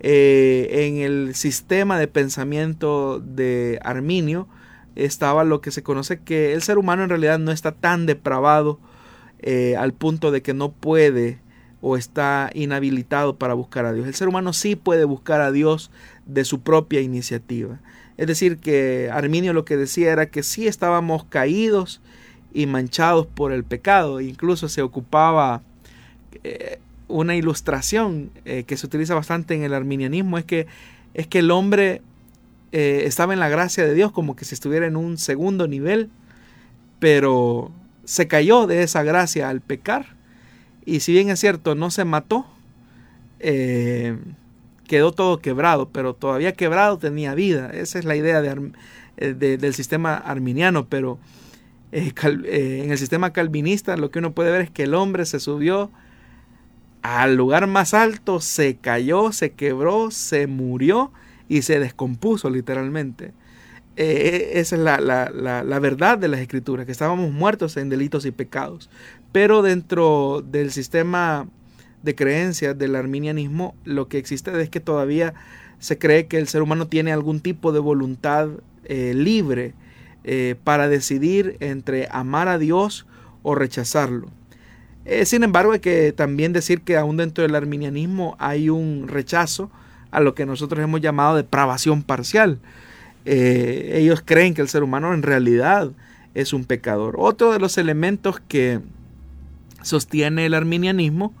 Eh, 0.00 0.86
en 0.86 0.98
el 0.98 1.34
sistema 1.34 1.98
de 1.98 2.08
pensamiento 2.08 3.20
de 3.20 3.78
Arminio 3.82 4.46
estaba 4.94 5.44
lo 5.44 5.60
que 5.60 5.70
se 5.70 5.82
conoce 5.82 6.20
que 6.20 6.52
el 6.52 6.62
ser 6.62 6.78
humano 6.78 7.04
en 7.04 7.08
realidad 7.08 7.38
no 7.38 7.52
está 7.52 7.72
tan 7.72 8.06
depravado 8.06 8.78
eh, 9.38 9.76
al 9.76 9.92
punto 9.92 10.30
de 10.30 10.42
que 10.42 10.54
no 10.54 10.72
puede 10.72 11.38
o 11.80 11.96
está 11.96 12.50
inhabilitado 12.54 13.36
para 13.36 13.54
buscar 13.54 13.84
a 13.84 13.92
Dios. 13.92 14.06
El 14.06 14.14
ser 14.14 14.28
humano 14.28 14.52
sí 14.52 14.74
puede 14.74 15.04
buscar 15.04 15.40
a 15.40 15.52
Dios 15.52 15.90
de 16.24 16.44
su 16.44 16.60
propia 16.60 17.00
iniciativa. 17.00 17.80
Es 18.16 18.26
decir, 18.26 18.58
que 18.58 19.10
Arminio 19.12 19.52
lo 19.52 19.64
que 19.64 19.76
decía 19.76 20.10
era 20.10 20.26
que 20.26 20.42
sí 20.42 20.66
estábamos 20.66 21.24
caídos 21.24 22.00
y 22.56 22.66
manchados 22.66 23.26
por 23.26 23.52
el 23.52 23.64
pecado. 23.64 24.22
Incluso 24.22 24.70
se 24.70 24.80
ocupaba 24.80 25.60
eh, 26.42 26.78
una 27.06 27.36
ilustración 27.36 28.30
eh, 28.46 28.64
que 28.66 28.78
se 28.78 28.86
utiliza 28.86 29.14
bastante 29.14 29.54
en 29.54 29.62
el 29.62 29.74
arminianismo, 29.74 30.38
es 30.38 30.46
que, 30.46 30.66
es 31.12 31.26
que 31.26 31.40
el 31.40 31.50
hombre 31.50 32.00
eh, 32.72 33.02
estaba 33.04 33.34
en 33.34 33.40
la 33.40 33.50
gracia 33.50 33.84
de 33.84 33.92
Dios 33.92 34.10
como 34.10 34.36
que 34.36 34.46
si 34.46 34.54
estuviera 34.54 34.86
en 34.86 34.96
un 34.96 35.18
segundo 35.18 35.68
nivel, 35.68 36.08
pero 36.98 37.70
se 38.04 38.26
cayó 38.26 38.66
de 38.66 38.82
esa 38.82 39.02
gracia 39.02 39.50
al 39.50 39.60
pecar. 39.60 40.16
Y 40.86 41.00
si 41.00 41.12
bien 41.12 41.28
es 41.28 41.38
cierto, 41.38 41.74
no 41.74 41.90
se 41.90 42.06
mató, 42.06 42.46
quedó 43.38 45.12
todo 45.12 45.40
quebrado, 45.40 45.90
pero 45.90 46.14
todavía 46.14 46.54
quebrado 46.54 46.96
tenía 46.96 47.34
vida. 47.34 47.68
Esa 47.70 47.98
es 47.98 48.06
la 48.06 48.16
idea 48.16 48.40
del 48.40 49.74
sistema 49.74 50.14
arminiano, 50.14 50.86
pero 50.86 51.18
eh, 51.92 52.12
eh, 52.24 52.82
en 52.84 52.90
el 52.90 52.98
sistema 52.98 53.32
calvinista 53.32 53.96
lo 53.96 54.10
que 54.10 54.18
uno 54.18 54.32
puede 54.32 54.50
ver 54.50 54.62
es 54.62 54.70
que 54.70 54.84
el 54.84 54.94
hombre 54.94 55.24
se 55.24 55.38
subió 55.38 55.90
al 57.02 57.36
lugar 57.36 57.68
más 57.68 57.94
alto, 57.94 58.40
se 58.40 58.76
cayó, 58.76 59.30
se 59.32 59.52
quebró, 59.52 60.10
se 60.10 60.48
murió 60.48 61.12
y 61.48 61.62
se 61.62 61.78
descompuso 61.78 62.50
literalmente. 62.50 63.32
Eh, 63.94 64.52
esa 64.54 64.76
es 64.76 64.82
la, 64.82 64.98
la, 65.00 65.78
verdad 65.78 66.18
de 66.18 66.28
las 66.28 66.40
escrituras, 66.40 66.84
que 66.84 66.92
estábamos 66.92 67.32
muertos 67.32 67.76
en 67.76 67.88
delitos 67.88 68.26
y 68.26 68.32
pecados. 68.32 68.90
Pero 69.30 69.62
dentro 69.62 70.42
del 70.44 70.72
sistema 70.72 71.46
de 72.02 72.14
creencias 72.16 72.76
del 72.76 72.96
arminianismo, 72.96 73.76
lo 73.84 74.08
que 74.08 74.18
existe 74.18 74.60
es 74.60 74.68
que 74.68 74.80
todavía 74.80 75.34
se 75.78 75.96
cree 75.98 76.26
que 76.26 76.38
el 76.38 76.48
ser 76.48 76.62
humano 76.62 76.88
tiene 76.88 77.12
algún 77.12 77.40
tipo 77.40 77.72
de 77.72 77.78
voluntad 77.78 78.48
libre 78.88 79.74
eh, 80.28 80.56
para 80.64 80.88
decidir 80.88 81.56
entre 81.60 82.08
amar 82.10 82.48
a 82.48 82.58
Dios 82.58 83.06
o 83.44 83.54
rechazarlo. 83.54 84.28
Eh, 85.04 85.24
sin 85.24 85.44
embargo, 85.44 85.70
hay 85.70 85.78
que 85.78 86.10
también 86.10 86.52
decir 86.52 86.80
que 86.80 86.96
aún 86.96 87.16
dentro 87.16 87.42
del 87.42 87.54
arminianismo 87.54 88.34
hay 88.40 88.68
un 88.68 89.06
rechazo 89.06 89.70
a 90.10 90.18
lo 90.18 90.34
que 90.34 90.44
nosotros 90.44 90.82
hemos 90.82 91.00
llamado 91.00 91.36
depravación 91.36 92.02
parcial. 92.02 92.58
Eh, 93.24 93.92
ellos 93.94 94.20
creen 94.24 94.54
que 94.54 94.62
el 94.62 94.68
ser 94.68 94.82
humano 94.82 95.14
en 95.14 95.22
realidad 95.22 95.92
es 96.34 96.52
un 96.52 96.64
pecador. 96.64 97.14
Otro 97.20 97.52
de 97.52 97.60
los 97.60 97.78
elementos 97.78 98.40
que 98.48 98.80
sostiene 99.82 100.46
el 100.46 100.54
arminianismo 100.54 101.32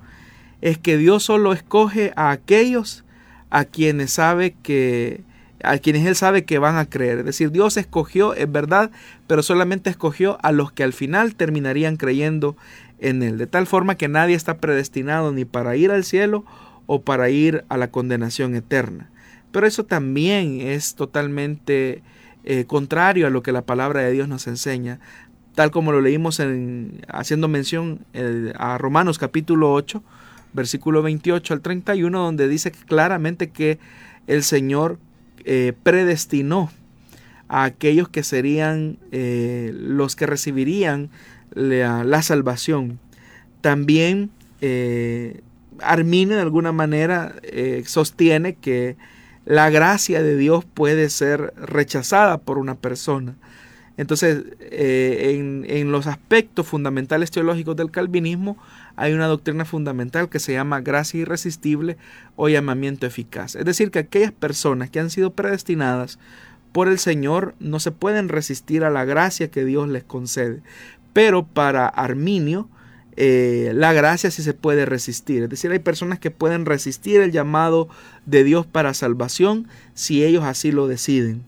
es 0.60 0.78
que 0.78 0.96
Dios 0.96 1.24
solo 1.24 1.52
escoge 1.52 2.12
a 2.14 2.30
aquellos 2.30 3.02
a 3.50 3.64
quienes 3.64 4.12
sabe 4.12 4.54
que 4.62 5.22
a 5.62 5.78
quienes 5.78 6.06
él 6.06 6.16
sabe 6.16 6.44
que 6.44 6.58
van 6.58 6.76
a 6.76 6.86
creer. 6.86 7.20
Es 7.20 7.24
decir, 7.24 7.50
Dios 7.50 7.76
escogió, 7.76 8.34
es 8.34 8.50
verdad, 8.50 8.90
pero 9.26 9.42
solamente 9.42 9.90
escogió 9.90 10.38
a 10.42 10.52
los 10.52 10.72
que 10.72 10.82
al 10.82 10.92
final 10.92 11.34
terminarían 11.34 11.96
creyendo 11.96 12.56
en 12.98 13.22
él. 13.22 13.38
De 13.38 13.46
tal 13.46 13.66
forma 13.66 13.96
que 13.96 14.08
nadie 14.08 14.34
está 14.34 14.58
predestinado 14.58 15.32
ni 15.32 15.44
para 15.44 15.76
ir 15.76 15.90
al 15.90 16.04
cielo 16.04 16.44
o 16.86 17.02
para 17.02 17.30
ir 17.30 17.64
a 17.68 17.76
la 17.76 17.90
condenación 17.90 18.54
eterna. 18.54 19.10
Pero 19.50 19.66
eso 19.66 19.84
también 19.84 20.60
es 20.60 20.94
totalmente 20.94 22.02
eh, 22.44 22.64
contrario 22.66 23.26
a 23.26 23.30
lo 23.30 23.42
que 23.42 23.52
la 23.52 23.62
palabra 23.62 24.02
de 24.02 24.12
Dios 24.12 24.28
nos 24.28 24.46
enseña, 24.46 25.00
tal 25.54 25.70
como 25.70 25.90
lo 25.90 26.00
leímos 26.00 26.38
en, 26.38 27.00
haciendo 27.08 27.48
mención 27.48 28.04
eh, 28.12 28.52
a 28.56 28.78
Romanos 28.78 29.18
capítulo 29.18 29.72
8, 29.72 30.02
versículo 30.52 31.02
28 31.02 31.54
al 31.54 31.60
31, 31.60 32.18
donde 32.18 32.48
dice 32.48 32.70
claramente 32.70 33.50
que 33.50 33.78
el 34.26 34.42
Señor 34.42 34.98
eh, 35.48 35.74
predestinó 35.84 36.72
a 37.46 37.62
aquellos 37.62 38.08
que 38.08 38.24
serían 38.24 38.98
eh, 39.12 39.70
los 39.72 40.16
que 40.16 40.26
recibirían 40.26 41.08
la, 41.54 42.20
salvación. 42.22 42.98
También 43.60 44.30
eh, 44.60 45.42
Armine 45.80 46.34
de 46.34 46.40
alguna 46.40 46.72
manera 46.72 47.36
sostiene 47.84 48.56
que 48.56 48.96
la 49.44 49.70
gracia 49.70 50.20
de 50.20 50.36
Dios 50.36 50.64
puede 50.64 51.08
ser 51.10 51.54
rechazada 51.54 52.38
por 52.38 52.58
una 52.58 52.74
persona. 52.74 53.36
Entonces, 53.96 54.44
en, 54.72 55.64
en, 55.68 55.92
los 55.92 56.08
aspectos 56.08 56.66
fundamentales 56.66 57.30
teológicos 57.30 57.76
del 57.76 57.92
calvinismo 57.92 58.58
hay 58.96 59.12
una 59.12 59.26
doctrina 59.26 59.64
fundamental 59.64 60.28
que 60.28 60.40
se 60.40 60.54
llama 60.54 60.80
gracia 60.80 61.20
irresistible 61.20 61.98
o 62.34 62.48
llamamiento 62.48 63.06
eficaz. 63.06 63.54
Es 63.54 63.64
decir, 63.64 63.90
que 63.90 64.00
aquellas 64.00 64.32
personas 64.32 64.90
que 64.90 65.00
han 65.00 65.10
sido 65.10 65.32
predestinadas 65.32 66.18
por 66.72 66.88
el 66.88 66.98
Señor 66.98 67.54
no 67.60 67.78
se 67.78 67.92
pueden 67.92 68.28
resistir 68.28 68.84
a 68.84 68.90
la 68.90 69.04
gracia 69.04 69.50
que 69.50 69.64
Dios 69.64 69.88
les 69.88 70.04
concede. 70.04 70.62
Pero 71.12 71.46
para 71.46 71.86
Arminio, 71.86 72.68
eh, 73.16 73.72
la 73.74 73.92
gracia 73.92 74.30
sí 74.30 74.42
se 74.42 74.54
puede 74.54 74.84
resistir. 74.84 75.44
Es 75.44 75.50
decir, 75.50 75.70
hay 75.70 75.78
personas 75.78 76.18
que 76.18 76.30
pueden 76.30 76.66
resistir 76.66 77.20
el 77.20 77.32
llamado 77.32 77.88
de 78.26 78.44
Dios 78.44 78.66
para 78.66 78.94
salvación 78.94 79.68
si 79.94 80.24
ellos 80.24 80.44
así 80.44 80.72
lo 80.72 80.86
deciden. 80.86 81.42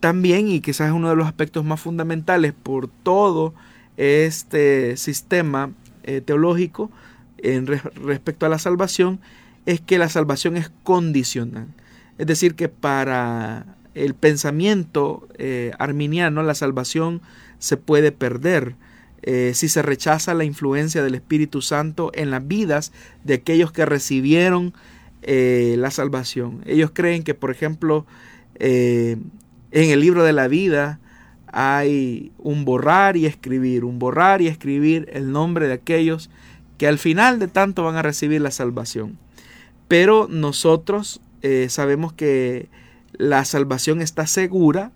También, 0.00 0.48
y 0.48 0.60
quizás 0.60 0.88
es 0.88 0.92
uno 0.92 1.10
de 1.10 1.16
los 1.16 1.26
aspectos 1.26 1.64
más 1.64 1.80
fundamentales 1.80 2.52
por 2.52 2.88
todo 2.88 3.54
este 3.96 4.96
sistema 4.96 5.70
eh, 6.04 6.20
teológico 6.20 6.90
en 7.38 7.66
respecto 7.66 8.46
a 8.46 8.48
la 8.48 8.58
salvación 8.58 9.20
es 9.66 9.80
que 9.80 9.98
la 9.98 10.08
salvación 10.08 10.56
es 10.56 10.70
condicional. 10.82 11.68
Es 12.18 12.26
decir, 12.26 12.54
que 12.54 12.68
para 12.68 13.76
el 13.94 14.14
pensamiento 14.14 15.28
eh, 15.38 15.72
arminiano 15.78 16.42
la 16.42 16.54
salvación 16.54 17.20
se 17.58 17.76
puede 17.76 18.12
perder 18.12 18.74
eh, 19.22 19.52
si 19.54 19.68
se 19.68 19.82
rechaza 19.82 20.34
la 20.34 20.44
influencia 20.44 21.02
del 21.02 21.14
Espíritu 21.14 21.62
Santo 21.62 22.10
en 22.14 22.30
las 22.30 22.46
vidas 22.46 22.92
de 23.24 23.34
aquellos 23.34 23.72
que 23.72 23.86
recibieron 23.86 24.74
la 25.24 25.92
salvación. 25.92 26.64
Ellos 26.66 26.90
creen 26.92 27.22
que, 27.22 27.34
por 27.34 27.52
ejemplo, 27.52 28.06
en 28.58 29.30
el 29.70 30.00
libro 30.00 30.24
de 30.24 30.32
la 30.32 30.48
vida 30.48 30.98
hay 31.52 32.32
un 32.38 32.64
borrar 32.64 33.16
y 33.16 33.26
escribir, 33.26 33.84
un 33.84 33.98
borrar 33.98 34.40
y 34.40 34.48
escribir 34.48 35.08
el 35.12 35.30
nombre 35.30 35.68
de 35.68 35.74
aquellos 35.74 36.30
que 36.78 36.88
al 36.88 36.98
final 36.98 37.38
de 37.38 37.46
tanto 37.46 37.84
van 37.84 37.96
a 37.96 38.02
recibir 38.02 38.40
la 38.40 38.50
salvación. 38.50 39.18
Pero 39.86 40.26
nosotros 40.28 41.20
eh, 41.42 41.66
sabemos 41.68 42.14
que 42.14 42.68
la 43.12 43.44
salvación 43.44 44.00
está 44.00 44.26
segura 44.26 44.90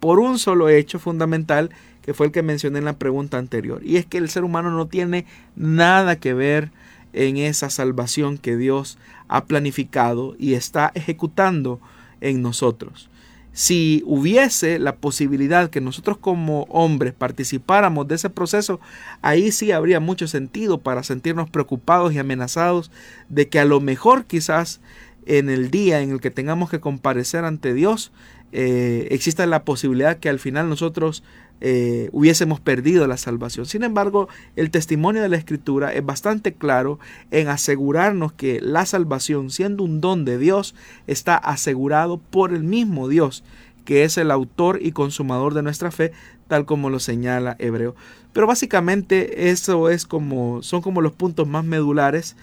por 0.00 0.18
un 0.18 0.38
solo 0.38 0.68
hecho 0.68 0.98
fundamental 0.98 1.70
que 2.02 2.14
fue 2.14 2.26
el 2.26 2.32
que 2.32 2.42
mencioné 2.42 2.80
en 2.80 2.86
la 2.86 2.98
pregunta 2.98 3.38
anterior. 3.38 3.80
Y 3.84 3.96
es 3.96 4.06
que 4.06 4.18
el 4.18 4.28
ser 4.28 4.42
humano 4.42 4.70
no 4.70 4.88
tiene 4.88 5.26
nada 5.54 6.16
que 6.16 6.34
ver 6.34 6.72
en 7.12 7.36
esa 7.36 7.70
salvación 7.70 8.38
que 8.38 8.56
Dios 8.56 8.98
ha 9.28 9.44
planificado 9.44 10.34
y 10.38 10.54
está 10.54 10.90
ejecutando 10.94 11.80
en 12.20 12.42
nosotros 12.42 13.09
si 13.52 14.02
hubiese 14.06 14.78
la 14.78 14.96
posibilidad 14.96 15.70
que 15.70 15.80
nosotros 15.80 16.18
como 16.18 16.62
hombres 16.64 17.12
participáramos 17.12 18.06
de 18.06 18.14
ese 18.14 18.30
proceso, 18.30 18.80
ahí 19.22 19.50
sí 19.52 19.72
habría 19.72 20.00
mucho 20.00 20.28
sentido 20.28 20.78
para 20.78 21.02
sentirnos 21.02 21.50
preocupados 21.50 22.12
y 22.12 22.18
amenazados 22.18 22.90
de 23.28 23.48
que 23.48 23.58
a 23.58 23.64
lo 23.64 23.80
mejor 23.80 24.24
quizás 24.26 24.80
en 25.26 25.50
el 25.50 25.70
día 25.70 26.00
en 26.00 26.10
el 26.10 26.20
que 26.20 26.30
tengamos 26.30 26.70
que 26.70 26.80
comparecer 26.80 27.44
ante 27.44 27.74
Dios, 27.74 28.12
eh, 28.52 29.08
exista 29.10 29.46
la 29.46 29.64
posibilidad 29.64 30.18
que 30.18 30.28
al 30.28 30.38
final 30.38 30.68
nosotros 30.68 31.22
eh, 31.60 32.08
hubiésemos 32.12 32.60
perdido 32.60 33.06
la 33.06 33.16
salvación. 33.16 33.66
Sin 33.66 33.82
embargo, 33.82 34.28
el 34.56 34.70
testimonio 34.70 35.22
de 35.22 35.28
la 35.28 35.36
Escritura 35.36 35.92
es 35.92 36.04
bastante 36.04 36.54
claro 36.54 36.98
en 37.30 37.48
asegurarnos 37.48 38.32
que 38.32 38.60
la 38.60 38.86
salvación, 38.86 39.50
siendo 39.50 39.84
un 39.84 40.00
don 40.00 40.24
de 40.24 40.38
Dios, 40.38 40.74
está 41.06 41.36
asegurado 41.36 42.18
por 42.18 42.52
el 42.52 42.64
mismo 42.64 43.08
Dios, 43.08 43.44
que 43.84 44.04
es 44.04 44.16
el 44.18 44.30
autor 44.30 44.78
y 44.82 44.92
consumador 44.92 45.54
de 45.54 45.62
nuestra 45.62 45.90
fe, 45.90 46.12
tal 46.48 46.64
como 46.64 46.90
lo 46.90 46.98
señala 46.98 47.56
Hebreo. 47.58 47.94
Pero 48.32 48.46
básicamente 48.46 49.50
eso 49.50 49.90
es 49.90 50.06
como 50.06 50.62
son 50.62 50.82
como 50.82 51.00
los 51.00 51.12
puntos 51.12 51.48
más 51.48 51.64
medulares 51.64 52.36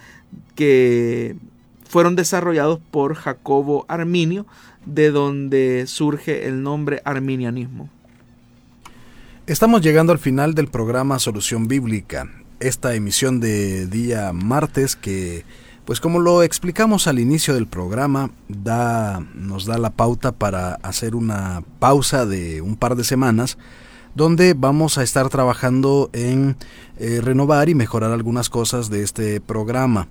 que 0.56 1.36
fueron 1.88 2.16
desarrollados 2.16 2.80
por 2.92 3.16
Jacobo 3.16 3.86
Arminio, 3.88 4.46
de 4.86 5.12
donde 5.12 5.86
surge 5.88 6.48
el 6.48 6.64
nombre 6.64 7.02
arminianismo. 7.06 7.90
Estamos 9.48 9.82
llegando 9.82 10.12
al 10.12 10.20
final 10.20 10.56
del 10.56 10.68
programa 10.68 11.20
Solución 11.20 11.70
Bíblica, 11.70 12.30
esta 12.60 12.96
emisión 12.96 13.40
de 13.40 13.88
día 13.88 14.34
martes 14.34 14.98
que, 14.98 15.46
pues 15.86 16.02
como 16.02 16.20
lo 16.20 16.44
explicamos 16.44 17.08
al 17.08 17.18
inicio 17.18 17.54
del 17.54 17.66
programa, 17.66 18.32
da, 18.50 19.26
nos 19.36 19.66
da 19.66 19.78
la 19.78 19.92
pauta 19.92 20.34
para 20.34 20.74
hacer 20.84 21.16
una 21.16 21.64
pausa 21.80 22.26
de 22.26 22.62
un 22.62 22.76
par 22.76 22.98
de 22.98 23.06
semanas 23.06 23.58
donde 24.16 24.54
vamos 24.54 24.98
a 24.98 25.04
estar 25.04 25.30
trabajando 25.30 26.10
en 26.12 26.58
eh, 26.98 27.22
renovar 27.24 27.70
y 27.70 27.74
mejorar 27.74 28.12
algunas 28.12 28.50
cosas 28.50 28.90
de 28.90 29.02
este 29.02 29.40
programa. 29.40 30.10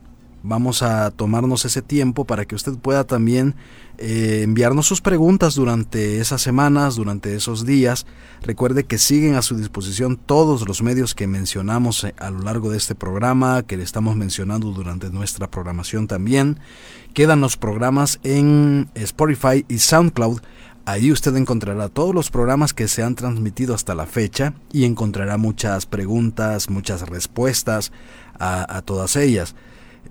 Vamos 0.48 0.84
a 0.84 1.10
tomarnos 1.10 1.64
ese 1.64 1.82
tiempo 1.82 2.24
para 2.24 2.44
que 2.44 2.54
usted 2.54 2.74
pueda 2.74 3.02
también 3.02 3.56
eh, 3.98 4.42
enviarnos 4.44 4.86
sus 4.86 5.00
preguntas 5.00 5.56
durante 5.56 6.20
esas 6.20 6.40
semanas, 6.40 6.94
durante 6.94 7.34
esos 7.34 7.66
días. 7.66 8.06
Recuerde 8.42 8.84
que 8.84 8.96
siguen 8.96 9.34
a 9.34 9.42
su 9.42 9.56
disposición 9.56 10.16
todos 10.16 10.68
los 10.68 10.82
medios 10.82 11.16
que 11.16 11.26
mencionamos 11.26 12.04
eh, 12.04 12.14
a 12.18 12.30
lo 12.30 12.42
largo 12.42 12.70
de 12.70 12.76
este 12.76 12.94
programa, 12.94 13.64
que 13.64 13.76
le 13.76 13.82
estamos 13.82 14.14
mencionando 14.14 14.70
durante 14.70 15.10
nuestra 15.10 15.50
programación 15.50 16.06
también. 16.06 16.60
Quedan 17.12 17.40
los 17.40 17.56
programas 17.56 18.20
en 18.22 18.88
Spotify 18.94 19.64
y 19.66 19.78
SoundCloud. 19.78 20.42
Ahí 20.84 21.10
usted 21.10 21.34
encontrará 21.34 21.88
todos 21.88 22.14
los 22.14 22.30
programas 22.30 22.72
que 22.72 22.86
se 22.86 23.02
han 23.02 23.16
transmitido 23.16 23.74
hasta 23.74 23.96
la 23.96 24.06
fecha 24.06 24.54
y 24.72 24.84
encontrará 24.84 25.38
muchas 25.38 25.86
preguntas, 25.86 26.70
muchas 26.70 27.02
respuestas 27.08 27.90
a 28.38 28.82
todas 28.82 29.16
ellas. 29.16 29.56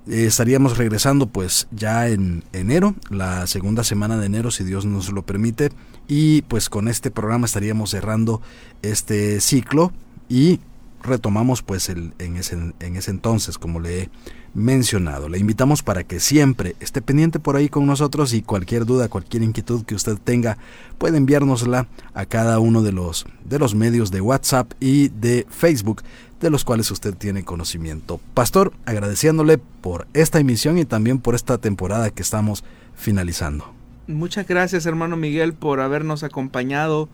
Estaríamos 0.07 0.77
regresando 0.77 1.27
pues 1.27 1.67
ya 1.71 2.07
en 2.07 2.43
enero, 2.53 2.95
la 3.09 3.47
segunda 3.47 3.83
semana 3.83 4.17
de 4.17 4.25
enero 4.25 4.51
si 4.51 4.63
Dios 4.63 4.85
nos 4.85 5.11
lo 5.11 5.23
permite 5.23 5.71
y 6.07 6.43
pues 6.43 6.69
con 6.69 6.87
este 6.87 7.11
programa 7.11 7.45
estaríamos 7.45 7.91
cerrando 7.91 8.41
este 8.81 9.41
ciclo 9.41 9.91
y 10.29 10.59
retomamos 11.01 11.61
pues 11.61 11.89
el, 11.89 12.13
en, 12.19 12.37
ese, 12.37 12.55
en 12.79 12.95
ese 12.95 13.11
entonces 13.11 13.57
como 13.57 13.79
le 13.79 14.03
he 14.03 14.09
mencionado. 14.55 15.27
Le 15.29 15.37
invitamos 15.37 15.83
para 15.83 16.03
que 16.03 16.19
siempre 16.19 16.75
esté 16.79 17.01
pendiente 17.01 17.39
por 17.39 17.55
ahí 17.55 17.69
con 17.69 17.85
nosotros 17.85 18.33
y 18.33 18.41
cualquier 18.41 18.85
duda, 18.85 19.09
cualquier 19.09 19.43
inquietud 19.43 19.83
que 19.83 19.95
usted 19.95 20.17
tenga 20.17 20.57
puede 20.97 21.17
enviárnosla 21.17 21.87
a 22.13 22.25
cada 22.25 22.59
uno 22.59 22.81
de 22.81 22.93
los, 22.93 23.25
de 23.43 23.59
los 23.59 23.75
medios 23.75 24.11
de 24.11 24.21
WhatsApp 24.21 24.71
y 24.79 25.09
de 25.09 25.45
Facebook 25.49 26.01
de 26.39 26.49
los 26.49 26.65
cuales 26.65 26.91
usted 26.91 27.15
tiene 27.15 27.43
conocimiento. 27.43 28.19
Pastor, 28.33 28.73
agradeciéndole 28.86 29.57
por 29.57 30.07
esta 30.13 30.39
emisión 30.39 30.77
y 30.77 30.86
también 30.86 31.19
por 31.19 31.36
esta 31.36 31.57
temporada 31.57 32.09
que 32.09 32.21
estamos 32.21 32.63
finalizando. 32.95 33.73
Muchas 34.07 34.47
gracias 34.47 34.86
hermano 34.86 35.17
Miguel 35.17 35.53
por 35.53 35.79
habernos 35.79 36.23
acompañado 36.23 37.09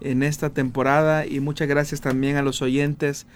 en 0.00 0.22
esta 0.22 0.50
temporada 0.50 1.26
y 1.26 1.40
muchas 1.40 1.68
gracias 1.68 2.00
también 2.00 2.36
a 2.36 2.42
los 2.42 2.62
oyentes 2.62 3.26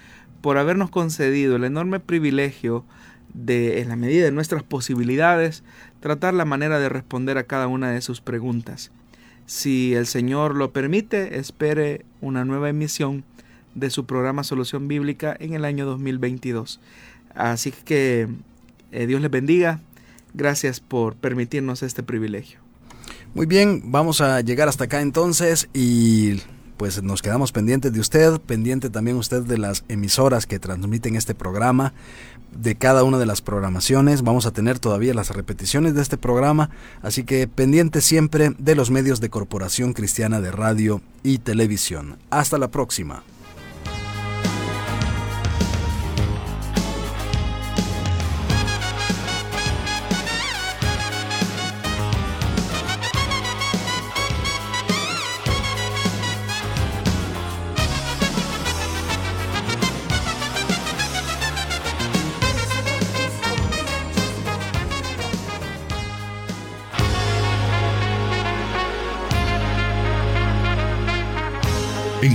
por 0.41 0.57
habernos 0.57 0.89
concedido 0.89 1.55
el 1.55 1.63
enorme 1.63 1.99
privilegio 1.99 2.85
de, 3.33 3.81
en 3.81 3.89
la 3.89 3.95
medida 3.95 4.25
de 4.25 4.31
nuestras 4.31 4.63
posibilidades, 4.63 5.63
tratar 5.99 6.33
la 6.33 6.45
manera 6.45 6.79
de 6.79 6.89
responder 6.89 7.37
a 7.37 7.43
cada 7.43 7.67
una 7.67 7.91
de 7.91 8.01
sus 8.01 8.21
preguntas. 8.21 8.91
Si 9.45 9.93
el 9.93 10.07
Señor 10.07 10.55
lo 10.55 10.71
permite, 10.71 11.37
espere 11.37 12.05
una 12.21 12.45
nueva 12.45 12.69
emisión 12.69 13.23
de 13.75 13.89
su 13.89 14.05
programa 14.05 14.43
Solución 14.43 14.87
Bíblica 14.87 15.35
en 15.39 15.53
el 15.53 15.65
año 15.65 15.85
2022. 15.85 16.79
Así 17.35 17.71
que 17.71 18.27
eh, 18.91 19.07
Dios 19.07 19.21
les 19.21 19.31
bendiga. 19.31 19.79
Gracias 20.33 20.79
por 20.79 21.15
permitirnos 21.15 21.83
este 21.83 22.03
privilegio. 22.03 22.59
Muy 23.33 23.45
bien, 23.45 23.83
vamos 23.85 24.21
a 24.21 24.41
llegar 24.41 24.67
hasta 24.67 24.85
acá 24.85 25.01
entonces 25.01 25.69
y 25.73 26.41
pues 26.77 27.01
nos 27.03 27.21
quedamos 27.21 27.51
pendientes 27.51 27.93
de 27.93 27.99
usted, 27.99 28.41
pendiente 28.41 28.89
también 28.89 29.15
usted 29.15 29.43
de 29.43 29.57
las 29.57 29.83
emisoras 29.87 30.47
que 30.47 30.59
transmiten 30.59 31.15
este 31.15 31.35
programa, 31.35 31.93
de 32.51 32.75
cada 32.75 33.03
una 33.03 33.19
de 33.19 33.25
las 33.25 33.41
programaciones. 33.41 34.23
Vamos 34.23 34.45
a 34.45 34.51
tener 34.51 34.79
todavía 34.79 35.13
las 35.13 35.29
repeticiones 35.29 35.93
de 35.93 36.01
este 36.01 36.17
programa, 36.17 36.71
así 37.01 37.23
que 37.23 37.47
pendiente 37.47 38.01
siempre 38.01 38.53
de 38.57 38.75
los 38.75 38.91
medios 38.91 39.21
de 39.21 39.29
Corporación 39.29 39.93
Cristiana 39.93 40.41
de 40.41 40.51
Radio 40.51 41.01
y 41.23 41.37
Televisión. 41.37 42.17
Hasta 42.31 42.57
la 42.57 42.69
próxima. 42.71 43.23